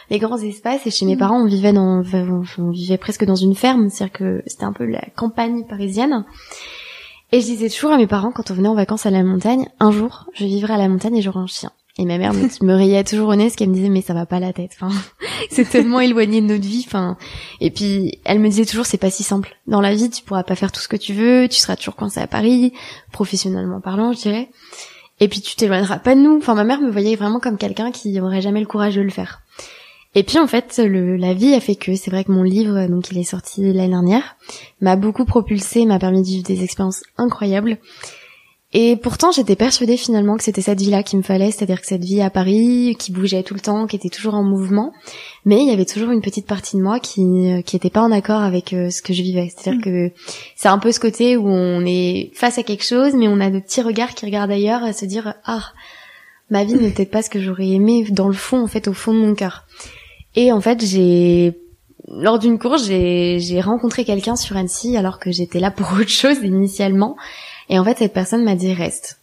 les 0.10 0.20
grands 0.20 0.38
espaces. 0.38 0.86
Et 0.86 0.92
chez 0.92 1.06
mes 1.06 1.16
mm. 1.16 1.20
parents, 1.20 1.42
on 1.42 1.46
vivait 1.46 1.72
dans, 1.72 2.04
on 2.58 2.70
vivait 2.70 2.98
presque 2.98 3.24
dans 3.24 3.36
une 3.36 3.56
ferme, 3.56 3.90
c'est-à-dire 3.90 4.14
que 4.14 4.44
c'était 4.46 4.66
un 4.66 4.74
peu 4.74 4.86
la 4.86 5.02
campagne 5.16 5.64
parisienne. 5.64 6.26
Et 7.32 7.40
je 7.40 7.46
disais 7.46 7.70
toujours 7.70 7.92
à 7.92 7.98
mes 7.98 8.08
parents 8.08 8.32
quand 8.32 8.52
on 8.52 8.54
venait 8.54 8.68
en 8.68 8.76
vacances 8.76 9.06
à 9.06 9.12
la 9.12 9.24
montagne, 9.24 9.70
un 9.80 9.92
jour, 9.92 10.26
je 10.34 10.44
vivrai 10.44 10.74
à 10.74 10.78
la 10.78 10.90
montagne 10.90 11.16
et 11.16 11.22
j'aurai 11.22 11.40
un 11.40 11.48
chien. 11.48 11.72
Et 12.00 12.06
ma 12.06 12.18
mère 12.18 12.34
me, 12.34 12.48
me 12.64 12.74
riait 12.76 13.04
toujours 13.04 13.30
au 13.30 13.36
nez, 13.36 13.50
ce 13.50 13.58
qu'elle 13.58 13.70
me 13.70 13.74
disait, 13.74 13.90
mais 13.90 14.02
ça 14.02 14.14
va 14.14 14.26
pas 14.26 14.40
la 14.40 14.54
tête. 14.54 14.72
Enfin, 14.80 14.96
c'est 15.50 15.68
tellement 15.68 16.00
éloigné 16.00 16.42
de 16.42 16.46
notre 16.46 16.66
vie. 16.66 16.84
Enfin, 16.86 17.18
et 17.60 17.72
puis 17.72 18.20
elle 18.24 18.40
me 18.40 18.50
disait 18.50 18.66
toujours, 18.66 18.86
c'est 18.86 18.98
pas 18.98 19.10
si 19.10 19.24
simple. 19.24 19.58
Dans 19.66 19.82
la 19.82 19.96
vie, 19.96 20.10
tu 20.10 20.24
pourras 20.24 20.44
pas 20.44 20.56
faire 20.56 20.72
tout 20.72 20.82
ce 20.82 20.88
que 20.88 20.98
tu 20.98 21.14
veux, 21.14 21.48
tu 21.50 21.58
seras 21.58 21.76
toujours 21.76 21.96
coincé 21.96 22.20
à 22.20 22.28
Paris, 22.28 22.74
professionnellement 23.12 23.82
parlant, 23.82 24.14
je 24.14 24.20
dirais. 24.20 24.50
Et 25.20 25.28
puis 25.28 25.42
tu 25.42 25.56
t'éloigneras 25.56 25.98
pas 25.98 26.14
de 26.14 26.22
nous. 26.22 26.38
Enfin, 26.38 26.54
ma 26.54 26.64
mère 26.64 26.82
me 26.82 26.92
voyait 26.92 27.16
vraiment 27.16 27.40
comme 27.40 27.58
quelqu'un 27.58 27.92
qui 27.92 28.20
aurait 28.22 28.42
jamais 28.42 28.60
le 28.60 28.68
courage 28.68 28.96
de 28.96 29.02
le 29.02 29.10
faire. 29.10 29.42
Et 30.14 30.24
puis 30.24 30.40
en 30.40 30.48
fait, 30.48 30.80
le, 30.84 31.16
la 31.16 31.34
vie 31.34 31.54
a 31.54 31.60
fait 31.60 31.76
que 31.76 31.96
c'est 31.96 32.12
vrai 32.12 32.24
que 32.24 32.32
mon 32.32 32.44
livre, 32.44 32.88
donc 32.88 33.12
il 33.12 33.18
est 33.18 33.24
sorti 33.24 33.62
l'année 33.74 33.90
dernière, 33.90 34.36
m'a 34.82 34.96
beaucoup 34.96 35.26
propulsé, 35.26 35.86
m'a 35.86 36.00
permis 36.00 36.22
de 36.22 36.28
vivre 36.28 36.44
des 36.44 36.64
expériences 36.64 37.04
incroyables. 37.18 37.78
Et 38.80 38.96
pourtant, 38.96 39.32
j'étais 39.32 39.56
persuadée 39.56 39.98
finalement 39.98 40.38
que 40.38 40.44
c'était 40.44 40.62
cette 40.62 40.80
vie-là 40.80 41.02
qu'il 41.02 41.18
me 41.18 41.24
fallait, 41.24 41.50
c'est-à-dire 41.50 41.82
que 41.82 41.88
cette 41.88 42.06
vie 42.06 42.22
à 42.22 42.30
Paris, 42.30 42.96
qui 43.00 43.12
bougeait 43.12 43.42
tout 43.42 43.56
le 43.56 43.60
temps, 43.60 43.88
qui 43.88 43.96
était 43.96 44.10
toujours 44.10 44.36
en 44.36 44.44
mouvement, 44.44 44.94
mais 45.46 45.64
il 45.64 45.68
y 45.68 45.72
avait 45.72 45.84
toujours 45.84 46.12
une 46.12 46.22
petite 46.22 46.46
partie 46.46 46.78
de 46.78 46.84
moi 46.84 47.00
qui 47.00 47.64
qui 47.66 47.76
était 47.76 47.90
pas 47.90 48.04
en 48.04 48.12
accord 48.12 48.44
avec 48.44 48.74
euh, 48.74 48.92
ce 48.92 49.02
que 49.02 49.14
je 49.14 49.24
vivais. 49.24 49.50
C'est-à-dire 49.50 49.80
mm. 49.80 49.84
que 49.84 50.12
c'est 50.56 50.68
un 50.68 50.78
peu 50.78 50.92
ce 50.92 51.00
côté 51.00 51.38
où 51.38 51.50
on 51.50 51.88
est 51.88 52.30
face 52.36 52.60
à 52.60 52.64
quelque 52.64 52.84
chose, 52.84 53.14
mais 53.16 53.28
on 53.28 53.40
a 53.40 53.50
de 53.50 53.58
petits 53.58 53.82
regards 53.82 54.14
qui 54.14 54.28
regardent 54.28 54.52
ailleurs, 54.52 54.84
à 54.84 54.94
se 54.94 55.06
dire 55.06 55.34
ah 55.44 55.64
ma 56.52 56.64
vie 56.64 56.76
n'est 56.76 56.92
peut-être 56.92 57.10
pas 57.10 57.24
ce 57.24 57.32
que 57.32 57.42
j'aurais 57.42 57.70
aimé 57.70 58.06
dans 58.12 58.28
le 58.28 58.36
fond, 58.36 58.62
en 58.62 58.68
fait, 58.68 58.88
au 58.88 58.94
fond 58.94 59.12
de 59.12 59.20
mon 59.20 59.34
cœur. 59.34 59.64
Et 60.36 60.52
en 60.52 60.62
fait, 60.62 60.86
j'ai 60.86 61.58
lors 62.08 62.38
d'une 62.38 62.60
course, 62.60 62.86
j'ai 62.86 63.40
j'ai 63.40 63.60
rencontré 63.60 64.06
quelqu'un 64.06 64.36
sur 64.36 64.56
Annecy 64.56 64.98
alors 64.98 65.18
que 65.18 65.32
j'étais 65.32 65.60
là 65.60 65.72
pour 65.72 65.94
autre 66.00 66.10
chose 66.10 66.38
initialement 66.44 67.18
et 67.70 67.80
en 67.80 67.84
fait, 67.84 67.98
cette 67.98 68.14
personne 68.14 68.44
m'a 68.44 68.56
dit 68.56 68.74
reste. 68.74 69.20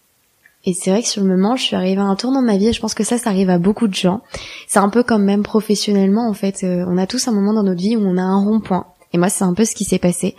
Et 0.66 0.72
c'est 0.72 0.90
vrai 0.90 1.02
que 1.02 1.08
sur 1.08 1.22
le 1.22 1.28
moment, 1.28 1.56
je 1.56 1.62
suis 1.62 1.76
arrivée 1.76 2.00
à 2.00 2.04
un 2.04 2.16
tournant 2.16 2.40
de 2.40 2.46
ma 2.46 2.56
vie 2.56 2.68
et 2.68 2.72
je 2.72 2.80
pense 2.80 2.94
que 2.94 3.04
ça, 3.04 3.18
ça 3.18 3.30
arrive 3.30 3.50
à 3.50 3.58
beaucoup 3.58 3.86
de 3.86 3.94
gens. 3.94 4.22
C'est 4.66 4.78
un 4.78 4.88
peu 4.88 5.02
comme 5.02 5.24
même 5.24 5.42
professionnellement, 5.42 6.28
en 6.28 6.32
fait. 6.32 6.64
Euh, 6.64 6.84
on 6.88 6.96
a 6.96 7.06
tous 7.06 7.28
un 7.28 7.32
moment 7.32 7.52
dans 7.52 7.62
notre 7.62 7.80
vie 7.80 7.96
où 7.96 8.00
on 8.00 8.16
a 8.16 8.22
un 8.22 8.42
rond-point. 8.42 8.86
Et 9.12 9.18
moi, 9.18 9.28
c'est 9.28 9.44
un 9.44 9.54
peu 9.54 9.64
ce 9.64 9.74
qui 9.74 9.84
s'est 9.84 9.98
passé. 9.98 10.34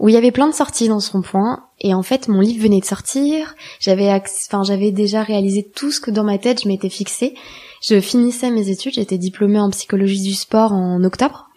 Où 0.00 0.08
il 0.08 0.14
y 0.14 0.18
avait 0.18 0.32
plein 0.32 0.48
de 0.48 0.54
sorties 0.54 0.88
dans 0.88 0.98
ce 0.98 1.12
rond-point. 1.12 1.64
Et 1.80 1.94
en 1.94 2.02
fait, 2.02 2.28
mon 2.28 2.40
livre 2.40 2.62
venait 2.62 2.80
de 2.80 2.86
sortir. 2.86 3.54
J'avais, 3.78 4.10
enfin, 4.10 4.62
j'avais 4.64 4.92
déjà 4.92 5.22
réalisé 5.22 5.62
tout 5.62 5.92
ce 5.92 6.00
que 6.00 6.10
dans 6.10 6.24
ma 6.24 6.38
tête 6.38 6.62
je 6.62 6.68
m'étais 6.68 6.88
fixé. 6.88 7.34
Je 7.82 8.00
finissais 8.00 8.50
mes 8.50 8.70
études. 8.70 8.94
J'étais 8.94 9.18
diplômée 9.18 9.60
en 9.60 9.70
psychologie 9.70 10.22
du 10.22 10.34
sport 10.34 10.72
en 10.72 11.04
octobre. 11.04 11.50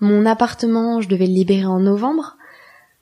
Mon 0.00 0.26
appartement, 0.26 1.00
je 1.00 1.08
devais 1.08 1.28
le 1.28 1.32
libérer 1.32 1.64
en 1.64 1.78
novembre. 1.78 2.36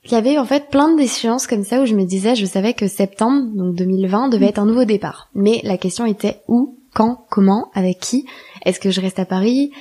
Il 0.05 0.13
y 0.13 0.15
avait 0.15 0.39
en 0.39 0.47
fait 0.47 0.71
plein 0.71 0.95
d'échéances 0.95 1.47
comme 1.47 1.65
ça 1.65 1.83
où 1.83 1.87
je 1.87 1.95
me 1.95 2.05
disais, 2.05 2.35
je 2.35 2.47
savais 2.47 2.73
que 2.73 2.89
septembre, 2.89 3.49
donc 3.55 3.75
2020, 3.75 4.29
devait 4.29 4.47
être 4.47 4.59
un 4.59 4.67
nouveau 4.67 4.85
départ. 4.85 5.29
Mais 5.35 5.61
la 5.63 5.77
question 5.77 6.07
était 6.07 6.41
où, 6.49 6.79
quand, 6.95 7.27
comment, 7.29 7.71
avec 7.75 8.01
qui? 8.01 8.25
Est-ce 8.65 8.81
que 8.81 8.91
je 8.91 9.01
reste 9.01 9.19
à 9.19 9.27
Paris? 9.27 9.73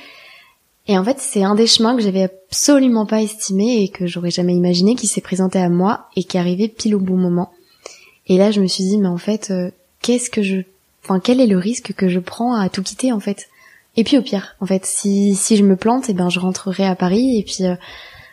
Et 0.88 0.98
en 0.98 1.04
fait, 1.04 1.20
c'est 1.20 1.44
un 1.44 1.56
des 1.56 1.68
chemins 1.68 1.96
que 1.96 2.02
j'avais 2.02 2.24
absolument 2.24 3.06
pas 3.06 3.22
estimé 3.22 3.84
et 3.84 3.90
que 3.90 4.08
j'aurais 4.08 4.32
jamais 4.32 4.56
imaginé 4.56 4.96
qui 4.96 5.08
s'est 5.08 5.22
présenté 5.22 5.60
à 5.60 5.70
moi 5.70 6.08
et 6.16 6.24
qui 6.24 6.38
arrivait 6.38 6.68
pile 6.68 6.96
au 6.96 7.00
bon 7.00 7.16
moment. 7.16 7.52
Et 8.28 8.38
là, 8.38 8.52
je 8.52 8.60
me 8.60 8.68
suis 8.68 8.84
dit, 8.84 8.98
mais 8.98 9.08
en 9.08 9.18
fait, 9.18 9.52
euh, 9.52 9.72
qu'est-ce 10.02 10.30
que 10.30 10.42
je, 10.42 10.62
enfin, 11.04 11.20
quel 11.20 11.40
est 11.40 11.48
le 11.48 11.58
risque 11.58 11.94
que 11.94 12.10
je 12.10 12.20
prends 12.20 12.56
à 12.56 12.70
tout 12.70 12.84
quitter 12.84 13.12
en 13.12 13.20
fait? 13.20 13.48
Et 13.98 14.04
puis 14.04 14.18
au 14.18 14.22
pire, 14.22 14.56
en 14.62 14.66
fait, 14.66 14.86
si 14.86 15.36
si 15.36 15.58
je 15.58 15.64
me 15.64 15.76
plante, 15.76 16.06
eh 16.10 16.14
ben 16.14 16.30
je 16.30 16.40
rentrerai 16.40 16.86
à 16.86 16.96
Paris 16.96 17.38
et 17.38 17.44
puis 17.44 17.66
euh, 17.66 17.76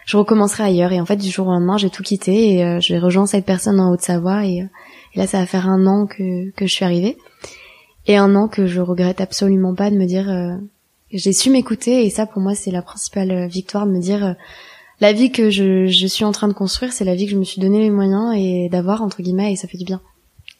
je 0.07 0.17
recommencerai 0.17 0.63
ailleurs. 0.63 0.93
Et 0.93 1.01
en 1.01 1.05
fait, 1.05 1.17
du 1.17 1.29
jour 1.29 1.49
au 1.49 1.51
lendemain, 1.51 1.77
j'ai 1.77 1.91
tout 1.91 2.03
quitté 2.03 2.55
et 2.55 2.65
euh, 2.65 2.81
j'ai 2.81 2.99
rejoint 2.99 3.27
cette 3.27 3.45
personne 3.45 3.79
en 3.79 3.91
Haute-Savoie. 3.91 4.45
Euh, 4.45 4.65
et, 5.15 5.19
là, 5.19 5.27
ça 5.27 5.41
va 5.41 5.47
faire 5.47 5.69
un 5.69 5.87
an 5.87 6.07
que, 6.07 6.51
que 6.53 6.67
je 6.67 6.73
suis 6.73 6.85
arrivée. 6.85 7.19
Et 8.07 8.17
un 8.17 8.35
an 8.37 8.49
que 8.49 8.67
je 8.67 8.81
regrette 8.81 9.21
absolument 9.21 9.75
pas 9.75 9.91
de 9.91 9.97
me 9.97 10.07
dire... 10.07 10.31
Euh, 10.31 10.57
j'ai 11.13 11.33
su 11.33 11.51
m'écouter 11.51 12.05
et 12.05 12.11
ça, 12.11 12.27
pour 12.27 12.41
moi, 12.41 12.55
c'est 12.55 12.71
la 12.71 12.83
principale 12.83 13.47
victoire 13.49 13.87
de 13.87 13.93
me 13.93 14.01
dire... 14.01 14.35
la 15.01 15.13
vie 15.13 15.31
que 15.31 15.51
je, 15.51 15.87
je 15.87 16.07
suis 16.07 16.25
en 16.25 16.33
train 16.33 16.49
de 16.49 16.53
construire, 16.53 16.93
c'est 16.93 17.05
la 17.05 17.15
vie 17.15 17.27
que 17.27 17.33
je 17.33 17.39
me 17.39 17.45
suis 17.45 17.61
donné 17.61 17.81
les 17.81 17.91
moyens 17.91 18.35
et 18.37 18.69
d'avoir, 18.71 19.03
entre 19.03 19.23
guillemets, 19.23 19.53
et 19.53 19.57
ça 19.57 19.69
fait 19.69 19.79
du 19.79 19.85
bien. 19.85 20.01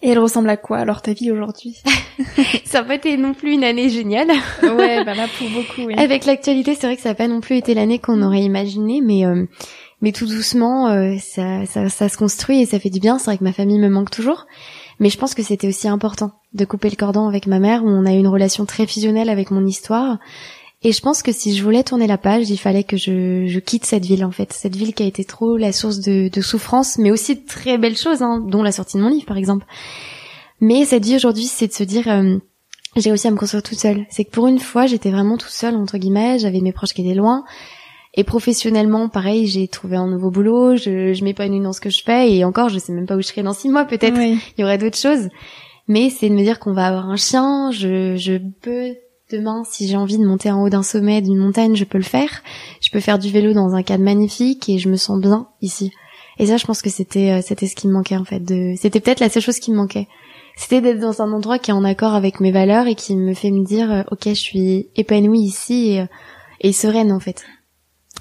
Et 0.03 0.11
elle 0.11 0.19
ressemble 0.19 0.51
à 0.51 0.57
quoi 0.57 0.79
alors 0.79 1.03
ta 1.03 1.13
vie 1.13 1.31
aujourd'hui? 1.31 1.77
Ça 2.65 2.81
n'a 2.81 2.85
pas 2.85 2.95
été 2.97 3.17
non 3.17 3.35
plus 3.35 3.53
une 3.53 3.65
année 3.65 3.89
géniale. 3.89 4.31
ouais, 4.63 5.05
bah 5.05 5.15
là 5.15 5.27
pour 5.39 5.49
beaucoup. 5.49 5.83
Oui. 5.87 5.95
Avec 5.97 6.27
l'actualité, 6.27 6.75
c'est 6.75 6.87
vrai 6.87 6.97
que 6.97 7.03
ça 7.03 7.11
n'a 7.11 7.15
pas 7.15 7.29
non 7.29 7.41
plus 7.41 7.57
été 7.57 7.75
l'année 7.75 7.99
qu'on 7.99 8.23
aurait 8.23 8.43
imaginé, 8.43 9.01
mais 9.01 9.25
euh, 9.25 9.47
mais 10.03 10.13
tout 10.13 10.27
doucement, 10.27 10.89
euh, 10.89 11.17
ça, 11.19 11.65
ça, 11.67 11.89
ça 11.89 12.09
se 12.09 12.19
construit 12.19 12.61
et 12.61 12.67
ça 12.67 12.79
fait 12.79 12.91
du 12.91 13.01
bien. 13.01 13.19
C'est 13.19 13.27
vrai 13.27 13.39
que 13.39 13.45
ma 13.45 13.53
famille 13.53 13.79
me 13.79 13.89
manque 13.89 14.11
toujours, 14.11 14.47
mais 15.01 15.09
je 15.09 15.19
pense 15.19 15.35
que 15.35 15.43
c'était 15.43 15.69
aussi 15.69 15.89
important 15.89 16.33
de 16.53 16.65
couper 16.65 16.91
le 16.91 16.97
cordon 16.97 17.27
avec 17.27 17.47
ma 17.47 17.59
mère, 17.59 17.85
où 17.85 17.89
on 17.89 18.05
a 18.05 18.13
eu 18.13 18.19
une 18.19 18.29
relation 18.29 18.67
très 18.67 18.87
fusionnelle 18.87 19.31
avec 19.31 19.51
mon 19.51 19.65
histoire. 19.67 20.19
Et 20.83 20.93
je 20.93 21.01
pense 21.01 21.23
que 21.23 21.33
si 21.33 21.57
je 21.57 21.63
voulais 21.63 21.83
tourner 21.83 22.07
la 22.07 22.19
page, 22.19 22.51
il 22.51 22.59
fallait 22.59 22.85
que 22.85 22.97
je, 22.97 23.47
je 23.47 23.59
quitte 23.59 23.87
cette 23.87 24.05
ville 24.05 24.25
en 24.25 24.31
fait, 24.31 24.53
cette 24.53 24.77
ville 24.77 24.95
qui 24.95 25.03
a 25.03 25.07
été 25.07 25.25
trop 25.25 25.57
la 25.57 25.73
source 25.73 26.01
de, 26.01 26.29
de 26.29 26.41
souffrance, 26.41 26.99
mais 26.99 27.11
aussi 27.11 27.35
de 27.35 27.47
très 27.47 27.79
belles 27.79 27.97
choses, 27.97 28.23
hein, 28.23 28.45
dont 28.47 28.63
la 28.63 28.73
sortie 28.73 28.99
de 28.99 29.03
mon 29.03 29.09
livre 29.09 29.25
par 29.25 29.39
exemple. 29.39 29.65
Mais 30.61 30.85
cette 30.85 31.05
vie 31.05 31.17
aujourd'hui, 31.17 31.47
c'est 31.47 31.69
de 31.69 31.73
se 31.73 31.83
dire, 31.83 32.09
euh, 32.09 32.37
j'ai 32.95 33.11
réussi 33.11 33.27
à 33.27 33.31
me 33.31 33.37
construire 33.37 33.63
toute 33.63 33.79
seule. 33.79 34.07
C'est 34.11 34.25
que 34.25 34.31
pour 34.31 34.47
une 34.47 34.59
fois, 34.59 34.87
j'étais 34.87 35.11
vraiment 35.11 35.39
toute 35.39 35.51
seule 35.51 35.77
entre 35.77 35.97
guillemets, 35.97 36.39
j'avais 36.39 36.61
mes 36.61 36.73
proches 36.73 36.93
qui 36.93 37.03
étaient 37.03 37.15
loin. 37.15 37.45
Et 38.15 38.25
professionnellement, 38.25 39.09
pareil, 39.09 39.47
j'ai 39.47 39.69
trouvé 39.69 39.97
un 39.97 40.07
nouveau 40.07 40.31
boulot, 40.31 40.77
je, 40.77 41.13
je 41.13 41.25
m'épanouis 41.25 41.61
dans 41.61 41.75
ce 41.75 41.81
que 41.81 41.91
je 41.91 42.03
fais, 42.03 42.33
et 42.33 42.45
encore, 42.45 42.71
je 42.71 42.79
sais 42.79 42.93
même 42.93 43.07
pas 43.07 43.17
où 43.17 43.21
je 43.21 43.27
serai 43.27 43.43
dans 43.43 43.53
six 43.53 43.69
mois, 43.69 43.85
peut-être, 43.85 44.19
il 44.19 44.41
y 44.59 44.65
aurait 44.65 44.79
d'autres 44.79 44.97
choses. 44.97 45.29
Mais 45.89 46.11
c'est 46.11 46.31
de 46.31 46.35
me 46.35 46.43
dire 46.43 46.59
qu'on 46.59 46.73
va 46.73 46.87
avoir 46.87 47.11
un 47.11 47.17
chien, 47.17 47.71
je, 47.73 48.17
je 48.17 48.39
peux 48.63 48.95
demain, 49.31 49.65
si 49.65 49.89
j'ai 49.89 49.97
envie 49.97 50.19
de 50.19 50.25
monter 50.25 50.51
en 50.51 50.63
haut 50.63 50.69
d'un 50.69 50.83
sommet 50.83 51.21
d'une 51.21 51.39
montagne, 51.39 51.75
je 51.75 51.85
peux 51.85 51.99
le 51.99 52.05
faire. 52.05 52.43
Je 52.81 52.91
peux 52.91 53.01
faire 53.01 53.19
du 53.19 53.31
vélo 53.31 53.53
dans 53.53 53.75
un 53.75 53.83
cadre 53.83 54.05
magnifique 54.05 54.69
et 54.69 54.79
je 54.79 54.89
me 54.89 54.97
sens 54.97 55.21
bien 55.21 55.49
ici. 55.63 55.93
Et 56.39 56.47
ça, 56.47 56.57
je 56.57 56.67
pense 56.67 56.83
que 56.83 56.91
c'était 56.91 57.33
euh, 57.33 57.41
c'était 57.43 57.67
ce 57.67 57.75
qui 57.75 57.89
me 57.89 57.93
manquait 57.93 58.17
en 58.17 58.25
fait. 58.25 58.41
De... 58.41 58.75
C'était 58.77 59.01
peut-être 59.01 59.21
la 59.21 59.31
seule 59.31 59.43
chose 59.43 59.59
qui 59.59 59.71
me 59.71 59.77
manquait. 59.77 60.07
C'était 60.57 60.81
d'être 60.81 61.01
dans 61.01 61.23
un 61.23 61.33
endroit 61.33 61.59
qui 61.59 61.71
est 61.71 61.75
en 61.75 61.85
accord 61.85 62.15
avec 62.15 62.41
mes 62.41 62.53
valeurs 62.53 62.87
et 62.87 62.95
qui 62.95 63.17
me 63.17 63.35
fait 63.35 63.51
me 63.51 63.65
dire, 63.65 63.91
euh, 63.91 64.03
ok, 64.11 64.29
je 64.29 64.35
suis 64.35 64.89
épanouie 64.97 65.41
ici 65.41 65.93
et, 65.93 66.01
euh, 66.01 66.07
et 66.61 66.73
sereine 66.73 67.13
en 67.13 67.21
fait. 67.21 67.45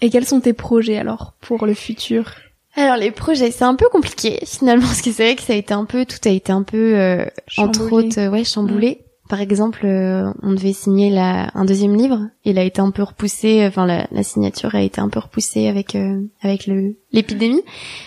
Et 0.02 0.10
quels 0.10 0.26
sont 0.26 0.42
tes 0.42 0.54
projets 0.54 0.98
alors 0.98 1.34
pour 1.40 1.66
le 1.66 1.74
futur? 1.74 2.34
Alors 2.76 2.98
les 2.98 3.12
projets, 3.12 3.52
c'est 3.52 3.64
un 3.64 3.76
peu 3.76 3.88
compliqué 3.90 4.40
finalement 4.46 4.86
parce 4.88 5.02
que 5.02 5.12
c'est 5.12 5.24
vrai 5.24 5.36
que 5.36 5.44
ça 5.44 5.54
a 5.54 5.58
été 5.58 5.74
un 5.74 5.86
peu, 5.86 6.06
tout 6.06 6.18
a 6.26 6.32
été 6.32 6.52
un 6.52 6.64
peu 6.64 7.26
entre 7.58 7.92
autres, 7.92 8.28
ouais, 8.28 8.44
chamboulé. 8.44 9.05
Par 9.28 9.42
exemple, 9.42 9.86
euh, 9.86 10.32
on 10.44 10.54
devait 10.54 10.74
signer 10.74 11.10
la, 11.10 11.50
un 11.56 11.66
deuxième 11.66 11.96
livre. 11.96 12.30
Il 12.44 12.60
a 12.60 12.64
été 12.64 12.80
un 12.80 12.92
peu 12.92 13.02
repoussé. 13.02 13.66
Enfin, 13.68 13.88
la, 13.88 14.08
la 14.12 14.22
signature 14.22 14.76
a 14.76 14.82
été 14.82 15.02
un 15.02 15.10
peu 15.10 15.20
repoussée 15.20 15.68
avec 15.68 15.96
euh, 15.96 16.22
avec 16.42 16.68
le 16.68 16.96
l'épidémie. 17.12 17.62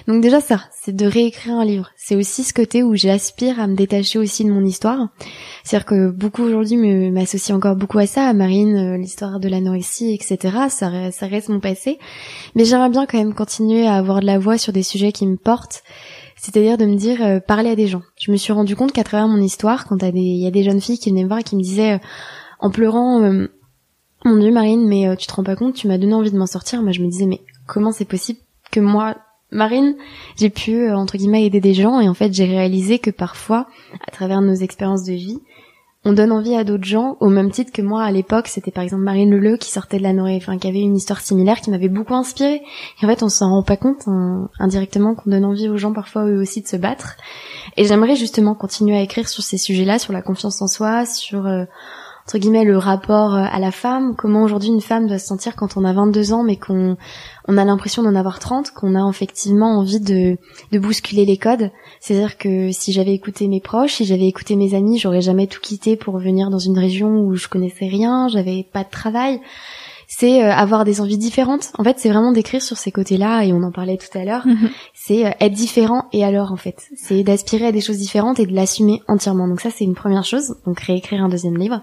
Donc 0.06 0.22
déjà 0.22 0.40
ça, 0.40 0.60
c'est 0.70 0.94
de 0.94 1.06
réécrire 1.06 1.54
un 1.54 1.64
livre. 1.64 1.90
C'est 1.96 2.14
aussi 2.14 2.44
ce 2.44 2.52
côté 2.52 2.84
où 2.84 2.94
j'aspire 2.94 3.58
à 3.58 3.66
me 3.66 3.74
détacher 3.74 4.18
aussi 4.18 4.44
de 4.44 4.52
mon 4.52 4.64
histoire. 4.64 5.08
C'est-à-dire 5.64 5.86
que 5.86 6.10
beaucoup 6.10 6.42
aujourd'hui 6.42 6.76
m'associent 7.10 7.56
encore 7.56 7.74
beaucoup 7.74 7.98
à 7.98 8.06
ça, 8.06 8.28
à 8.28 8.32
Marine, 8.32 8.76
euh, 8.76 8.96
l'histoire 8.96 9.40
de 9.40 9.48
l'anorexie, 9.48 10.14
etc. 10.14 10.56
Ça, 10.68 11.10
ça 11.10 11.26
reste 11.26 11.48
mon 11.48 11.58
passé. 11.58 11.98
Mais 12.54 12.64
j'aimerais 12.64 12.90
bien 12.90 13.06
quand 13.06 13.18
même 13.18 13.34
continuer 13.34 13.88
à 13.88 13.94
avoir 13.94 14.20
de 14.20 14.26
la 14.26 14.38
voix 14.38 14.58
sur 14.58 14.72
des 14.72 14.84
sujets 14.84 15.10
qui 15.10 15.26
me 15.26 15.36
portent 15.36 15.82
c'est-à-dire 16.38 16.78
de 16.78 16.86
me 16.86 16.96
dire 16.96 17.22
euh, 17.22 17.40
parler 17.40 17.70
à 17.70 17.76
des 17.76 17.88
gens. 17.88 18.02
Je 18.16 18.30
me 18.30 18.36
suis 18.36 18.52
rendu 18.52 18.76
compte 18.76 18.92
qu'à 18.92 19.04
travers 19.04 19.28
mon 19.28 19.40
histoire, 19.40 19.86
quand 19.86 20.02
il 20.02 20.16
y 20.16 20.46
a 20.46 20.50
des 20.50 20.62
jeunes 20.62 20.80
filles 20.80 20.98
qui 20.98 21.10
venaient 21.10 21.24
me 21.24 21.28
voir 21.28 21.40
et 21.40 21.42
qui 21.42 21.56
me 21.56 21.62
disaient 21.62 21.94
euh, 21.94 21.98
en 22.60 22.70
pleurant 22.70 23.22
euh, 23.22 23.48
mon 24.24 24.36
Dieu 24.38 24.52
Marine, 24.52 24.86
mais 24.86 25.16
tu 25.16 25.26
te 25.26 25.34
rends 25.34 25.44
pas 25.44 25.56
compte, 25.56 25.74
tu 25.74 25.88
m'as 25.88 25.98
donné 25.98 26.14
envie 26.14 26.30
de 26.30 26.38
m'en 26.38 26.46
sortir. 26.46 26.82
Moi 26.82 26.92
je 26.92 27.02
me 27.02 27.08
disais 27.08 27.26
mais 27.26 27.40
comment 27.66 27.92
c'est 27.92 28.04
possible 28.04 28.38
que 28.70 28.80
moi 28.80 29.16
Marine, 29.50 29.96
j'ai 30.36 30.50
pu 30.50 30.90
entre 30.90 31.16
guillemets 31.16 31.46
aider 31.46 31.60
des 31.60 31.74
gens 31.74 32.00
et 32.00 32.08
en 32.08 32.14
fait 32.14 32.32
j'ai 32.32 32.44
réalisé 32.44 32.98
que 32.98 33.10
parfois 33.10 33.66
à 34.06 34.10
travers 34.10 34.40
nos 34.42 34.54
expériences 34.54 35.04
de 35.04 35.12
vie, 35.12 35.38
on 36.04 36.12
donne 36.12 36.30
envie 36.30 36.54
à 36.54 36.62
d'autres 36.62 36.84
gens, 36.84 37.16
au 37.20 37.28
même 37.28 37.50
titre 37.50 37.72
que 37.72 37.82
moi 37.82 38.02
à 38.04 38.12
l'époque, 38.12 38.46
c'était 38.46 38.70
par 38.70 38.84
exemple 38.84 39.02
Marine 39.02 39.30
Leleu 39.30 39.56
qui 39.56 39.70
sortait 39.70 39.98
de 39.98 40.04
la 40.04 40.12
Norée, 40.12 40.36
enfin 40.36 40.56
qui 40.56 40.68
avait 40.68 40.80
une 40.80 40.96
histoire 40.96 41.20
similaire 41.20 41.60
qui 41.60 41.70
m'avait 41.70 41.88
beaucoup 41.88 42.14
inspirée. 42.14 42.62
Et 43.02 43.04
en 43.04 43.08
fait, 43.08 43.22
on 43.22 43.28
s'en 43.28 43.50
rend 43.50 43.64
pas 43.64 43.76
compte 43.76 44.06
hein, 44.06 44.48
indirectement 44.60 45.14
qu'on 45.14 45.30
donne 45.30 45.44
envie 45.44 45.68
aux 45.68 45.76
gens 45.76 45.92
parfois 45.92 46.24
eux 46.26 46.40
aussi 46.40 46.62
de 46.62 46.68
se 46.68 46.76
battre. 46.76 47.16
Et 47.76 47.84
j'aimerais 47.84 48.14
justement 48.14 48.54
continuer 48.54 48.96
à 48.96 49.02
écrire 49.02 49.28
sur 49.28 49.42
ces 49.42 49.58
sujets-là, 49.58 49.98
sur 49.98 50.12
la 50.12 50.22
confiance 50.22 50.62
en 50.62 50.68
soi, 50.68 51.04
sur 51.04 51.46
euh, 51.46 51.64
entre 52.28 52.36
guillemets 52.36 52.64
le 52.64 52.76
rapport 52.76 53.34
euh, 53.34 53.46
à 53.50 53.58
la 53.58 53.70
femme, 53.70 54.14
comment 54.14 54.42
aujourd'hui 54.42 54.68
une 54.68 54.82
femme 54.82 55.06
doit 55.06 55.18
se 55.18 55.28
sentir 55.28 55.56
quand 55.56 55.78
on 55.78 55.84
a 55.86 55.94
22 55.94 56.34
ans 56.34 56.42
mais 56.42 56.56
qu'on 56.56 56.98
on 57.46 57.56
a 57.56 57.64
l'impression 57.64 58.02
d'en 58.02 58.14
avoir 58.14 58.38
30, 58.38 58.72
qu'on 58.72 58.94
a 58.94 59.08
effectivement 59.08 59.78
envie 59.78 59.98
de, 59.98 60.36
de 60.70 60.78
bousculer 60.78 61.24
les 61.24 61.38
codes. 61.38 61.70
C'est-à-dire 62.00 62.36
que 62.36 62.70
si 62.70 62.92
j'avais 62.92 63.14
écouté 63.14 63.48
mes 63.48 63.62
proches, 63.62 63.94
si 63.94 64.04
j'avais 64.04 64.26
écouté 64.26 64.56
mes 64.56 64.74
amis, 64.74 64.98
j'aurais 64.98 65.22
jamais 65.22 65.46
tout 65.46 65.62
quitté 65.62 65.96
pour 65.96 66.18
venir 66.18 66.50
dans 66.50 66.58
une 66.58 66.78
région 66.78 67.08
où 67.22 67.34
je 67.34 67.48
connaissais 67.48 67.86
rien, 67.86 68.28
j'avais 68.28 68.66
pas 68.70 68.84
de 68.84 68.90
travail. 68.90 69.40
C'est 70.10 70.42
euh, 70.42 70.50
avoir 70.50 70.84
des 70.84 71.02
envies 71.02 71.18
différentes. 71.18 71.70
En 71.76 71.84
fait, 71.84 71.98
c'est 71.98 72.08
vraiment 72.08 72.32
d'écrire 72.32 72.62
sur 72.62 72.78
ces 72.78 72.90
côtés-là, 72.90 73.44
et 73.44 73.52
on 73.52 73.62
en 73.62 73.70
parlait 73.70 73.98
tout 73.98 74.18
à 74.18 74.24
l'heure. 74.24 74.46
Mhm. 74.46 74.70
C'est 74.94 75.26
euh, 75.26 75.30
être 75.38 75.52
différent 75.52 76.06
et 76.12 76.24
alors, 76.24 76.50
en 76.50 76.56
fait. 76.56 76.88
C'est 76.96 77.22
d'aspirer 77.22 77.66
à 77.66 77.72
des 77.72 77.82
choses 77.82 77.98
différentes 77.98 78.40
et 78.40 78.46
de 78.46 78.54
l'assumer 78.54 79.02
entièrement. 79.06 79.46
Donc 79.46 79.60
ça, 79.60 79.70
c'est 79.70 79.84
une 79.84 79.94
première 79.94 80.24
chose. 80.24 80.56
Donc 80.66 80.80
réécrire 80.80 81.22
un 81.22 81.28
deuxième 81.28 81.58
livre. 81.58 81.82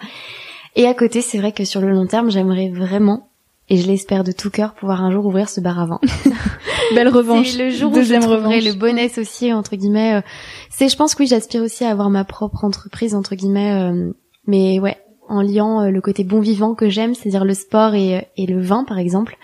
Et 0.76 0.88
à 0.88 0.94
côté, 0.96 1.22
c'est 1.22 1.38
vrai 1.38 1.52
que 1.52 1.64
sur 1.64 1.82
le 1.82 1.92
long 1.92 2.08
terme, 2.08 2.32
j'aimerais 2.32 2.70
vraiment 2.70 3.30
et 3.70 3.78
je 3.78 3.88
l'espère 3.88 4.24
de 4.24 4.32
tout 4.32 4.50
cœur 4.50 4.74
pouvoir 4.74 5.04
un 5.04 5.12
jour 5.12 5.26
ouvrir 5.26 5.50
ce 5.50 5.60
bar 5.60 5.80
à 5.80 5.86
vin. 5.86 6.00
Belle 6.96 7.08
revanche. 7.08 7.52
C'est 7.52 7.64
le 7.64 7.70
jour 7.72 7.92
Deuxième 7.92 8.24
où 8.24 8.26
je 8.26 8.30
revanche. 8.30 8.64
le 8.64 8.74
bonnet 8.74 9.18
aussi 9.18 9.52
entre 9.54 9.76
guillemets. 9.76 10.16
Euh, 10.16 10.22
c'est, 10.70 10.88
je 10.88 10.96
pense 10.96 11.16
que 11.16 11.24
oui, 11.24 11.28
j'aspire 11.28 11.64
aussi 11.64 11.84
à 11.84 11.90
avoir 11.90 12.10
ma 12.10 12.26
propre 12.26 12.64
entreprise 12.64 13.16
entre 13.16 13.36
guillemets. 13.36 13.74
Euh, 13.74 14.12
mais 14.46 14.80
ouais, 14.80 14.98
en 15.30 15.42
liant 15.42 15.82
euh, 15.82 15.90
le 15.90 16.02
côté 16.02 16.24
bon 16.24 16.40
vivant 16.40 16.76
que 16.76 16.90
j'aime, 16.90 17.16
c'est-à-dire 17.16 17.46
le 17.46 17.54
sport 17.54 17.94
et, 17.96 18.28
et 18.38 18.46
le 18.46 18.62
vin 18.62 18.84
par 18.84 18.98
exemple 18.98 19.38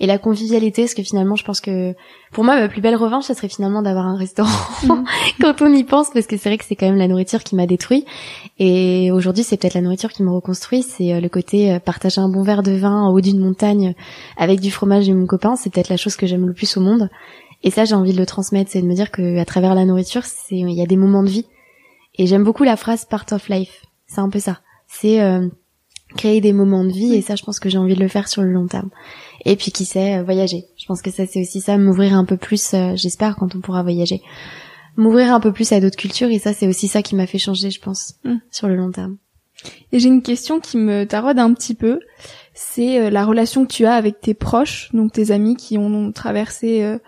et 0.00 0.06
la 0.06 0.18
convivialité 0.18 0.82
parce 0.82 0.94
que 0.94 1.02
finalement 1.02 1.36
je 1.36 1.44
pense 1.44 1.60
que 1.60 1.94
pour 2.32 2.42
moi 2.42 2.58
ma 2.58 2.68
plus 2.68 2.80
belle 2.80 2.96
revanche 2.96 3.24
ça 3.24 3.34
serait 3.34 3.48
finalement 3.48 3.82
d'avoir 3.82 4.06
un 4.06 4.16
restaurant 4.16 4.50
mm. 4.84 5.04
quand 5.40 5.62
on 5.62 5.72
y 5.72 5.84
pense 5.84 6.10
parce 6.10 6.26
que 6.26 6.38
c'est 6.38 6.48
vrai 6.48 6.58
que 6.58 6.64
c'est 6.64 6.74
quand 6.74 6.86
même 6.86 6.96
la 6.96 7.06
nourriture 7.06 7.44
qui 7.44 7.54
m'a 7.54 7.66
détruit. 7.66 8.06
Et 8.58 9.10
aujourd'hui 9.12 9.44
c'est 9.44 9.58
peut-être 9.58 9.74
la 9.74 9.82
nourriture 9.82 10.10
qui 10.10 10.22
me 10.22 10.30
reconstruit 10.30 10.82
c'est 10.82 11.12
euh, 11.12 11.20
le 11.20 11.28
côté 11.28 11.72
euh, 11.72 11.78
partager 11.78 12.20
un 12.20 12.30
bon 12.30 12.42
verre 12.42 12.62
de 12.62 12.72
vin 12.72 13.02
en 13.02 13.12
haut 13.12 13.20
d'une 13.20 13.38
montagne 13.38 13.94
avec 14.38 14.60
du 14.60 14.70
fromage 14.70 15.06
de 15.06 15.12
mon 15.12 15.26
copain 15.26 15.54
c'est 15.54 15.70
peut-être 15.70 15.90
la 15.90 15.98
chose 15.98 16.16
que 16.16 16.26
j'aime 16.26 16.46
le 16.46 16.54
plus 16.54 16.76
au 16.78 16.80
monde. 16.80 17.10
Et 17.62 17.70
ça 17.70 17.84
j'ai 17.84 17.94
envie 17.94 18.14
de 18.14 18.18
le 18.18 18.26
transmettre 18.26 18.70
c'est 18.70 18.80
de 18.80 18.86
me 18.86 18.94
dire 18.94 19.10
que 19.10 19.38
à 19.38 19.44
travers 19.44 19.74
la 19.74 19.84
nourriture 19.84 20.24
c'est 20.24 20.56
il 20.56 20.70
y 20.70 20.82
a 20.82 20.86
des 20.86 20.96
moments 20.96 21.22
de 21.22 21.30
vie. 21.30 21.46
Et 22.16 22.26
j'aime 22.26 22.42
beaucoup 22.42 22.64
la 22.64 22.76
phrase 22.76 23.04
part 23.04 23.26
of 23.32 23.48
life. 23.48 23.84
C'est 24.06 24.20
un 24.20 24.30
peu 24.30 24.40
ça 24.40 24.60
c'est 24.90 25.20
euh, 25.20 25.46
créer 26.16 26.40
des 26.40 26.52
moments 26.52 26.84
de 26.84 26.90
vie 26.90 27.14
et 27.14 27.22
ça 27.22 27.36
je 27.36 27.44
pense 27.44 27.60
que 27.60 27.68
j'ai 27.68 27.78
envie 27.78 27.94
de 27.94 28.00
le 28.00 28.08
faire 28.08 28.28
sur 28.28 28.42
le 28.42 28.52
long 28.52 28.66
terme. 28.66 28.90
Et 29.44 29.56
puis 29.56 29.70
qui 29.70 29.84
sait 29.84 30.18
euh, 30.18 30.22
voyager. 30.22 30.64
Je 30.76 30.86
pense 30.86 31.00
que 31.00 31.10
ça 31.10 31.26
c'est 31.26 31.40
aussi 31.40 31.60
ça 31.60 31.78
m'ouvrir 31.78 32.14
un 32.14 32.24
peu 32.24 32.36
plus 32.36 32.74
euh, 32.74 32.96
j'espère 32.96 33.36
quand 33.36 33.54
on 33.54 33.60
pourra 33.60 33.82
voyager. 33.82 34.20
M'ouvrir 34.96 35.32
un 35.32 35.40
peu 35.40 35.52
plus 35.52 35.72
à 35.72 35.80
d'autres 35.80 35.96
cultures 35.96 36.28
et 36.30 36.40
ça 36.40 36.52
c'est 36.52 36.66
aussi 36.66 36.88
ça 36.88 37.02
qui 37.02 37.14
m'a 37.14 37.26
fait 37.26 37.38
changer 37.38 37.70
je 37.70 37.80
pense 37.80 38.16
mm. 38.24 38.36
sur 38.50 38.68
le 38.68 38.74
long 38.74 38.90
terme. 38.90 39.16
Et 39.92 40.00
j'ai 40.00 40.08
une 40.08 40.22
question 40.22 40.58
qui 40.58 40.76
me 40.76 41.04
taraude 41.04 41.38
un 41.38 41.52
petit 41.52 41.74
peu. 41.74 42.00
C'est 42.54 42.98
euh, 42.98 43.10
la 43.10 43.24
relation 43.24 43.64
que 43.64 43.72
tu 43.72 43.86
as 43.86 43.94
avec 43.94 44.20
tes 44.20 44.34
proches 44.34 44.90
donc 44.92 45.12
tes 45.12 45.30
amis 45.30 45.56
qui 45.56 45.78
ont 45.78 46.10
traversé 46.10 46.98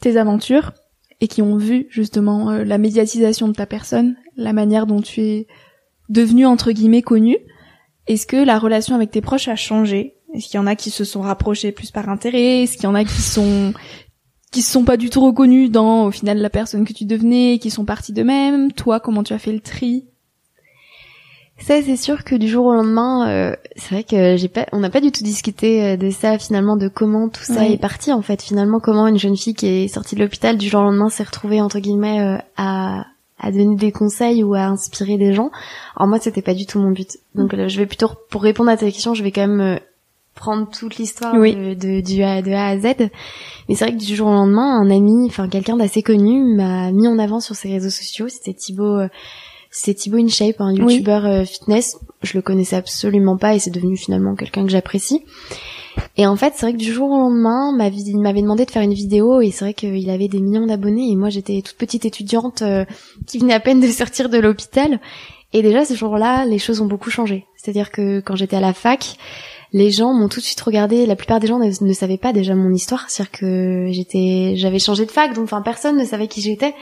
tes 0.00 0.16
aventures 0.16 0.72
et 1.20 1.28
qui 1.28 1.42
ont 1.42 1.56
vu 1.56 1.88
justement 1.90 2.52
la 2.52 2.78
médiatisation 2.78 3.48
de 3.48 3.52
ta 3.52 3.66
personne 3.66 4.16
la 4.36 4.52
manière 4.52 4.86
dont 4.86 5.02
tu 5.02 5.20
es 5.20 5.46
devenue 6.08 6.46
entre 6.46 6.72
guillemets 6.72 7.02
connue 7.02 7.38
est-ce 8.08 8.26
que 8.26 8.36
la 8.36 8.58
relation 8.58 8.94
avec 8.94 9.10
tes 9.10 9.20
proches 9.20 9.48
a 9.48 9.56
changé? 9.56 10.14
Est-ce 10.34 10.48
qu'il 10.48 10.56
y 10.56 10.62
en 10.62 10.66
a 10.66 10.74
qui 10.74 10.90
se 10.90 11.04
sont 11.04 11.20
rapprochés 11.20 11.72
plus 11.72 11.90
par 11.90 12.08
intérêt? 12.08 12.62
Est-ce 12.62 12.74
qu'il 12.74 12.84
y 12.84 12.88
en 12.88 12.94
a 12.94 13.04
qui 13.04 13.22
sont 13.22 13.74
qui 14.50 14.62
se 14.62 14.72
sont 14.72 14.84
pas 14.84 14.96
du 14.96 15.10
tout 15.10 15.20
reconnus 15.20 15.70
dans 15.70 16.06
au 16.06 16.10
final 16.10 16.38
la 16.38 16.48
personne 16.48 16.86
que 16.86 16.94
tu 16.94 17.04
devenais, 17.04 17.58
qui 17.58 17.70
sont 17.70 17.84
partis 17.84 18.14
d'eux-mêmes? 18.14 18.72
Toi, 18.72 18.98
comment 18.98 19.22
tu 19.22 19.34
as 19.34 19.38
fait 19.38 19.52
le 19.52 19.60
tri? 19.60 20.06
Ça, 21.58 21.82
c'est 21.82 21.96
sûr 21.96 22.24
que 22.24 22.34
du 22.34 22.48
jour 22.48 22.66
au 22.66 22.72
lendemain, 22.72 23.28
euh, 23.28 23.56
c'est 23.76 23.92
vrai 23.92 24.04
que 24.04 24.36
j'ai 24.36 24.48
pas, 24.48 24.64
on 24.72 24.78
n'a 24.78 24.90
pas 24.90 25.00
du 25.00 25.10
tout 25.10 25.24
discuté 25.24 25.84
euh, 25.84 25.96
de 25.96 26.08
ça 26.08 26.38
finalement, 26.38 26.76
de 26.76 26.88
comment 26.88 27.28
tout 27.28 27.42
ça 27.42 27.66
est 27.66 27.78
parti 27.78 28.12
en 28.12 28.22
fait. 28.22 28.40
Finalement, 28.40 28.80
comment 28.80 29.06
une 29.06 29.18
jeune 29.18 29.36
fille 29.36 29.54
qui 29.54 29.66
est 29.66 29.88
sortie 29.88 30.14
de 30.14 30.20
l'hôpital 30.20 30.56
du 30.56 30.68
jour 30.68 30.80
au 30.80 30.84
lendemain 30.84 31.10
s'est 31.10 31.24
retrouvée 31.24 31.60
entre 31.60 31.80
guillemets 31.80 32.20
euh, 32.20 32.38
à 32.56 33.06
à 33.38 33.52
donner 33.52 33.76
des 33.76 33.92
conseils 33.92 34.42
ou 34.42 34.54
à 34.54 34.62
inspirer 34.62 35.16
des 35.16 35.32
gens. 35.32 35.50
Alors 35.96 36.08
moi, 36.08 36.18
c'était 36.20 36.42
pas 36.42 36.54
du 36.54 36.66
tout 36.66 36.78
mon 36.78 36.90
but. 36.90 37.18
Donc 37.34 37.52
là, 37.52 37.68
je 37.68 37.78
vais 37.78 37.86
plutôt, 37.86 38.10
pour 38.30 38.42
répondre 38.42 38.70
à 38.70 38.76
ta 38.76 38.86
question, 38.86 39.14
je 39.14 39.22
vais 39.22 39.30
quand 39.30 39.46
même 39.46 39.60
euh, 39.60 39.78
prendre 40.34 40.68
toute 40.70 40.96
l'histoire 40.96 41.34
de, 41.34 41.74
de, 41.74 42.00
du 42.00 42.22
a, 42.22 42.42
de 42.42 42.52
A 42.52 42.66
à 42.66 42.78
Z. 42.78 43.10
Mais 43.68 43.74
c'est 43.74 43.84
vrai 43.84 43.96
que 43.96 44.04
du 44.04 44.14
jour 44.14 44.28
au 44.28 44.32
lendemain, 44.32 44.80
un 44.80 44.90
ami, 44.90 45.26
enfin 45.26 45.48
quelqu'un 45.48 45.76
d'assez 45.76 46.02
connu, 46.02 46.54
m'a 46.54 46.92
mis 46.92 47.08
en 47.08 47.18
avant 47.18 47.40
sur 47.40 47.54
ses 47.54 47.70
réseaux 47.70 47.90
sociaux. 47.90 48.28
C'était 48.28 48.54
Thibaut, 48.54 48.98
euh, 48.98 49.08
c'est 49.70 49.94
Thibaut 49.94 50.18
InShape, 50.18 50.60
un 50.60 50.72
youtubeur 50.72 51.26
euh, 51.26 51.44
fitness. 51.44 51.96
Je 52.22 52.36
le 52.36 52.42
connaissais 52.42 52.76
absolument 52.76 53.36
pas 53.36 53.54
et 53.54 53.58
c'est 53.58 53.70
devenu 53.70 53.96
finalement 53.96 54.34
quelqu'un 54.34 54.64
que 54.64 54.70
j'apprécie. 54.70 55.24
Et 56.16 56.26
en 56.26 56.36
fait, 56.36 56.54
c'est 56.56 56.66
vrai 56.66 56.72
que 56.72 56.78
du 56.78 56.92
jour 56.92 57.10
au 57.10 57.18
lendemain, 57.18 57.72
il 57.90 58.18
m'avait 58.18 58.42
demandé 58.42 58.64
de 58.64 58.70
faire 58.70 58.82
une 58.82 58.94
vidéo 58.94 59.40
et 59.40 59.50
c'est 59.50 59.64
vrai 59.64 59.74
qu'il 59.74 60.10
avait 60.10 60.28
des 60.28 60.40
millions 60.40 60.66
d'abonnés 60.66 61.10
et 61.10 61.16
moi 61.16 61.28
j'étais 61.28 61.60
toute 61.62 61.76
petite 61.76 62.04
étudiante 62.04 62.62
euh, 62.62 62.84
qui 63.26 63.38
venait 63.38 63.54
à 63.54 63.60
peine 63.60 63.80
de 63.80 63.86
sortir 63.88 64.28
de 64.28 64.38
l'hôpital. 64.38 65.00
Et 65.52 65.62
déjà 65.62 65.84
ce 65.84 65.94
jour-là, 65.94 66.44
les 66.44 66.58
choses 66.58 66.80
ont 66.80 66.86
beaucoup 66.86 67.10
changé. 67.10 67.46
C'est-à-dire 67.56 67.90
que 67.90 68.20
quand 68.20 68.36
j'étais 68.36 68.56
à 68.56 68.60
la 68.60 68.74
fac, 68.74 69.16
les 69.72 69.90
gens 69.90 70.14
m'ont 70.14 70.28
tout 70.28 70.40
de 70.40 70.44
suite 70.44 70.60
regardé. 70.60 71.06
La 71.06 71.16
plupart 71.16 71.40
des 71.40 71.46
gens 71.46 71.58
ne, 71.58 71.92
savaient 71.92 72.18
pas 72.18 72.32
déjà 72.32 72.54
mon 72.54 72.72
histoire, 72.72 73.08
c'est-à-dire 73.08 73.32
que 73.32 73.88
j'étais, 73.90 74.54
j'avais 74.56 74.78
changé 74.78 75.06
de 75.06 75.10
fac, 75.10 75.34
donc 75.34 75.44
enfin 75.44 75.62
personne 75.62 75.96
ne 75.96 76.04
savait 76.04 76.28
qui 76.28 76.40
j'étais. 76.40 76.74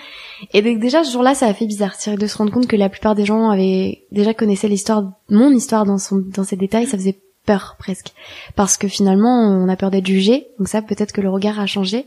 Et 0.52 0.62
donc, 0.62 0.78
déjà 0.78 1.04
ce 1.04 1.12
jour-là, 1.12 1.34
ça 1.34 1.46
a 1.46 1.54
fait 1.54 1.66
bizarre, 1.66 1.94
c'est 1.98 2.16
de 2.16 2.26
se 2.26 2.36
rendre 2.36 2.52
compte 2.52 2.66
que 2.66 2.76
la 2.76 2.88
plupart 2.88 3.14
des 3.14 3.24
gens 3.24 3.50
avaient 3.50 4.04
déjà 4.12 4.34
connaissaient 4.34 4.68
l'histoire, 4.68 5.04
mon 5.30 5.50
histoire 5.50 5.84
dans 5.84 5.98
son, 5.98 6.22
dans 6.34 6.44
ses 6.44 6.56
détails. 6.56 6.86
Ça 6.86 6.96
faisait 6.98 7.18
peur 7.46 7.76
presque 7.78 8.12
parce 8.56 8.76
que 8.76 8.88
finalement 8.88 9.40
on 9.40 9.68
a 9.68 9.76
peur 9.76 9.92
d'être 9.92 10.06
jugé 10.06 10.48
donc 10.58 10.66
ça 10.66 10.82
peut-être 10.82 11.12
que 11.12 11.20
le 11.20 11.30
regard 11.30 11.60
a 11.60 11.66
changé 11.66 12.06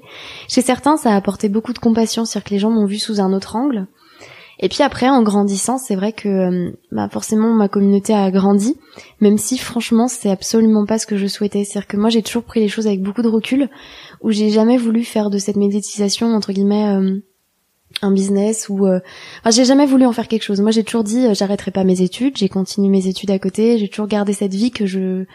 chez 0.49 0.61
certains 0.61 0.97
ça 0.97 1.13
a 1.13 1.15
apporté 1.15 1.47
beaucoup 1.47 1.71
de 1.71 1.79
compassion 1.79 2.25
c'est-à-dire 2.25 2.49
que 2.49 2.53
les 2.53 2.59
gens 2.59 2.69
m'ont 2.69 2.85
vu 2.85 2.99
sous 2.99 3.21
un 3.21 3.31
autre 3.31 3.55
angle 3.55 3.87
et 4.59 4.69
puis 4.69 4.83
après 4.83 5.09
en 5.09 5.23
grandissant 5.23 5.77
c'est 5.77 5.95
vrai 5.95 6.11
que 6.11 6.27
euh, 6.29 6.71
bah 6.91 7.09
forcément 7.09 7.53
ma 7.53 7.67
communauté 7.67 8.13
a 8.13 8.29
grandi 8.31 8.77
même 9.21 9.37
si 9.37 9.57
franchement 9.57 10.07
c'est 10.07 10.29
absolument 10.29 10.85
pas 10.85 10.99
ce 10.99 11.07
que 11.07 11.17
je 11.17 11.27
souhaitais 11.27 11.63
c'est-à-dire 11.63 11.87
que 11.87 11.97
moi 11.97 12.09
j'ai 12.09 12.21
toujours 12.21 12.43
pris 12.43 12.59
les 12.59 12.67
choses 12.67 12.87
avec 12.87 13.01
beaucoup 13.01 13.21
de 13.21 13.29
recul 13.29 13.69
où 14.21 14.31
j'ai 14.31 14.49
jamais 14.49 14.77
voulu 14.77 15.03
faire 15.03 15.29
de 15.29 15.37
cette 15.37 15.57
méditisation 15.57 16.35
entre 16.35 16.51
guillemets 16.51 16.87
euh, 16.89 17.19
un 18.01 18.11
business 18.11 18.69
ou 18.69 18.85
euh... 18.85 18.99
enfin, 19.39 19.51
j'ai 19.51 19.65
jamais 19.65 19.85
voulu 19.85 20.05
en 20.05 20.13
faire 20.13 20.27
quelque 20.27 20.43
chose. 20.43 20.61
Moi, 20.61 20.71
j'ai 20.71 20.83
toujours 20.83 21.03
dit 21.03 21.25
euh, 21.25 21.33
j'arrêterai 21.33 21.71
pas 21.71 21.83
mes 21.83 22.01
études, 22.01 22.37
j'ai 22.37 22.49
continué 22.49 22.89
mes 22.89 23.07
études 23.07 23.31
à 23.31 23.39
côté, 23.39 23.77
j'ai 23.77 23.89
toujours 23.89 24.07
gardé 24.07 24.33
cette 24.33 24.53
vie 24.53 24.71
que 24.71 24.85
je 24.85 25.25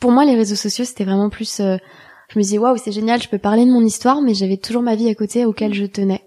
pour 0.00 0.10
moi 0.10 0.24
les 0.24 0.34
réseaux 0.34 0.54
sociaux, 0.54 0.84
c'était 0.84 1.04
vraiment 1.04 1.30
plus 1.30 1.60
euh, 1.60 1.76
je 2.28 2.38
me 2.38 2.42
disais 2.42 2.58
waouh, 2.58 2.76
c'est 2.76 2.92
génial, 2.92 3.20
je 3.22 3.28
peux 3.28 3.38
parler 3.38 3.64
de 3.64 3.70
mon 3.70 3.84
histoire 3.84 4.22
mais 4.22 4.34
j'avais 4.34 4.56
toujours 4.56 4.82
ma 4.82 4.94
vie 4.94 5.08
à 5.08 5.14
côté 5.14 5.44
auquel 5.44 5.74
je 5.74 5.84
tenais. 5.84 6.22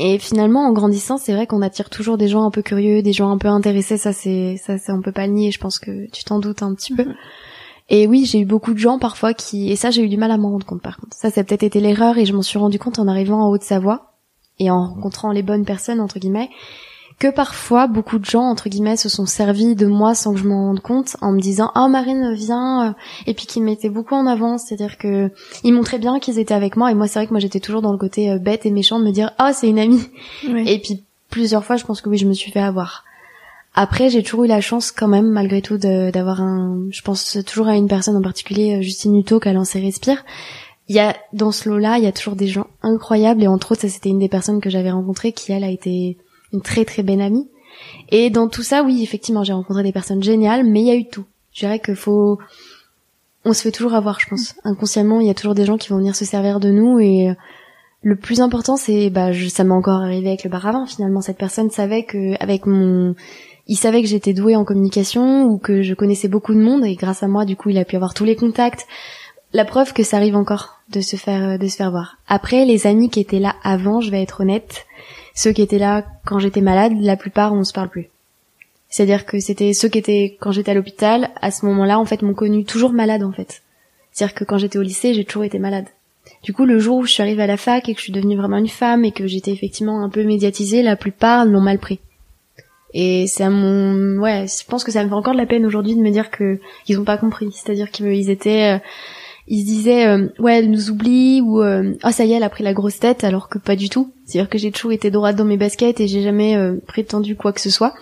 Et 0.00 0.18
finalement, 0.20 0.64
en 0.64 0.72
grandissant, 0.72 1.18
c'est 1.18 1.34
vrai 1.34 1.48
qu'on 1.48 1.60
attire 1.60 1.90
toujours 1.90 2.18
des 2.18 2.28
gens 2.28 2.44
un 2.44 2.52
peu 2.52 2.62
curieux, 2.62 3.02
des 3.02 3.12
gens 3.12 3.30
un 3.30 3.36
peu 3.36 3.48
intéressés, 3.48 3.98
ça 3.98 4.12
c'est 4.12 4.56
ça 4.56 4.78
c'est 4.78 4.92
on 4.92 5.02
peut 5.02 5.10
pas 5.10 5.26
le 5.26 5.32
nier, 5.32 5.50
je 5.50 5.58
pense 5.58 5.80
que 5.80 6.08
tu 6.12 6.22
t'en 6.22 6.38
doutes 6.38 6.62
un 6.62 6.72
petit 6.74 6.94
peu. 6.94 7.04
Mhm. 7.04 7.14
Et 7.90 8.06
oui, 8.06 8.24
j'ai 8.24 8.38
eu 8.38 8.44
beaucoup 8.44 8.74
de 8.74 8.78
gens 8.78 9.00
parfois 9.00 9.34
qui 9.34 9.72
et 9.72 9.76
ça 9.76 9.90
j'ai 9.90 10.02
eu 10.02 10.08
du 10.08 10.16
mal 10.16 10.30
à 10.30 10.38
m'en 10.38 10.50
rendre 10.50 10.64
compte 10.64 10.82
par 10.82 10.98
contre. 10.98 11.16
Ça 11.16 11.30
ça 11.30 11.40
a 11.40 11.44
peut-être 11.44 11.64
été 11.64 11.80
l'erreur 11.80 12.16
et 12.16 12.26
je 12.26 12.32
m'en 12.32 12.42
suis 12.42 12.60
rendu 12.60 12.78
compte 12.78 13.00
en 13.00 13.08
arrivant 13.08 13.40
en 13.40 13.50
Haute-Savoie 13.50 14.12
et 14.60 14.70
en 14.70 14.86
rencontrant 14.86 15.32
les 15.32 15.42
bonnes 15.42 15.64
personnes 15.64 16.00
entre 16.00 16.20
guillemets 16.20 16.50
que 17.18 17.28
parfois 17.28 17.88
beaucoup 17.88 18.18
de 18.18 18.24
gens 18.24 18.44
entre 18.44 18.68
guillemets 18.68 18.96
se 18.96 19.08
sont 19.08 19.26
servis 19.26 19.74
de 19.74 19.86
moi 19.86 20.14
sans 20.14 20.34
que 20.34 20.38
je 20.38 20.46
m'en 20.46 20.66
rende 20.66 20.80
compte 20.80 21.16
en 21.20 21.32
me 21.32 21.40
disant 21.40 21.72
ah 21.74 21.88
Marine 21.88 22.32
viens 22.32 22.94
et 23.26 23.34
puis 23.34 23.46
qu'ils 23.46 23.64
mettaient 23.64 23.88
beaucoup 23.88 24.14
en 24.14 24.26
avant. 24.26 24.56
C'est-à-dire 24.56 24.98
que 24.98 25.32
ils 25.64 25.72
montraient 25.72 25.98
bien 25.98 26.20
qu'ils 26.20 26.38
étaient 26.38 26.54
avec 26.54 26.76
moi 26.76 26.90
et 26.90 26.94
moi 26.94 27.08
c'est 27.08 27.18
vrai 27.18 27.26
que 27.26 27.32
moi 27.32 27.40
j'étais 27.40 27.60
toujours 27.60 27.82
dans 27.82 27.92
le 27.92 27.98
côté 27.98 28.30
euh, 28.30 28.38
bête 28.38 28.66
et 28.66 28.70
méchant 28.70 29.00
de 29.00 29.04
me 29.04 29.10
dire 29.10 29.32
ah 29.38 29.52
c'est 29.52 29.68
une 29.68 29.80
amie. 29.80 30.02
Et 30.66 30.78
puis 30.78 31.02
plusieurs 31.28 31.64
fois 31.64 31.76
je 31.76 31.84
pense 31.84 32.00
que 32.00 32.08
oui 32.08 32.18
je 32.18 32.26
me 32.26 32.34
suis 32.34 32.52
fait 32.52 32.60
avoir. 32.60 33.04
Après 33.74 34.10
j'ai 34.10 34.22
toujours 34.22 34.44
eu 34.44 34.48
la 34.48 34.60
chance 34.60 34.92
quand 34.92 35.08
même 35.08 35.28
malgré 35.28 35.60
tout 35.60 35.76
d'avoir 35.76 36.40
un 36.40 36.84
je 36.90 37.02
pense 37.02 37.38
toujours 37.44 37.66
à 37.66 37.76
une 37.76 37.88
personne 37.88 38.16
en 38.16 38.22
particulier 38.22 38.76
euh, 38.76 38.82
Justine 38.82 39.16
Hutto 39.16 39.40
qui 39.40 39.48
a 39.48 39.52
lancé 39.52 39.80
Respire. 39.80 40.24
Il 40.88 40.94
y 40.94 41.00
a 41.00 41.16
dans 41.32 41.52
ce 41.52 41.68
lot-là, 41.68 41.98
il 41.98 42.04
y 42.04 42.06
a 42.06 42.12
toujours 42.12 42.36
des 42.36 42.46
gens 42.46 42.68
incroyables 42.82 43.42
et 43.42 43.48
entre 43.48 43.72
autres, 43.72 43.82
ça 43.82 43.88
c'était 43.88 44.08
une 44.08 44.20
des 44.20 44.28
personnes 44.28 44.60
que 44.60 44.70
j'avais 44.70 44.90
rencontrées 44.90 45.32
qui 45.32 45.52
elle 45.52 45.64
a 45.64 45.68
été 45.68 46.16
une 46.52 46.62
très 46.62 46.84
très 46.84 47.02
belle 47.02 47.20
amie. 47.20 47.48
Et 48.10 48.30
dans 48.30 48.48
tout 48.48 48.62
ça, 48.62 48.82
oui, 48.82 49.02
effectivement, 49.02 49.44
j'ai 49.44 49.52
rencontré 49.52 49.82
des 49.82 49.92
personnes 49.92 50.22
géniales, 50.22 50.64
mais 50.64 50.80
il 50.80 50.86
y 50.86 50.90
a 50.90 50.96
eu 50.96 51.06
tout. 51.06 51.24
Je 51.52 51.60
dirais 51.60 51.78
que 51.78 51.94
faut, 51.94 52.38
on 53.44 53.52
se 53.52 53.62
fait 53.62 53.72
toujours 53.72 53.94
avoir, 53.94 54.20
je 54.20 54.28
pense. 54.28 54.54
Inconsciemment, 54.64 55.20
il 55.20 55.26
y 55.26 55.30
a 55.30 55.34
toujours 55.34 55.54
des 55.54 55.64
gens 55.64 55.76
qui 55.76 55.90
vont 55.90 55.98
venir 55.98 56.16
se 56.16 56.24
servir 56.24 56.60
de 56.60 56.70
nous 56.70 56.98
et 56.98 57.34
le 58.02 58.16
plus 58.16 58.40
important, 58.40 58.76
c'est, 58.76 59.10
bah, 59.10 59.32
je, 59.32 59.48
ça 59.48 59.64
m'est 59.64 59.74
encore 59.74 60.02
arrivé 60.02 60.28
avec 60.28 60.44
le 60.44 60.50
bar 60.50 60.66
avant. 60.66 60.86
Finalement, 60.86 61.20
cette 61.20 61.38
personne 61.38 61.70
savait 61.70 62.04
que, 62.04 62.40
avec 62.42 62.64
mon, 62.66 63.14
il 63.66 63.76
savait 63.76 64.02
que 64.02 64.08
j'étais 64.08 64.32
douée 64.32 64.56
en 64.56 64.64
communication 64.64 65.44
ou 65.44 65.58
que 65.58 65.82
je 65.82 65.94
connaissais 65.94 66.28
beaucoup 66.28 66.54
de 66.54 66.60
monde 66.60 66.84
et 66.84 66.94
grâce 66.94 67.22
à 67.22 67.28
moi, 67.28 67.44
du 67.44 67.56
coup, 67.56 67.70
il 67.70 67.78
a 67.78 67.84
pu 67.84 67.96
avoir 67.96 68.14
tous 68.14 68.24
les 68.24 68.36
contacts. 68.36 68.86
La 69.52 69.64
preuve 69.64 69.92
que 69.92 70.02
ça 70.02 70.16
arrive 70.16 70.36
encore 70.36 70.80
de 70.90 71.00
se 71.00 71.16
faire 71.16 71.58
de 71.58 71.66
se 71.66 71.76
faire 71.76 71.90
voir. 71.90 72.18
Après, 72.28 72.64
les 72.64 72.86
amis 72.86 73.10
qui 73.10 73.20
étaient 73.20 73.38
là 73.38 73.54
avant, 73.62 74.00
je 74.00 74.10
vais 74.10 74.22
être 74.22 74.42
honnête, 74.42 74.86
ceux 75.38 75.52
qui 75.52 75.62
étaient 75.62 75.78
là 75.78 76.04
quand 76.26 76.40
j'étais 76.40 76.60
malade, 76.60 76.94
la 77.00 77.16
plupart 77.16 77.52
on 77.52 77.62
se 77.62 77.72
parle 77.72 77.88
plus. 77.88 78.08
C'est-à-dire 78.88 79.24
que 79.24 79.38
c'était 79.38 79.72
ceux 79.72 79.88
qui 79.88 79.98
étaient 79.98 80.36
quand 80.40 80.50
j'étais 80.50 80.72
à 80.72 80.74
l'hôpital, 80.74 81.30
à 81.40 81.52
ce 81.52 81.64
moment-là, 81.66 82.00
en 82.00 82.04
fait, 82.04 82.22
m'ont 82.22 82.34
connu 82.34 82.64
toujours 82.64 82.92
malade 82.92 83.22
en 83.22 83.30
fait. 83.30 83.62
C'est-à-dire 84.10 84.34
que 84.34 84.42
quand 84.42 84.58
j'étais 84.58 84.80
au 84.80 84.82
lycée, 84.82 85.14
j'ai 85.14 85.24
toujours 85.24 85.44
été 85.44 85.60
malade. 85.60 85.86
Du 86.42 86.52
coup, 86.52 86.64
le 86.64 86.80
jour 86.80 86.96
où 86.96 87.06
je 87.06 87.12
suis 87.12 87.22
arrivée 87.22 87.44
à 87.44 87.46
la 87.46 87.56
fac 87.56 87.88
et 87.88 87.94
que 87.94 88.00
je 88.00 88.02
suis 88.02 88.12
devenue 88.12 88.36
vraiment 88.36 88.56
une 88.56 88.66
femme 88.66 89.04
et 89.04 89.12
que 89.12 89.28
j'étais 89.28 89.52
effectivement 89.52 90.02
un 90.02 90.08
peu 90.08 90.24
médiatisée, 90.24 90.82
la 90.82 90.96
plupart 90.96 91.44
l'ont 91.44 91.60
mal 91.60 91.78
pris. 91.78 92.00
Et 92.92 93.26
à 93.38 93.48
mon, 93.48 94.18
ouais, 94.18 94.46
je 94.48 94.66
pense 94.66 94.82
que 94.82 94.90
ça 94.90 95.04
me 95.04 95.08
fait 95.08 95.14
encore 95.14 95.34
de 95.34 95.38
la 95.38 95.46
peine 95.46 95.66
aujourd'hui 95.66 95.94
de 95.94 96.00
me 96.00 96.10
dire 96.10 96.32
que 96.32 96.58
ils 96.88 96.98
ont 96.98 97.04
pas 97.04 97.16
compris. 97.16 97.52
C'est-à-dire 97.52 97.92
qu'ils 97.92 98.28
étaient, 98.28 98.74
euh, 98.74 98.78
ils 99.50 99.62
se 99.62 99.66
disaient 99.66 100.06
euh, 100.06 100.28
ouais 100.38 100.58
elle 100.58 100.70
nous 100.70 100.90
oublie 100.90 101.40
ou 101.40 101.62
euh, 101.62 101.94
ah 102.02 102.12
ça 102.12 102.24
y 102.24 102.32
est 102.32 102.36
elle 102.36 102.42
a 102.42 102.50
pris 102.50 102.64
la 102.64 102.74
grosse 102.74 102.98
tête 102.98 103.24
alors 103.24 103.48
que 103.48 103.58
pas 103.58 103.76
du 103.76 103.88
tout. 103.88 104.12
C'est 104.26 104.38
à 104.38 104.42
dire 104.42 104.50
que 104.50 104.58
j'ai 104.58 104.70
toujours 104.70 104.92
été 104.92 105.10
droite 105.10 105.36
dans 105.36 105.46
mes 105.46 105.56
baskets 105.56 106.00
et 106.00 106.06
j'ai 106.06 106.22
jamais 106.22 106.56
euh, 106.56 106.76
prétendu 106.86 107.34
quoi 107.34 107.52
que 107.52 107.60
ce 107.60 107.70
soit. 107.70 107.94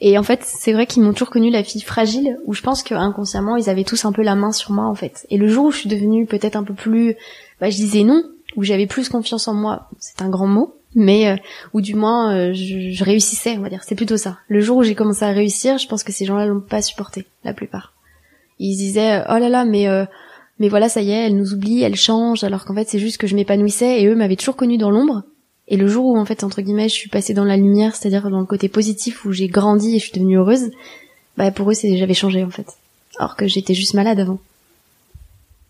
Et 0.00 0.18
en 0.18 0.22
fait 0.22 0.40
c'est 0.44 0.72
vrai 0.72 0.86
qu'ils 0.86 1.02
m'ont 1.02 1.12
toujours 1.12 1.30
connu 1.30 1.50
la 1.50 1.64
fille 1.64 1.80
fragile 1.80 2.38
où 2.44 2.52
je 2.52 2.60
pense 2.60 2.82
que 2.82 2.94
inconsciemment 2.94 3.56
ils 3.56 3.70
avaient 3.70 3.84
tous 3.84 4.04
un 4.04 4.12
peu 4.12 4.22
la 4.22 4.34
main 4.34 4.52
sur 4.52 4.72
moi 4.72 4.84
en 4.86 4.94
fait. 4.94 5.26
Et 5.30 5.38
le 5.38 5.48
jour 5.48 5.66
où 5.66 5.70
je 5.70 5.78
suis 5.78 5.88
devenue 5.88 6.26
peut-être 6.26 6.56
un 6.56 6.64
peu 6.64 6.74
plus 6.74 7.16
bah 7.60 7.70
je 7.70 7.76
disais 7.76 8.04
non 8.04 8.22
où 8.56 8.62
j'avais 8.62 8.86
plus 8.86 9.08
confiance 9.08 9.48
en 9.48 9.54
moi 9.54 9.88
c'est 9.98 10.20
un 10.22 10.28
grand 10.28 10.48
mot 10.48 10.74
mais 10.94 11.40
ou 11.72 11.80
du 11.80 11.94
moins 11.94 12.52
je, 12.52 12.90
je, 12.90 13.04
réussissais 13.04 13.56
on 13.56 13.62
va 13.62 13.70
dire. 13.70 13.84
C'est 13.84 13.94
plutôt 13.94 14.16
ça. 14.16 14.38
Le 14.48 14.60
jour 14.60 14.78
où 14.78 14.82
j'ai 14.82 14.96
commencé 14.96 15.24
à 15.24 15.30
réussir 15.30 15.78
je 15.78 15.86
pense 15.86 16.04
que 16.04 16.12
ces 16.12 16.26
gens-là 16.26 16.46
l'ont 16.46 16.60
pas 16.60 16.82
supporté 16.82 17.26
la 17.44 17.54
plupart. 17.54 17.94
Ils 18.58 18.76
disaient 18.76 19.22
oh 19.30 19.38
là 19.38 19.48
là 19.48 19.64
mais 19.64 19.86
mais 20.60 20.68
voilà, 20.68 20.88
ça 20.88 21.00
y 21.00 21.10
est, 21.10 21.26
elle 21.26 21.36
nous 21.36 21.54
oublie, 21.54 21.82
elle 21.82 21.96
change, 21.96 22.44
alors 22.44 22.64
qu'en 22.64 22.74
fait 22.74 22.88
c'est 22.88 22.98
juste 22.98 23.16
que 23.16 23.26
je 23.26 23.34
m'épanouissais 23.34 24.02
et 24.02 24.06
eux 24.06 24.14
m'avaient 24.14 24.36
toujours 24.36 24.56
connue 24.56 24.78
dans 24.78 24.90
l'ombre. 24.90 25.24
Et 25.66 25.76
le 25.76 25.88
jour 25.88 26.04
où 26.04 26.18
en 26.18 26.24
fait 26.24 26.44
entre 26.44 26.60
guillemets 26.60 26.88
je 26.88 26.94
suis 26.94 27.08
passée 27.08 27.34
dans 27.34 27.44
la 27.44 27.56
lumière, 27.56 27.96
c'est-à-dire 27.96 28.30
dans 28.30 28.40
le 28.40 28.46
côté 28.46 28.68
positif 28.68 29.24
où 29.24 29.32
j'ai 29.32 29.48
grandi 29.48 29.96
et 29.96 29.98
je 29.98 30.04
suis 30.04 30.12
devenue 30.12 30.36
heureuse, 30.36 30.70
bah 31.36 31.50
pour 31.50 31.70
eux 31.70 31.74
c'est 31.74 31.96
j'avais 31.96 32.14
changé 32.14 32.44
en 32.44 32.50
fait, 32.50 32.66
alors 33.18 33.36
que 33.36 33.48
j'étais 33.48 33.74
juste 33.74 33.94
malade 33.94 34.20
avant. 34.20 34.38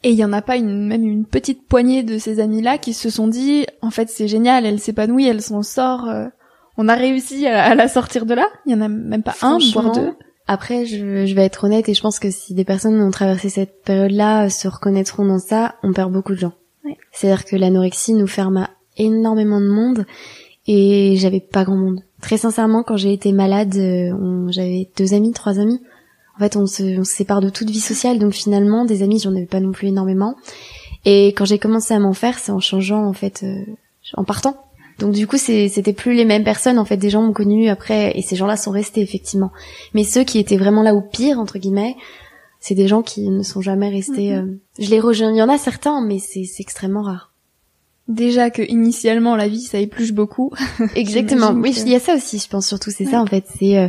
Et 0.03 0.11
il 0.11 0.16
y 0.16 0.24
en 0.24 0.32
a 0.32 0.43
pas 0.43 0.57
une, 0.57 0.86
même 0.86 1.07
une 1.07 1.26
petite 1.26 1.66
poignée 1.66 2.03
de 2.03 2.18
ces 2.18 2.41
amis-là 2.41 2.78
qui 2.78 2.93
se 2.93 3.11
sont 3.11 3.28
dit, 3.28 3.66
en 3.82 3.91
fait 3.91 4.11
c'est 4.11 4.28
génial, 4.28 4.66
elle 4.66 4.80
s'épanouit, 4.80 5.26
elle 5.26 5.43
s'en 5.43 5.62
sort, 5.62 6.09
euh, 6.09 6.26
on 6.76 6.88
a 6.88 6.95
réussi 6.95 7.47
à, 7.47 7.74
la 7.74 7.86
sortir 7.86 8.26
de 8.26 8.34
là. 8.34 8.47
Il 8.66 8.72
y 8.72 8.74
en 8.74 8.80
a 8.80 8.88
même 8.88 9.22
pas 9.22 9.36
un, 9.43 9.59
voire 9.72 9.93
deux. 9.93 10.14
Après, 10.53 10.84
je, 10.84 11.26
je, 11.26 11.34
vais 11.36 11.44
être 11.44 11.62
honnête 11.62 11.88
et 11.88 11.94
je 11.94 12.01
pense 12.01 12.18
que 12.18 12.32
si 12.32 12.55
des 12.55 12.64
personnes 12.64 13.01
ont 13.01 13.12
traversé 13.12 13.48
cette 13.48 13.84
période-là 13.84 14.46
euh, 14.46 14.48
se 14.48 14.66
reconnaîtront 14.66 15.24
dans 15.24 15.38
ça, 15.38 15.76
on 15.84 15.92
perd 15.92 16.12
beaucoup 16.12 16.32
de 16.32 16.40
gens. 16.40 16.55
C'est-à-dire 17.12 17.44
que 17.44 17.55
l'anorexie 17.55 18.14
nous 18.14 18.26
ferme 18.26 18.57
à 18.57 18.70
énormément 18.96 19.61
de 19.61 19.68
monde 19.68 20.07
et 20.66 21.14
j'avais 21.18 21.38
pas 21.38 21.62
grand 21.62 21.76
monde. 21.76 22.01
Très 22.20 22.36
sincèrement, 22.36 22.82
quand 22.82 22.96
j'ai 22.96 23.12
été 23.12 23.30
malade, 23.30 23.76
euh, 23.76 24.51
j'avais 24.51 24.90
deux 24.98 25.14
amis, 25.14 25.30
trois 25.30 25.61
amis. 25.61 25.80
En 26.34 26.40
fait, 26.40 26.57
on 26.57 26.66
se, 26.66 26.98
on 26.98 27.05
se 27.05 27.14
sépare 27.14 27.40
de 27.40 27.48
toute 27.48 27.70
vie 27.70 27.78
sociale, 27.78 28.18
donc 28.18 28.32
finalement, 28.32 28.84
des 28.84 29.05
amis, 29.05 29.20
j'en 29.20 29.36
avais 29.36 29.46
pas 29.46 29.61
non 29.61 29.70
plus 29.70 29.86
énormément. 29.86 30.34
Et 31.05 31.28
quand 31.28 31.44
j'ai 31.44 31.61
commencé 31.61 31.94
à 31.94 32.01
m'en 32.01 32.12
faire, 32.12 32.40
c'est 32.40 32.51
en 32.51 32.59
changeant, 32.59 33.05
en 33.05 33.12
fait, 33.12 33.44
euh, 33.44 33.64
en 34.14 34.24
partant. 34.24 34.57
Donc 35.01 35.12
du 35.12 35.26
coup, 35.26 35.38
c'était 35.38 35.92
plus 35.92 36.14
les 36.14 36.24
mêmes 36.24 36.44
personnes. 36.44 36.78
En 36.78 36.84
fait, 36.84 36.98
des 36.98 37.11
gens 37.11 37.22
m'ont 37.22 37.32
connu 37.32 37.68
après, 37.68 38.16
et 38.16 38.22
ces 38.22 38.36
gens-là 38.36 38.57
sont 38.57 38.70
restés 38.70 39.01
effectivement. 39.01 39.51
Mais 39.94 40.05
ceux 40.05 40.24
qui 40.24 40.38
étaient 40.38 40.59
vraiment 40.59 40.82
là 40.82 40.94
au 40.94 41.01
pire 41.01 41.40
entre 41.40 41.59
guillemets, 41.59 41.96
c'est 42.61 42.74
des 42.74 42.86
gens 42.86 43.03
qui 43.03 43.28
ne 43.30 43.42
sont 43.42 43.62
jamais 43.62 43.88
restés. 43.88 44.30
Mhm. 44.30 44.38
Euh, 44.38 44.61
je 44.78 44.90
les 44.90 45.01
rejoins. 45.01 45.32
Il 45.32 45.38
y 45.38 45.42
en 45.42 45.48
a 45.48 45.59
certains, 45.59 46.03
mais 46.03 46.18
c'est 46.18 46.44
extrêmement 46.59 47.03
rare. 47.03 47.32
Déjà 48.09 48.51
que 48.51 48.62
initialement 48.62 49.36
la 49.36 49.48
vie 49.48 49.62
ça 49.62 49.78
épluche 49.78 50.12
beaucoup. 50.12 50.53
Exactement. 50.94 51.53
oui, 51.53 51.74
il 51.84 51.88
y 51.88 51.94
a 51.94 52.01
ça 52.01 52.14
aussi. 52.14 52.38
Je 52.38 52.48
pense 52.48 52.66
surtout 52.66 52.90
c'est 52.90 53.07
ça 53.07 53.20
en 53.20 53.26
fait. 53.26 53.44
C'est, 53.59 53.78
euh, 53.78 53.88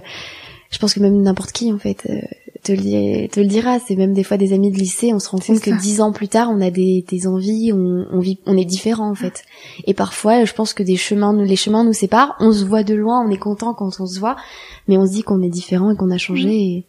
je 0.72 0.78
pense 0.78 0.93
que 0.93 0.99
même 0.99 1.22
n'importe 1.22 1.51
qui 1.51 1.74
en 1.74 1.80
fait. 1.80 2.07
Euh, 2.09 2.22
te 2.64 2.72
le, 2.72 3.28
te 3.28 3.39
le 3.39 3.47
dira, 3.47 3.80
c'est 3.80 3.95
même 3.95 4.14
des 4.14 4.24
fois 4.24 4.38
des 4.38 4.53
amis 4.53 4.72
de 4.72 4.78
lycée, 4.78 5.14
on 5.14 5.20
se 5.20 5.30
rend 5.30 5.39
compte 5.39 5.59
que 5.59 5.72
dix 5.82 6.01
ans 6.01 6.12
plus 6.12 6.28
tard, 6.28 6.49
on 6.51 6.62
a 6.62 6.70
des, 6.70 7.03
des 7.07 7.28
envies, 7.28 7.72
on, 7.74 8.05
on, 8.12 8.20
vit, 8.20 8.39
on 8.45 8.57
est 8.57 8.66
différent 8.66 9.09
en 9.09 9.16
fait. 9.16 9.43
Et 9.86 9.93
parfois, 9.93 10.45
je 10.45 10.53
pense 10.53 10.74
que 10.74 10.84
des 10.84 10.95
chemins, 10.95 11.34
les 11.34 11.55
chemins 11.55 11.84
nous 11.84 11.93
séparent. 11.93 12.36
On 12.39 12.51
se 12.51 12.64
voit 12.64 12.84
de 12.84 12.93
loin, 12.93 13.26
on 13.26 13.32
est 13.32 13.38
content 13.38 13.74
quand 13.74 13.99
on 13.99 14.05
se 14.05 14.20
voit, 14.20 14.36
mais 14.88 14.97
on 14.97 15.05
se 15.05 15.12
dit 15.12 15.24
qu'on 15.24 15.41
est 15.41 15.49
différent 15.49 15.91
et 15.91 15.95
qu'on 15.95 16.12
a 16.12 16.18
changé. 16.18 16.49
Et... 16.49 16.86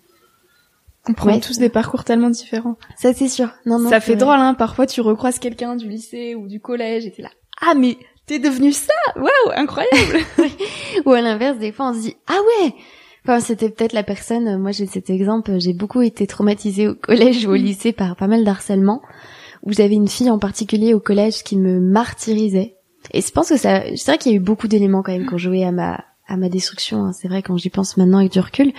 On 1.08 1.14
prend 1.14 1.38
tous 1.40 1.58
des 1.58 1.70
parcours 1.70 2.04
tellement 2.04 2.30
différents. 2.30 2.76
Ça 2.96 3.14
c'est 3.14 3.28
sûr. 3.28 3.48
Non, 3.64 3.78
non, 3.78 3.88
ça 3.88 4.00
fait 4.00 4.16
drôle, 4.16 4.38
hein. 4.38 4.54
Parfois, 4.54 4.86
tu 4.86 5.00
recroises 5.00 5.38
quelqu'un 5.38 5.76
du 5.76 5.88
lycée 5.88 6.34
ou 6.34 6.48
du 6.48 6.60
collège 6.60 7.06
et 7.06 7.12
t'es 7.12 7.22
là. 7.22 7.30
Ah 7.60 7.74
mais 7.74 7.96
t'es 8.26 8.38
devenu 8.38 8.72
ça 8.72 8.92
Waouh, 9.16 9.52
incroyable 9.54 10.20
Ou 11.06 11.12
à 11.12 11.20
l'inverse, 11.20 11.58
des 11.58 11.72
fois, 11.72 11.90
on 11.90 11.94
se 11.94 12.00
dit 12.00 12.16
ah 12.26 12.38
ouais 12.62 12.74
Enfin, 13.24 13.40
c'était 13.40 13.70
peut-être 13.70 13.92
la 13.92 14.02
personne. 14.02 14.48
Euh, 14.48 14.58
moi, 14.58 14.72
j'ai 14.72 14.86
cet 14.86 15.10
exemple. 15.10 15.60
J'ai 15.60 15.72
beaucoup 15.72 16.02
été 16.02 16.26
traumatisée 16.26 16.88
au 16.88 16.94
collège 16.94 17.46
ou 17.46 17.50
au 17.50 17.58
mm. 17.58 17.64
lycée 17.64 17.92
par 17.92 18.16
pas 18.16 18.26
mal 18.26 18.44
d'harcèlement. 18.44 19.02
Où 19.62 19.72
j'avais 19.72 19.94
une 19.94 20.08
fille 20.08 20.30
en 20.30 20.40
particulier 20.40 20.92
au 20.92 20.98
collège 20.98 21.44
qui 21.44 21.56
me 21.56 21.78
martyrisait. 21.78 22.76
Et 23.12 23.20
je 23.20 23.30
pense 23.30 23.50
que 23.50 23.56
ça, 23.56 23.82
c'est 23.94 24.06
vrai 24.06 24.18
qu'il 24.18 24.32
y 24.32 24.34
a 24.34 24.38
eu 24.38 24.40
beaucoup 24.40 24.66
d'éléments 24.66 25.02
quand 25.02 25.12
même 25.12 25.26
qui 25.26 25.34
ont 25.34 25.38
joué 25.38 25.64
à 25.64 25.70
ma 25.70 26.04
à 26.26 26.36
ma 26.36 26.48
destruction. 26.48 27.04
Hein. 27.04 27.12
C'est 27.12 27.28
vrai 27.28 27.42
quand 27.42 27.56
j'y 27.56 27.70
pense 27.70 27.96
maintenant 27.96 28.18
avec 28.18 28.32
du 28.32 28.40
recul. 28.40 28.72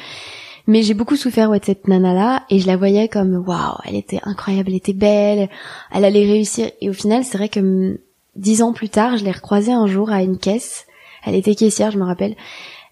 Mais 0.66 0.82
j'ai 0.82 0.94
beaucoup 0.94 1.18
souffert 1.18 1.50
ouais, 1.50 1.60
de 1.60 1.66
cette 1.66 1.88
nana-là 1.88 2.44
et 2.50 2.60
je 2.60 2.68
la 2.68 2.78
voyais 2.78 3.10
comme 3.10 3.44
waouh, 3.46 3.76
elle 3.86 3.96
était 3.96 4.22
incroyable, 4.24 4.70
elle 4.70 4.78
était 4.78 4.94
belle, 4.94 5.50
elle 5.92 6.06
allait 6.06 6.26
réussir. 6.26 6.72
Et 6.80 6.90
au 6.90 6.94
final, 6.94 7.26
c'est 7.26 7.38
vrai 7.38 7.50
que 7.50 7.60
hum, 7.60 7.98
dix 8.36 8.62
ans 8.62 8.72
plus 8.72 8.90
tard, 8.90 9.18
je 9.18 9.26
l'ai 9.26 9.32
recroisée 9.32 9.74
un 9.74 9.88
jour 9.88 10.10
à 10.10 10.24
une 10.24 10.38
caisse. 10.38 10.86
Elle 11.26 11.36
était 11.36 11.56
caissière, 11.56 11.92
je 11.92 11.98
me 11.98 12.06
rappelle. 12.06 12.36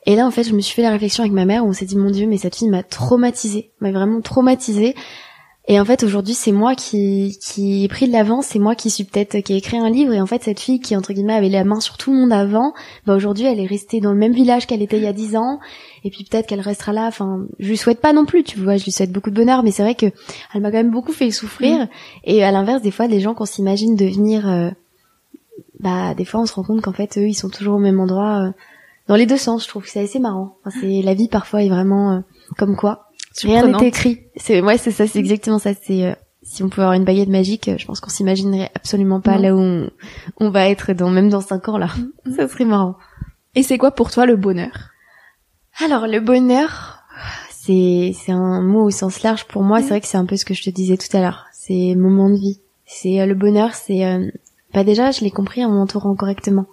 Et 0.05 0.15
là, 0.15 0.25
en 0.25 0.31
fait, 0.31 0.43
je 0.43 0.53
me 0.53 0.61
suis 0.61 0.73
fait 0.73 0.81
la 0.81 0.91
réflexion 0.91 1.23
avec 1.23 1.33
ma 1.33 1.45
mère 1.45 1.65
où 1.65 1.69
on 1.69 1.73
s'est 1.73 1.85
dit, 1.85 1.95
mon 1.95 2.09
Dieu, 2.09 2.27
mais 2.27 2.37
cette 2.37 2.55
fille 2.55 2.69
m'a 2.69 2.83
traumatisée, 2.83 3.71
m'a 3.81 3.91
vraiment 3.91 4.21
traumatisée. 4.21 4.95
Et 5.67 5.79
en 5.79 5.85
fait, 5.85 6.03
aujourd'hui, 6.03 6.33
c'est 6.33 6.51
moi 6.51 6.73
qui, 6.73 7.37
qui 7.39 7.83
ai 7.83 7.87
pris 7.87 8.07
de 8.07 8.11
l'avance, 8.11 8.47
c'est 8.47 8.59
moi 8.59 8.73
qui 8.73 8.89
suis 8.89 9.03
peut-être, 9.03 9.37
qui 9.41 9.53
ai 9.53 9.57
écrit 9.57 9.77
un 9.77 9.91
livre, 9.91 10.11
et 10.11 10.19
en 10.19 10.25
fait, 10.25 10.43
cette 10.43 10.59
fille 10.59 10.79
qui, 10.79 10.95
entre 10.95 11.13
guillemets, 11.13 11.35
avait 11.35 11.49
la 11.49 11.63
main 11.63 11.79
sur 11.79 11.97
tout 11.97 12.11
le 12.11 12.17
monde 12.17 12.33
avant, 12.33 12.73
bah, 13.05 13.15
aujourd'hui, 13.15 13.45
elle 13.45 13.59
est 13.59 13.67
restée 13.67 13.99
dans 14.01 14.11
le 14.11 14.17
même 14.17 14.33
village 14.33 14.65
qu'elle 14.65 14.81
était 14.81 14.97
il 14.97 15.03
y 15.03 15.07
a 15.07 15.13
dix 15.13 15.37
ans, 15.37 15.59
et 16.03 16.09
puis 16.09 16.25
peut-être 16.29 16.47
qu'elle 16.47 16.61
restera 16.61 16.93
là, 16.93 17.05
enfin, 17.05 17.45
je 17.59 17.69
lui 17.69 17.77
souhaite 17.77 18.01
pas 18.01 18.11
non 18.11 18.25
plus, 18.25 18.43
tu 18.43 18.59
vois, 18.59 18.77
je 18.77 18.85
lui 18.85 18.91
souhaite 18.91 19.11
beaucoup 19.11 19.29
de 19.29 19.35
bonheur, 19.35 19.61
mais 19.61 19.69
c'est 19.69 19.83
vrai 19.83 19.93
que 19.93 20.07
elle 20.55 20.61
m'a 20.61 20.71
quand 20.71 20.77
même 20.77 20.91
beaucoup 20.91 21.13
fait 21.13 21.29
souffrir, 21.29 21.83
mm. 21.83 21.89
et 22.23 22.43
à 22.43 22.51
l'inverse, 22.51 22.81
des 22.81 22.91
fois, 22.91 23.07
des 23.07 23.19
gens 23.19 23.35
qu'on 23.35 23.45
s'imagine 23.45 23.95
devenir, 23.95 24.49
euh, 24.49 24.71
bah, 25.79 26.15
des 26.15 26.25
fois, 26.25 26.41
on 26.41 26.47
se 26.47 26.53
rend 26.53 26.63
compte 26.63 26.81
qu'en 26.81 26.93
fait, 26.93 27.19
eux, 27.19 27.27
ils 27.27 27.35
sont 27.35 27.49
toujours 27.49 27.75
au 27.75 27.79
même 27.79 27.99
endroit, 27.99 28.47
euh, 28.47 28.51
dans 29.07 29.15
les 29.15 29.25
deux 29.25 29.37
sens, 29.37 29.63
je 29.63 29.67
trouve 29.67 29.83
que 29.83 29.89
c'est 29.89 30.01
assez 30.01 30.19
marrant. 30.19 30.57
Enfin, 30.65 30.79
c'est, 30.81 31.01
la 31.01 31.13
vie, 31.13 31.27
parfois, 31.27 31.63
est 31.63 31.69
vraiment, 31.69 32.11
euh, 32.11 32.19
comme 32.57 32.75
quoi. 32.75 33.07
Rien 33.43 33.67
n'est 33.67 33.87
écrit. 33.87 34.23
C'est 34.35 34.61
ouais, 34.61 34.77
c'est 34.77 34.91
ça, 34.91 35.07
c'est 35.07 35.19
exactement 35.19 35.59
ça. 35.59 35.71
C'est 35.73 36.05
euh, 36.05 36.13
si 36.43 36.63
on 36.63 36.69
pouvait 36.69 36.83
avoir 36.83 36.93
une 36.93 37.05
baguette 37.05 37.29
magique, 37.29 37.67
euh, 37.67 37.77
je 37.77 37.85
pense 37.85 37.99
qu'on 37.99 38.09
s'imaginerait 38.09 38.71
absolument 38.75 39.21
pas 39.21 39.37
là 39.37 39.55
où 39.55 39.87
on, 40.39 40.49
va 40.49 40.69
être 40.69 40.93
dans 40.93 41.09
même 41.09 41.29
dans 41.29 41.41
cinq 41.41 41.69
ans 41.69 41.77
là. 41.77 41.89
Mm. 42.25 42.33
ça 42.33 42.47
serait 42.47 42.65
marrant. 42.65 42.95
Et 43.55 43.63
c'est 43.63 43.77
quoi 43.77 43.91
pour 43.91 44.11
toi 44.11 44.25
le 44.25 44.35
bonheur? 44.35 44.89
Alors 45.79 46.07
le 46.07 46.19
bonheur, 46.19 47.03
c'est 47.49 48.13
c'est 48.13 48.31
un 48.31 48.61
mot 48.61 48.83
au 48.83 48.91
sens 48.91 49.23
large 49.23 49.45
pour 49.45 49.63
moi. 49.63 49.81
C'est 49.81 49.89
vrai 49.89 50.01
que 50.01 50.07
c'est 50.07 50.17
un 50.17 50.25
peu 50.25 50.35
ce 50.35 50.45
que 50.45 50.53
je 50.53 50.63
te 50.63 50.69
disais 50.69 50.97
tout 50.97 51.15
à 51.15 51.21
l'heure. 51.21 51.45
C'est 51.53 51.95
moment 51.95 52.29
de 52.29 52.35
vie. 52.35 52.59
C'est 52.85 53.21
euh, 53.21 53.25
le 53.25 53.35
bonheur, 53.35 53.73
c'est 53.73 54.03
pas 54.73 54.83
déjà, 54.83 55.11
je 55.11 55.21
l'ai 55.21 55.31
compris 55.31 55.63
en 55.63 55.69
m'entourant 55.69 56.15
correctement. 56.15 56.65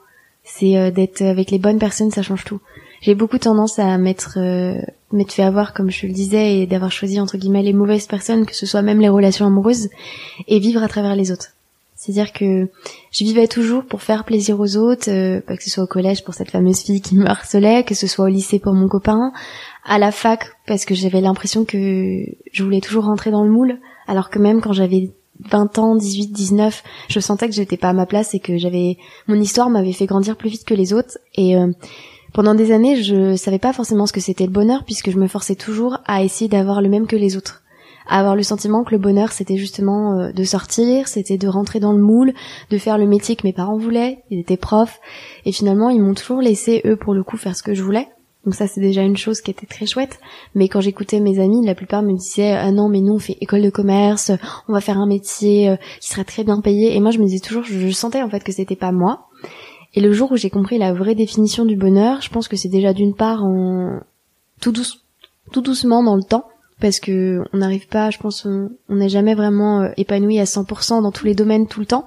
C'est 0.50 0.90
d'être 0.90 1.22
avec 1.22 1.50
les 1.50 1.58
bonnes 1.58 1.78
personnes, 1.78 2.10
ça 2.10 2.22
change 2.22 2.44
tout. 2.44 2.60
J'ai 3.00 3.14
beaucoup 3.14 3.38
tendance 3.38 3.78
à 3.78 3.96
m'être 3.96 4.38
euh, 4.38 4.80
m'être 5.12 5.32
fait 5.32 5.42
avoir 5.42 5.72
comme 5.72 5.90
je 5.90 6.06
le 6.06 6.12
disais 6.12 6.58
et 6.58 6.66
d'avoir 6.66 6.90
choisi 6.90 7.20
entre 7.20 7.38
guillemets 7.38 7.62
les 7.62 7.72
mauvaises 7.72 8.06
personnes 8.06 8.44
que 8.44 8.54
ce 8.54 8.66
soit 8.66 8.82
même 8.82 9.00
les 9.00 9.08
relations 9.08 9.46
amoureuses 9.46 9.88
et 10.48 10.58
vivre 10.58 10.82
à 10.82 10.88
travers 10.88 11.14
les 11.14 11.30
autres. 11.30 11.52
C'est-à-dire 11.94 12.32
que 12.32 12.68
je 13.10 13.24
vivais 13.24 13.48
toujours 13.48 13.84
pour 13.84 14.02
faire 14.02 14.24
plaisir 14.24 14.60
aux 14.60 14.76
autres, 14.76 15.10
euh, 15.10 15.40
que 15.40 15.62
ce 15.62 15.70
soit 15.70 15.82
au 15.82 15.88
collège 15.88 16.22
pour 16.22 16.34
cette 16.34 16.50
fameuse 16.50 16.82
fille 16.82 17.00
qui 17.00 17.16
me 17.16 17.26
harcelait, 17.26 17.82
que 17.82 17.94
ce 17.94 18.06
soit 18.06 18.26
au 18.26 18.28
lycée 18.28 18.60
pour 18.60 18.72
mon 18.72 18.88
copain, 18.88 19.32
à 19.84 19.98
la 19.98 20.12
fac 20.12 20.44
parce 20.66 20.84
que 20.84 20.94
j'avais 20.94 21.20
l'impression 21.20 21.64
que 21.64 22.24
je 22.52 22.62
voulais 22.62 22.80
toujours 22.80 23.04
rentrer 23.04 23.30
dans 23.30 23.42
le 23.42 23.50
moule, 23.50 23.78
alors 24.06 24.30
que 24.30 24.38
même 24.38 24.60
quand 24.60 24.72
j'avais 24.72 25.10
20 25.50 25.78
ans, 25.78 25.94
18, 25.94 26.32
19, 26.32 26.82
je 27.08 27.20
sentais 27.20 27.48
que 27.48 27.54
j'étais 27.54 27.76
pas 27.76 27.90
à 27.90 27.92
ma 27.92 28.06
place 28.06 28.34
et 28.34 28.40
que 28.40 28.58
j'avais 28.58 28.96
mon 29.26 29.40
histoire 29.40 29.70
m'avait 29.70 29.92
fait 29.92 30.06
grandir 30.06 30.36
plus 30.36 30.50
vite 30.50 30.64
que 30.64 30.74
les 30.74 30.92
autres 30.92 31.18
et 31.34 31.56
euh, 31.56 31.72
pendant 32.34 32.54
des 32.54 32.72
années, 32.72 33.02
je 33.02 33.36
savais 33.36 33.58
pas 33.58 33.72
forcément 33.72 34.06
ce 34.06 34.12
que 34.12 34.20
c'était 34.20 34.46
le 34.46 34.52
bonheur 34.52 34.84
puisque 34.84 35.10
je 35.10 35.18
me 35.18 35.28
forçais 35.28 35.54
toujours 35.54 35.98
à 36.06 36.22
essayer 36.22 36.48
d'avoir 36.48 36.82
le 36.82 36.88
même 36.88 37.06
que 37.06 37.16
les 37.16 37.36
autres. 37.36 37.62
À 38.06 38.20
avoir 38.20 38.36
le 38.36 38.42
sentiment 38.42 38.84
que 38.84 38.90
le 38.90 38.98
bonheur 38.98 39.32
c'était 39.32 39.56
justement 39.56 40.18
euh, 40.18 40.32
de 40.32 40.44
sortir, 40.44 41.08
c'était 41.08 41.38
de 41.38 41.48
rentrer 41.48 41.78
dans 41.78 41.92
le 41.92 42.02
moule, 42.02 42.32
de 42.70 42.78
faire 42.78 42.98
le 42.98 43.06
métier 43.06 43.36
que 43.36 43.46
mes 43.46 43.52
parents 43.52 43.76
voulaient, 43.76 44.24
ils 44.30 44.40
étaient 44.40 44.56
profs 44.56 45.00
et 45.44 45.52
finalement 45.52 45.90
ils 45.90 46.02
m'ont 46.02 46.14
toujours 46.14 46.40
laissé 46.40 46.82
eux 46.84 46.96
pour 46.96 47.14
le 47.14 47.22
coup 47.22 47.36
faire 47.36 47.56
ce 47.56 47.62
que 47.62 47.74
je 47.74 47.82
voulais. 47.82 48.08
Donc 48.48 48.54
ça 48.54 48.66
c'est 48.66 48.80
déjà 48.80 49.02
une 49.02 49.18
chose 49.18 49.42
qui 49.42 49.50
était 49.50 49.66
très 49.66 49.84
chouette. 49.84 50.20
Mais 50.54 50.68
quand 50.68 50.80
j'écoutais 50.80 51.20
mes 51.20 51.38
amis, 51.38 51.66
la 51.66 51.74
plupart 51.74 52.00
me 52.00 52.14
disaient 52.14 52.52
ah 52.52 52.72
non 52.72 52.88
mais 52.88 53.02
nous 53.02 53.12
on 53.12 53.18
fait 53.18 53.36
école 53.42 53.60
de 53.60 53.68
commerce, 53.68 54.32
on 54.68 54.72
va 54.72 54.80
faire 54.80 54.96
un 54.96 55.06
métier 55.06 55.68
euh, 55.68 55.76
qui 56.00 56.08
serait 56.08 56.24
très 56.24 56.44
bien 56.44 56.62
payé. 56.62 56.96
Et 56.96 57.00
moi 57.00 57.10
je 57.10 57.18
me 57.18 57.26
disais 57.26 57.40
toujours, 57.40 57.64
je, 57.64 57.78
je 57.78 57.90
sentais 57.90 58.22
en 58.22 58.30
fait 58.30 58.42
que 58.42 58.50
c'était 58.50 58.74
pas 58.74 58.90
moi. 58.90 59.26
Et 59.92 60.00
le 60.00 60.14
jour 60.14 60.32
où 60.32 60.36
j'ai 60.38 60.48
compris 60.48 60.78
la 60.78 60.94
vraie 60.94 61.14
définition 61.14 61.66
du 61.66 61.76
bonheur, 61.76 62.22
je 62.22 62.30
pense 62.30 62.48
que 62.48 62.56
c'est 62.56 62.70
déjà 62.70 62.94
d'une 62.94 63.14
part 63.14 63.44
en 63.44 64.00
tout, 64.62 64.72
douce, 64.72 65.04
tout 65.52 65.60
doucement 65.60 66.02
dans 66.02 66.16
le 66.16 66.22
temps, 66.22 66.48
parce 66.80 67.00
que 67.00 67.42
on 67.52 67.58
n'arrive 67.58 67.86
pas, 67.86 68.08
je 68.08 68.16
pense, 68.16 68.46
on 68.46 68.70
n'est 68.88 69.10
jamais 69.10 69.34
vraiment 69.34 69.82
euh, 69.82 69.90
épanoui 69.98 70.38
à 70.40 70.44
100% 70.44 71.02
dans 71.02 71.12
tous 71.12 71.26
les 71.26 71.34
domaines 71.34 71.66
tout 71.66 71.80
le 71.80 71.86
temps. 71.86 72.06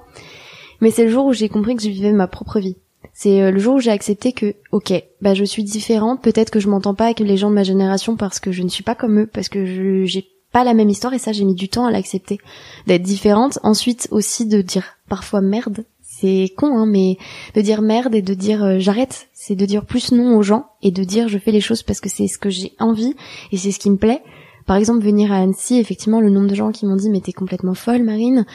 Mais 0.80 0.90
c'est 0.90 1.04
le 1.04 1.10
jour 1.12 1.26
où 1.26 1.32
j'ai 1.32 1.48
compris 1.48 1.76
que 1.76 1.82
je 1.84 1.88
vivais 1.88 2.10
ma 2.10 2.26
propre 2.26 2.58
vie. 2.58 2.78
C'est 3.12 3.42
euh, 3.42 3.50
le 3.50 3.58
jour 3.58 3.76
où 3.76 3.80
j'ai 3.80 3.90
accepté 3.90 4.32
que, 4.32 4.54
ok, 4.70 4.92
bah 5.20 5.34
je 5.34 5.44
suis 5.44 5.64
différente, 5.64 6.22
peut-être 6.22 6.50
que 6.50 6.60
je 6.60 6.68
m'entends 6.68 6.94
pas 6.94 7.06
avec 7.06 7.20
les 7.20 7.36
gens 7.36 7.50
de 7.50 7.54
ma 7.54 7.62
génération 7.62 8.16
parce 8.16 8.40
que 8.40 8.52
je 8.52 8.62
ne 8.62 8.68
suis 8.68 8.82
pas 8.82 8.94
comme 8.94 9.20
eux, 9.20 9.26
parce 9.26 9.48
que 9.48 10.04
j'ai 10.04 10.28
pas 10.52 10.64
la 10.64 10.74
même 10.74 10.90
histoire 10.90 11.14
et 11.14 11.18
ça 11.18 11.32
j'ai 11.32 11.44
mis 11.44 11.54
du 11.54 11.68
temps 11.68 11.86
à 11.86 11.90
l'accepter, 11.90 12.38
d'être 12.86 13.02
différente. 13.02 13.58
Ensuite 13.62 14.08
aussi 14.10 14.46
de 14.46 14.60
dire 14.60 14.96
parfois 15.08 15.40
merde 15.40 15.84
c'est 16.22 16.52
con, 16.56 16.76
hein, 16.78 16.86
mais 16.86 17.16
de 17.54 17.60
dire 17.62 17.82
merde 17.82 18.14
et 18.14 18.22
de 18.22 18.34
dire 18.34 18.62
euh, 18.62 18.78
j'arrête, 18.78 19.28
c'est 19.32 19.56
de 19.56 19.66
dire 19.66 19.84
plus 19.84 20.12
non 20.12 20.36
aux 20.36 20.42
gens 20.42 20.66
et 20.82 20.92
de 20.92 21.02
dire 21.02 21.28
je 21.28 21.38
fais 21.38 21.50
les 21.50 21.60
choses 21.60 21.82
parce 21.82 22.00
que 22.00 22.08
c'est 22.08 22.28
ce 22.28 22.38
que 22.38 22.50
j'ai 22.50 22.74
envie 22.78 23.14
et 23.50 23.56
c'est 23.56 23.72
ce 23.72 23.78
qui 23.78 23.90
me 23.90 23.96
plaît. 23.96 24.22
Par 24.66 24.76
exemple, 24.76 25.04
venir 25.04 25.32
à 25.32 25.36
Annecy, 25.36 25.78
effectivement, 25.78 26.20
le 26.20 26.30
nombre 26.30 26.48
de 26.48 26.54
gens 26.54 26.72
qui 26.72 26.86
m'ont 26.86 26.96
dit 26.96 27.10
mais 27.10 27.20
t'es 27.20 27.32
complètement 27.32 27.74
folle, 27.74 28.02
Marine, 28.02 28.46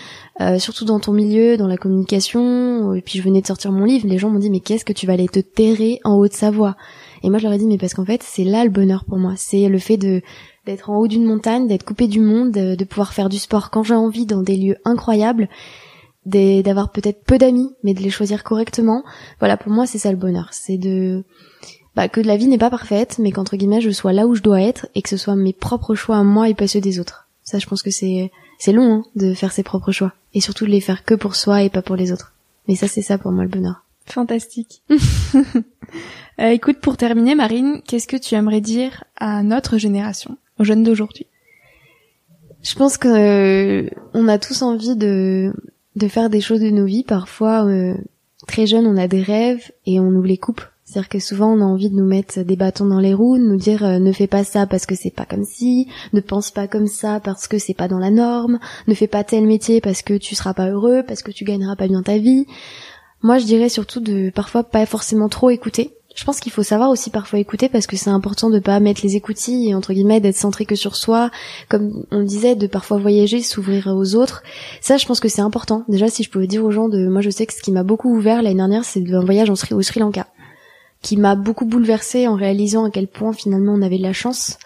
euh, 0.41 0.59
surtout 0.59 0.85
dans 0.85 0.99
ton 0.99 1.13
milieu, 1.13 1.57
dans 1.57 1.67
la 1.67 1.77
communication. 1.77 2.93
Et 2.93 3.01
puis 3.01 3.19
je 3.19 3.23
venais 3.23 3.41
de 3.41 3.47
sortir 3.47 3.71
mon 3.71 3.85
livre, 3.85 4.07
les 4.07 4.17
gens 4.17 4.29
m'ont 4.29 4.39
dit 4.39 4.49
mais 4.49 4.59
qu'est-ce 4.59 4.85
que 4.85 4.93
tu 4.93 5.05
vas 5.07 5.13
aller 5.13 5.27
te 5.27 5.39
terrer 5.39 5.99
en 6.03 6.15
Haute-Savoie? 6.15 6.75
Et 7.23 7.29
moi 7.29 7.39
je 7.39 7.43
leur 7.43 7.53
ai 7.53 7.57
dit 7.57 7.67
mais 7.67 7.77
parce 7.77 7.93
qu'en 7.93 8.05
fait 8.05 8.23
c'est 8.23 8.43
là 8.43 8.63
le 8.63 8.69
bonheur 8.69 9.05
pour 9.05 9.17
moi, 9.17 9.33
c'est 9.35 9.67
le 9.67 9.79
fait 9.79 9.97
de 9.97 10.21
d'être 10.65 10.89
en 10.89 10.97
haut 10.97 11.07
d'une 11.07 11.25
montagne, 11.25 11.67
d'être 11.67 11.85
coupé 11.85 12.07
du 12.07 12.19
monde, 12.19 12.51
de 12.51 12.83
pouvoir 12.83 13.13
faire 13.13 13.29
du 13.29 13.37
sport 13.37 13.69
quand 13.69 13.83
j'ai 13.83 13.95
envie 13.95 14.25
dans 14.25 14.43
des 14.43 14.57
lieux 14.57 14.75
incroyables 14.83 15.47
d'avoir 16.27 16.91
peut-être 16.91 17.23
peu 17.23 17.37
d'amis, 17.37 17.69
mais 17.83 17.93
de 17.93 18.01
les 18.01 18.09
choisir 18.09 18.43
correctement. 18.43 19.03
Voilà, 19.39 19.57
pour 19.57 19.71
moi, 19.71 19.85
c'est 19.85 19.97
ça 19.97 20.11
le 20.11 20.17
bonheur. 20.17 20.49
C'est 20.51 20.77
de, 20.77 21.23
bah, 21.97 22.09
que 22.09 22.21
la 22.21 22.37
vie 22.37 22.47
n'est 22.47 22.59
pas 22.59 22.69
parfaite, 22.69 23.17
mais 23.17 23.31
qu'entre 23.31 23.57
guillemets, 23.57 23.81
je 23.81 23.89
sois 23.89 24.13
là 24.13 24.27
où 24.27 24.35
je 24.35 24.43
dois 24.43 24.61
être 24.61 24.87
et 24.93 25.01
que 25.01 25.09
ce 25.09 25.17
soit 25.17 25.35
mes 25.35 25.51
propres 25.51 25.95
choix 25.95 26.17
à 26.17 26.23
moi 26.23 26.47
et 26.47 26.53
pas 26.53 26.67
ceux 26.67 26.79
des 26.79 26.99
autres. 26.99 27.27
Ça, 27.43 27.57
je 27.57 27.65
pense 27.65 27.81
que 27.81 27.89
c'est, 27.89 28.31
c'est 28.59 28.71
long, 28.71 28.99
hein, 28.99 29.05
de 29.15 29.33
faire 29.33 29.51
ses 29.51 29.63
propres 29.63 29.91
choix. 29.91 30.13
Et 30.35 30.39
surtout 30.39 30.67
de 30.67 30.69
les 30.69 30.79
faire 30.79 31.05
que 31.05 31.15
pour 31.15 31.35
soi 31.35 31.63
et 31.63 31.71
pas 31.71 31.81
pour 31.81 31.95
les 31.95 32.11
autres. 32.11 32.33
Mais 32.67 32.75
ça, 32.75 32.87
c'est 32.87 33.01
ça 33.01 33.17
pour 33.17 33.31
moi 33.31 33.45
le 33.45 33.49
bonheur. 33.49 33.83
Fantastique. 34.05 34.83
euh, 36.39 36.49
écoute, 36.49 36.77
pour 36.81 36.97
terminer, 36.97 37.33
Marine, 37.33 37.81
qu'est-ce 37.87 38.07
que 38.07 38.15
tu 38.15 38.35
aimerais 38.35 38.61
dire 38.61 39.03
à 39.15 39.41
notre 39.41 39.79
génération, 39.79 40.37
aux 40.59 40.63
jeunes 40.63 40.83
d'aujourd'hui? 40.83 41.25
Je 42.61 42.75
pense 42.75 42.99
que 42.99 43.07
euh, 43.07 43.89
on 44.13 44.27
a 44.27 44.37
tous 44.37 44.61
envie 44.61 44.95
de 44.95 45.51
de 45.95 46.07
faire 46.07 46.29
des 46.29 46.41
choses 46.41 46.59
de 46.59 46.69
nos 46.69 46.85
vies. 46.85 47.03
Parfois, 47.03 47.65
euh, 47.65 47.95
très 48.47 48.67
jeune, 48.67 48.85
on 48.85 48.97
a 48.97 49.07
des 49.07 49.23
rêves 49.23 49.71
et 49.87 49.99
on 49.99 50.11
nous 50.11 50.21
les 50.21 50.37
coupe. 50.37 50.61
C'est-à-dire 50.87 51.09
que 51.09 51.19
souvent, 51.19 51.51
on 51.51 51.59
a 51.59 51.65
envie 51.65 51.89
de 51.89 51.95
nous 51.95 52.05
mettre 52.05 52.39
des 52.43 52.55
bâtons 52.55 52.85
dans 52.85 53.01
les 53.01 53.13
roues, 53.13 53.37
de 53.37 53.43
nous 53.43 53.57
dire 53.57 53.83
euh, 53.83 53.99
ne 53.99 54.13
fais 54.13 54.25
pas 54.25 54.45
ça 54.45 54.65
parce 54.65 54.85
que 54.85 54.95
c'est 54.95 55.13
pas 55.13 55.25
comme 55.25 55.43
si, 55.43 55.89
ne 56.13 56.21
pense 56.21 56.49
pas 56.49 56.69
comme 56.69 56.87
ça 56.87 57.19
parce 57.19 57.49
que 57.49 57.59
c'est 57.59 57.73
pas 57.73 57.89
dans 57.89 57.99
la 57.99 58.09
norme, 58.09 58.57
ne 58.87 58.93
fais 58.93 59.07
pas 59.07 59.25
tel 59.25 59.45
métier 59.45 59.81
parce 59.81 60.01
que 60.01 60.13
tu 60.13 60.33
seras 60.33 60.53
pas 60.53 60.69
heureux, 60.69 61.03
parce 61.05 61.23
que 61.23 61.31
tu 61.31 61.43
gagneras 61.43 61.75
pas 61.75 61.89
bien 61.89 62.03
ta 62.03 62.17
vie. 62.17 62.45
Moi, 63.21 63.37
je 63.37 63.45
dirais 63.45 63.67
surtout 63.67 63.99
de 63.99 64.29
parfois 64.29 64.63
pas 64.63 64.85
forcément 64.85 65.27
trop 65.27 65.49
écouter 65.49 65.97
je 66.17 66.23
pense 66.23 66.39
qu'il 66.39 66.51
faut 66.51 66.63
savoir 66.63 66.89
aussi 66.89 67.11
parfois 67.11 67.37
écouter 67.37 67.69
parce 67.69 67.85
que 67.85 67.95
c'est 67.95 68.09
important 68.09 68.49
de 68.49 68.57
pas 68.57 68.79
mettre 68.79 69.01
les 69.03 69.15
écoutilles 69.15 69.69
et 69.69 69.75
entre 69.75 69.93
guillemets 69.93 70.19
d'être 70.19 70.35
centré 70.35 70.65
que 70.65 70.73
sur 70.73 70.95
soi, 70.95 71.29
comme 71.69 72.05
on 72.09 72.17
le 72.17 72.25
disait, 72.25 72.55
de 72.55 72.65
parfois 72.65 72.97
voyager, 72.97 73.43
s'ouvrir 73.43 73.85
aux 73.95 74.15
autres. 74.15 74.41
Ça, 74.81 74.97
je 74.97 75.05
pense 75.05 75.19
que 75.19 75.29
c'est 75.29 75.41
important. 75.41 75.83
Déjà, 75.87 76.07
si 76.07 76.23
je 76.23 76.31
pouvais 76.31 76.47
dire 76.47 76.65
aux 76.65 76.71
gens 76.71 76.89
de, 76.89 77.07
moi, 77.07 77.21
je 77.21 77.29
sais 77.29 77.45
que 77.45 77.53
ce 77.53 77.61
qui 77.61 77.71
m'a 77.71 77.83
beaucoup 77.83 78.09
ouvert 78.09 78.41
l'année 78.41 78.55
dernière, 78.55 78.83
c'est 78.83 79.03
un 79.13 79.23
voyage 79.23 79.51
en 79.51 79.55
Sri, 79.55 79.75
au 79.75 79.81
Sri 79.83 79.99
Lanka, 79.99 80.25
qui 81.07 81.15
m'a 81.15 81.35
beaucoup 81.35 81.65
bouleversé 81.65 82.27
en 82.27 82.35
réalisant 82.35 82.83
à 82.83 82.91
quel 82.91 83.07
point 83.07 83.31
finalement 83.31 83.71
on 83.73 83.81
avait 83.81 83.97
de 83.97 84.03
la 84.03 84.11
chance 84.11 84.57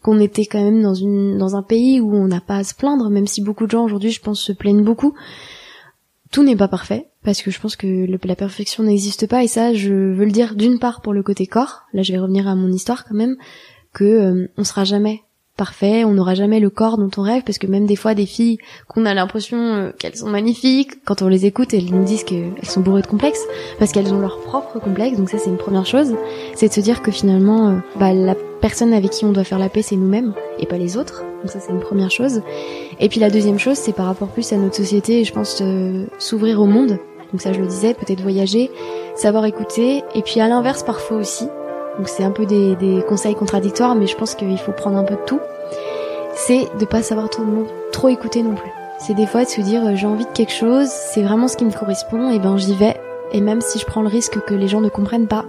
qu'on 0.00 0.18
était 0.18 0.46
quand 0.46 0.62
même 0.62 0.80
dans 0.80 0.94
une 0.94 1.36
dans 1.36 1.56
un 1.56 1.62
pays 1.62 2.00
où 2.00 2.14
on 2.14 2.26
n'a 2.26 2.40
pas 2.40 2.56
à 2.56 2.64
se 2.64 2.74
plaindre, 2.74 3.10
même 3.10 3.26
si 3.26 3.42
beaucoup 3.42 3.66
de 3.66 3.72
gens 3.72 3.84
aujourd'hui, 3.84 4.10
je 4.10 4.22
pense, 4.22 4.40
se 4.40 4.52
plaignent 4.52 4.82
beaucoup. 4.82 5.12
Tout 6.32 6.42
n'est 6.42 6.56
pas 6.56 6.68
parfait 6.68 7.08
parce 7.22 7.42
que 7.42 7.50
je 7.50 7.60
pense 7.60 7.76
que 7.76 8.06
la 8.26 8.34
perfection 8.34 8.82
n'existe 8.82 9.26
pas. 9.26 9.44
Et 9.44 9.48
ça 9.48 9.74
je 9.74 9.92
veux 9.92 10.24
le 10.24 10.30
dire 10.30 10.54
d'une 10.54 10.78
part 10.78 11.02
pour 11.02 11.12
le 11.12 11.22
côté 11.22 11.46
corps. 11.46 11.82
Là 11.92 12.00
je 12.00 12.12
vais 12.12 12.18
revenir 12.18 12.48
à 12.48 12.54
mon 12.54 12.72
histoire 12.72 13.04
quand 13.04 13.14
même 13.14 13.36
que 13.92 14.04
euh, 14.04 14.48
on 14.56 14.64
sera 14.64 14.84
jamais 14.84 15.20
parfait, 15.60 16.04
on 16.04 16.12
n'aura 16.12 16.34
jamais 16.34 16.58
le 16.58 16.70
corps 16.70 16.96
dont 16.96 17.10
on 17.18 17.20
rêve 17.20 17.42
parce 17.44 17.58
que 17.58 17.66
même 17.66 17.84
des 17.84 17.94
fois 17.94 18.14
des 18.14 18.24
filles 18.24 18.56
qu'on 18.88 19.04
a 19.04 19.12
l'impression 19.12 19.58
euh, 19.58 19.90
qu'elles 19.92 20.16
sont 20.16 20.30
magnifiques, 20.30 21.04
quand 21.04 21.20
on 21.20 21.28
les 21.28 21.44
écoute, 21.44 21.74
elles 21.74 21.90
nous 21.90 22.02
disent 22.02 22.24
qu'elles 22.24 22.54
sont 22.62 22.80
bourrées 22.80 23.02
de 23.02 23.06
complexes 23.06 23.44
parce 23.78 23.92
qu'elles 23.92 24.10
ont 24.14 24.20
leur 24.20 24.40
propre 24.40 24.80
complexe. 24.80 25.18
Donc 25.18 25.28
ça 25.28 25.36
c'est 25.36 25.50
une 25.50 25.58
première 25.58 25.84
chose, 25.84 26.14
c'est 26.54 26.68
de 26.68 26.72
se 26.72 26.80
dire 26.80 27.02
que 27.02 27.10
finalement 27.10 27.68
euh, 27.68 27.74
bah, 27.96 28.14
la 28.14 28.34
personne 28.62 28.94
avec 28.94 29.10
qui 29.10 29.26
on 29.26 29.32
doit 29.32 29.44
faire 29.44 29.58
la 29.58 29.68
paix 29.68 29.82
c'est 29.82 29.96
nous-mêmes 29.96 30.32
et 30.58 30.64
pas 30.64 30.78
les 30.78 30.96
autres. 30.96 31.24
Donc 31.42 31.50
ça 31.50 31.60
c'est 31.60 31.72
une 31.72 31.80
première 31.80 32.10
chose. 32.10 32.40
Et 32.98 33.10
puis 33.10 33.20
la 33.20 33.28
deuxième 33.28 33.58
chose 33.58 33.76
c'est 33.76 33.92
par 33.92 34.06
rapport 34.06 34.28
plus 34.28 34.50
à 34.54 34.56
notre 34.56 34.76
société, 34.76 35.24
je 35.24 35.32
pense 35.34 35.60
euh, 35.60 36.06
s'ouvrir 36.18 36.58
au 36.62 36.66
monde. 36.66 36.98
Donc 37.32 37.42
ça 37.42 37.52
je 37.52 37.60
le 37.60 37.66
disais, 37.66 37.92
peut-être 37.92 38.22
voyager, 38.22 38.70
savoir 39.14 39.44
écouter 39.44 40.04
et 40.14 40.22
puis 40.22 40.40
à 40.40 40.48
l'inverse 40.48 40.82
parfois 40.84 41.18
aussi 41.18 41.44
donc 42.00 42.08
c'est 42.08 42.24
un 42.24 42.30
peu 42.30 42.46
des, 42.46 43.04
conseils 43.06 43.34
contradictoires, 43.34 43.94
mais 43.94 44.06
je 44.06 44.16
pense 44.16 44.34
qu'il 44.34 44.56
faut 44.56 44.72
prendre 44.72 44.96
un 44.96 45.04
peu 45.04 45.16
de 45.16 45.20
tout. 45.26 45.40
C'est 46.34 46.66
de 46.78 46.86
pas 46.86 47.02
savoir 47.02 47.28
trop, 47.28 48.08
écouter 48.08 48.42
non 48.42 48.54
plus. 48.54 48.70
C'est 48.98 49.12
des 49.12 49.26
fois 49.26 49.44
de 49.44 49.50
se 49.50 49.60
dire 49.60 49.84
euh, 49.84 49.96
j'ai 49.96 50.06
envie 50.06 50.24
de 50.24 50.30
quelque 50.30 50.52
chose, 50.52 50.88
c'est 50.88 51.20
vraiment 51.20 51.46
ce 51.46 51.58
qui 51.58 51.66
me 51.66 51.70
correspond, 51.70 52.30
et 52.30 52.38
ben 52.38 52.56
j'y 52.56 52.74
vais. 52.74 52.98
Et 53.32 53.42
même 53.42 53.60
si 53.60 53.78
je 53.78 53.84
prends 53.84 54.00
le 54.00 54.08
risque 54.08 54.42
que 54.46 54.54
les 54.54 54.66
gens 54.66 54.80
ne 54.80 54.88
comprennent 54.88 55.26
pas, 55.26 55.44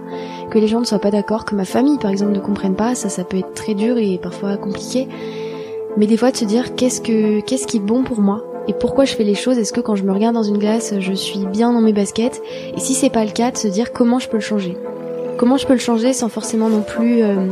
que 0.50 0.58
les 0.58 0.68
gens 0.68 0.80
ne 0.80 0.84
soient 0.84 0.98
pas 0.98 1.10
d'accord, 1.10 1.46
que 1.46 1.54
ma 1.54 1.64
famille 1.64 1.96
par 1.96 2.10
exemple 2.10 2.32
ne 2.32 2.38
comprenne 2.38 2.74
pas, 2.74 2.94
ça 2.94 3.08
ça 3.08 3.24
peut 3.24 3.38
être 3.38 3.54
très 3.54 3.72
dur 3.72 3.96
et 3.96 4.18
parfois 4.22 4.58
compliqué. 4.58 5.08
Mais 5.96 6.06
des 6.06 6.18
fois 6.18 6.32
de 6.32 6.36
se 6.36 6.44
dire 6.44 6.74
qu'est-ce 6.74 7.00
que 7.00 7.40
qu'est-ce 7.40 7.66
qui 7.66 7.78
est 7.78 7.80
bon 7.80 8.04
pour 8.04 8.20
moi? 8.20 8.44
Et 8.68 8.74
pourquoi 8.74 9.06
je 9.06 9.14
fais 9.14 9.24
les 9.24 9.34
choses? 9.34 9.56
Est-ce 9.56 9.72
que 9.72 9.80
quand 9.80 9.96
je 9.96 10.04
me 10.04 10.12
regarde 10.12 10.34
dans 10.34 10.42
une 10.42 10.58
glace, 10.58 10.92
je 10.98 11.12
suis 11.14 11.46
bien 11.46 11.72
dans 11.72 11.80
mes 11.80 11.94
baskets? 11.94 12.42
Et 12.76 12.80
si 12.80 12.92
c'est 12.92 13.10
pas 13.10 13.24
le 13.24 13.30
cas, 13.30 13.50
de 13.50 13.56
se 13.56 13.68
dire 13.68 13.94
comment 13.94 14.18
je 14.18 14.28
peux 14.28 14.36
le 14.36 14.42
changer? 14.42 14.76
Comment 15.42 15.56
je 15.56 15.66
peux 15.66 15.72
le 15.72 15.80
changer 15.80 16.12
sans 16.12 16.28
forcément 16.28 16.68
non 16.68 16.82
plus 16.82 17.20
euh, 17.20 17.48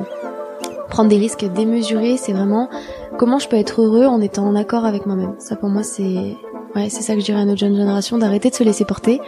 prendre 0.90 1.08
des 1.08 1.16
risques 1.16 1.44
démesurés? 1.44 2.16
C'est 2.16 2.32
vraiment 2.32 2.70
comment 3.18 3.40
je 3.40 3.48
peux 3.48 3.56
être 3.56 3.82
heureux 3.82 4.06
en 4.06 4.20
étant 4.20 4.46
en 4.46 4.54
accord 4.54 4.84
avec 4.84 5.06
moi-même. 5.06 5.34
Ça 5.40 5.56
pour 5.56 5.70
moi 5.70 5.82
c'est 5.82 6.36
ouais 6.76 6.88
c'est 6.88 7.02
ça 7.02 7.14
que 7.14 7.20
je 7.20 7.24
dirais 7.24 7.40
à 7.40 7.44
notre 7.44 7.58
jeune 7.58 7.74
génération 7.74 8.16
d'arrêter 8.16 8.48
de 8.48 8.54
se 8.54 8.62
laisser 8.62 8.84
porter 8.84 9.20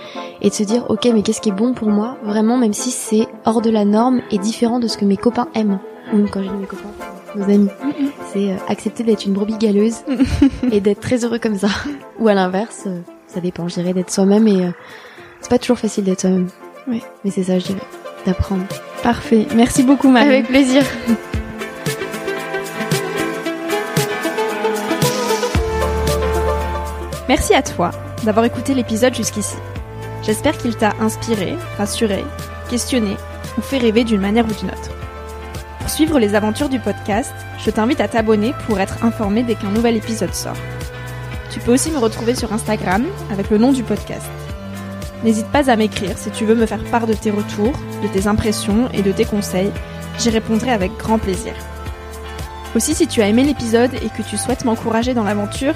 et 0.43 0.49
de 0.49 0.55
se 0.55 0.63
dire 0.63 0.87
ok 0.91 1.09
mais 1.13 1.23
qu'est-ce 1.23 1.41
qui 1.41 1.49
est 1.49 1.53
bon 1.53 1.75
pour 1.75 1.89
moi? 1.89 2.19
Vraiment 2.23 2.57
même 2.57 2.73
si 2.73 2.93
c'est 2.93 3.27
hors 3.45 3.63
de 3.63 3.71
la 3.71 3.85
norme 3.85 4.21
et 4.31 4.39
différent 4.39 4.79
de 4.79 4.87
ce 4.87 4.97
que 4.97 5.05
mes 5.05 5.17
copains 5.17 5.49
aiment. 5.57 5.81
Ou 6.15 6.29
quand 6.31 6.41
dis 6.41 6.49
mes 6.49 6.67
copains, 6.67 6.93
nos 7.35 7.43
amis, 7.43 7.69
c'est 8.33 8.53
euh, 8.53 8.57
accepter 8.69 9.03
d'être 9.03 9.27
une 9.27 9.33
brebis 9.33 9.59
galeuse 9.59 10.05
et 10.71 10.81
d'être 10.81 11.01
très 11.01 11.25
heureux 11.25 11.41
comme 11.41 11.59
ça. 11.59 11.71
Ou 12.21 12.29
à 12.29 12.35
l'inverse, 12.35 12.85
euh, 12.87 13.01
ça 13.27 13.41
dépend. 13.41 13.67
Je 13.67 13.75
dirais 13.75 13.93
d'être 13.93 14.13
soi-même 14.13 14.47
et 14.47 14.67
euh, 14.67 14.71
c'est 15.41 15.51
pas 15.51 15.59
toujours 15.59 15.81
facile 15.81 16.05
d'être 16.05 16.21
soi-même. 16.21 16.47
Oui. 16.87 17.03
Mais 17.25 17.33
c'est 17.33 17.43
ça, 17.43 17.59
je 17.59 17.67
dirais, 17.67 17.81
d'apprendre. 18.25 18.65
Parfait. 19.03 19.47
Merci 19.55 19.83
beaucoup, 19.83 20.11
Marie. 20.11 20.29
Avec 20.29 20.47
plaisir. 20.47 20.85
Merci 27.29 27.55
à 27.55 27.63
toi 27.63 27.91
d'avoir 28.25 28.45
écouté 28.45 28.75
l'épisode 28.75 29.15
jusqu'ici. 29.15 29.57
J'espère 30.23 30.57
qu'il 30.57 30.77
t'a 30.77 30.93
inspiré, 31.01 31.55
rassuré, 31.79 32.25
questionné 32.69 33.17
ou 33.59 33.61
fait 33.61 33.79
rêver 33.79 34.05
d'une 34.05 34.21
manière 34.21 34.45
ou 34.45 34.53
d'une 34.53 34.69
autre. 34.69 34.91
Pour 35.81 35.91
suivre 35.91 36.19
les 36.19 36.35
aventures 36.35 36.69
du 36.69 36.79
podcast, 36.79 37.33
je 37.59 37.71
t'invite 37.71 38.01
à 38.01 38.09
t'abonner 38.09 38.53
pour 38.67 38.79
être 38.79 39.05
informé 39.05 39.43
dès 39.43 39.57
qu'un 39.57 39.71
nouvel 39.71 39.97
épisode 39.97 40.35
sort. 40.35 40.57
Tu 41.51 41.59
peux 41.59 41.73
aussi 41.73 41.91
me 41.91 41.99
retrouver 41.99 42.35
sur 42.35 42.53
Instagram 42.53 43.05
avec 43.31 43.51
le 43.51 43.59
nom 43.59 43.73
du 43.73 43.83
podcast. 43.83 44.31
N'hésite 45.25 45.47
pas 45.47 45.71
à 45.71 45.77
m'écrire 45.77 46.19
si 46.19 46.31
tu 46.31 46.45
veux 46.45 46.55
me 46.55 46.67
faire 46.67 46.83
part 46.85 47.07
de 47.07 47.15
tes 47.15 47.31
retours, 47.31 47.73
de 48.03 48.09
tes 48.09 48.27
impressions 48.27 48.89
et 48.93 49.03
de 49.03 49.13
tes 49.13 49.25
conseils. 49.25 49.71
J'y 50.19 50.31
répondrai 50.31 50.71
avec 50.71 50.97
grand 50.97 51.19
plaisir. 51.19 51.55
Aussi, 52.75 52.95
si 52.95 53.07
tu 53.07 53.23
as 53.23 53.29
aimé 53.29 53.45
l'épisode 53.45 53.95
et 53.95 54.09
que 54.09 54.23
tu 54.29 54.37
souhaites 54.37 54.65
m'encourager 54.65 55.15
dans 55.15 55.25
l'aventure, 55.25 55.75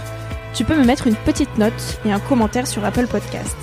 tu 0.54 0.64
peux 0.64 0.76
me 0.76 0.84
mettre 0.84 1.06
une 1.06 1.14
petite 1.14 1.58
note 1.58 1.98
et 2.04 2.12
un 2.12 2.18
commentaire 2.18 2.66
sur 2.66 2.84
Apple 2.84 3.06
Podcast. 3.06 3.56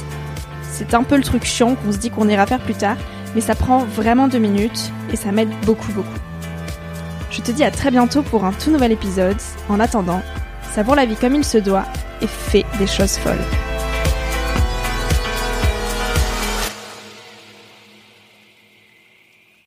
C'est 0.71 0.93
un 0.93 1.03
peu 1.03 1.17
le 1.17 1.23
truc 1.23 1.43
chiant 1.43 1.75
qu'on 1.75 1.91
se 1.91 1.97
dit 1.97 2.11
qu'on 2.11 2.29
ira 2.29 2.45
faire 2.45 2.61
plus 2.61 2.75
tard, 2.75 2.97
mais 3.35 3.41
ça 3.41 3.55
prend 3.55 3.79
vraiment 3.79 4.27
deux 4.27 4.39
minutes 4.39 4.91
et 5.11 5.15
ça 5.15 5.31
m'aide 5.31 5.49
beaucoup 5.65 5.91
beaucoup. 5.91 6.19
Je 7.31 7.41
te 7.41 7.51
dis 7.51 7.63
à 7.63 7.71
très 7.71 7.89
bientôt 7.89 8.21
pour 8.21 8.45
un 8.45 8.53
tout 8.53 8.69
nouvel 8.69 8.91
épisode. 8.91 9.37
En 9.67 9.79
attendant, 9.79 10.21
savoure 10.73 10.95
la 10.95 11.05
vie 11.05 11.15
comme 11.15 11.35
il 11.35 11.43
se 11.43 11.57
doit 11.57 11.85
et 12.21 12.27
fais 12.27 12.65
des 12.77 12.87
choses 12.87 13.17
folles. 13.17 13.72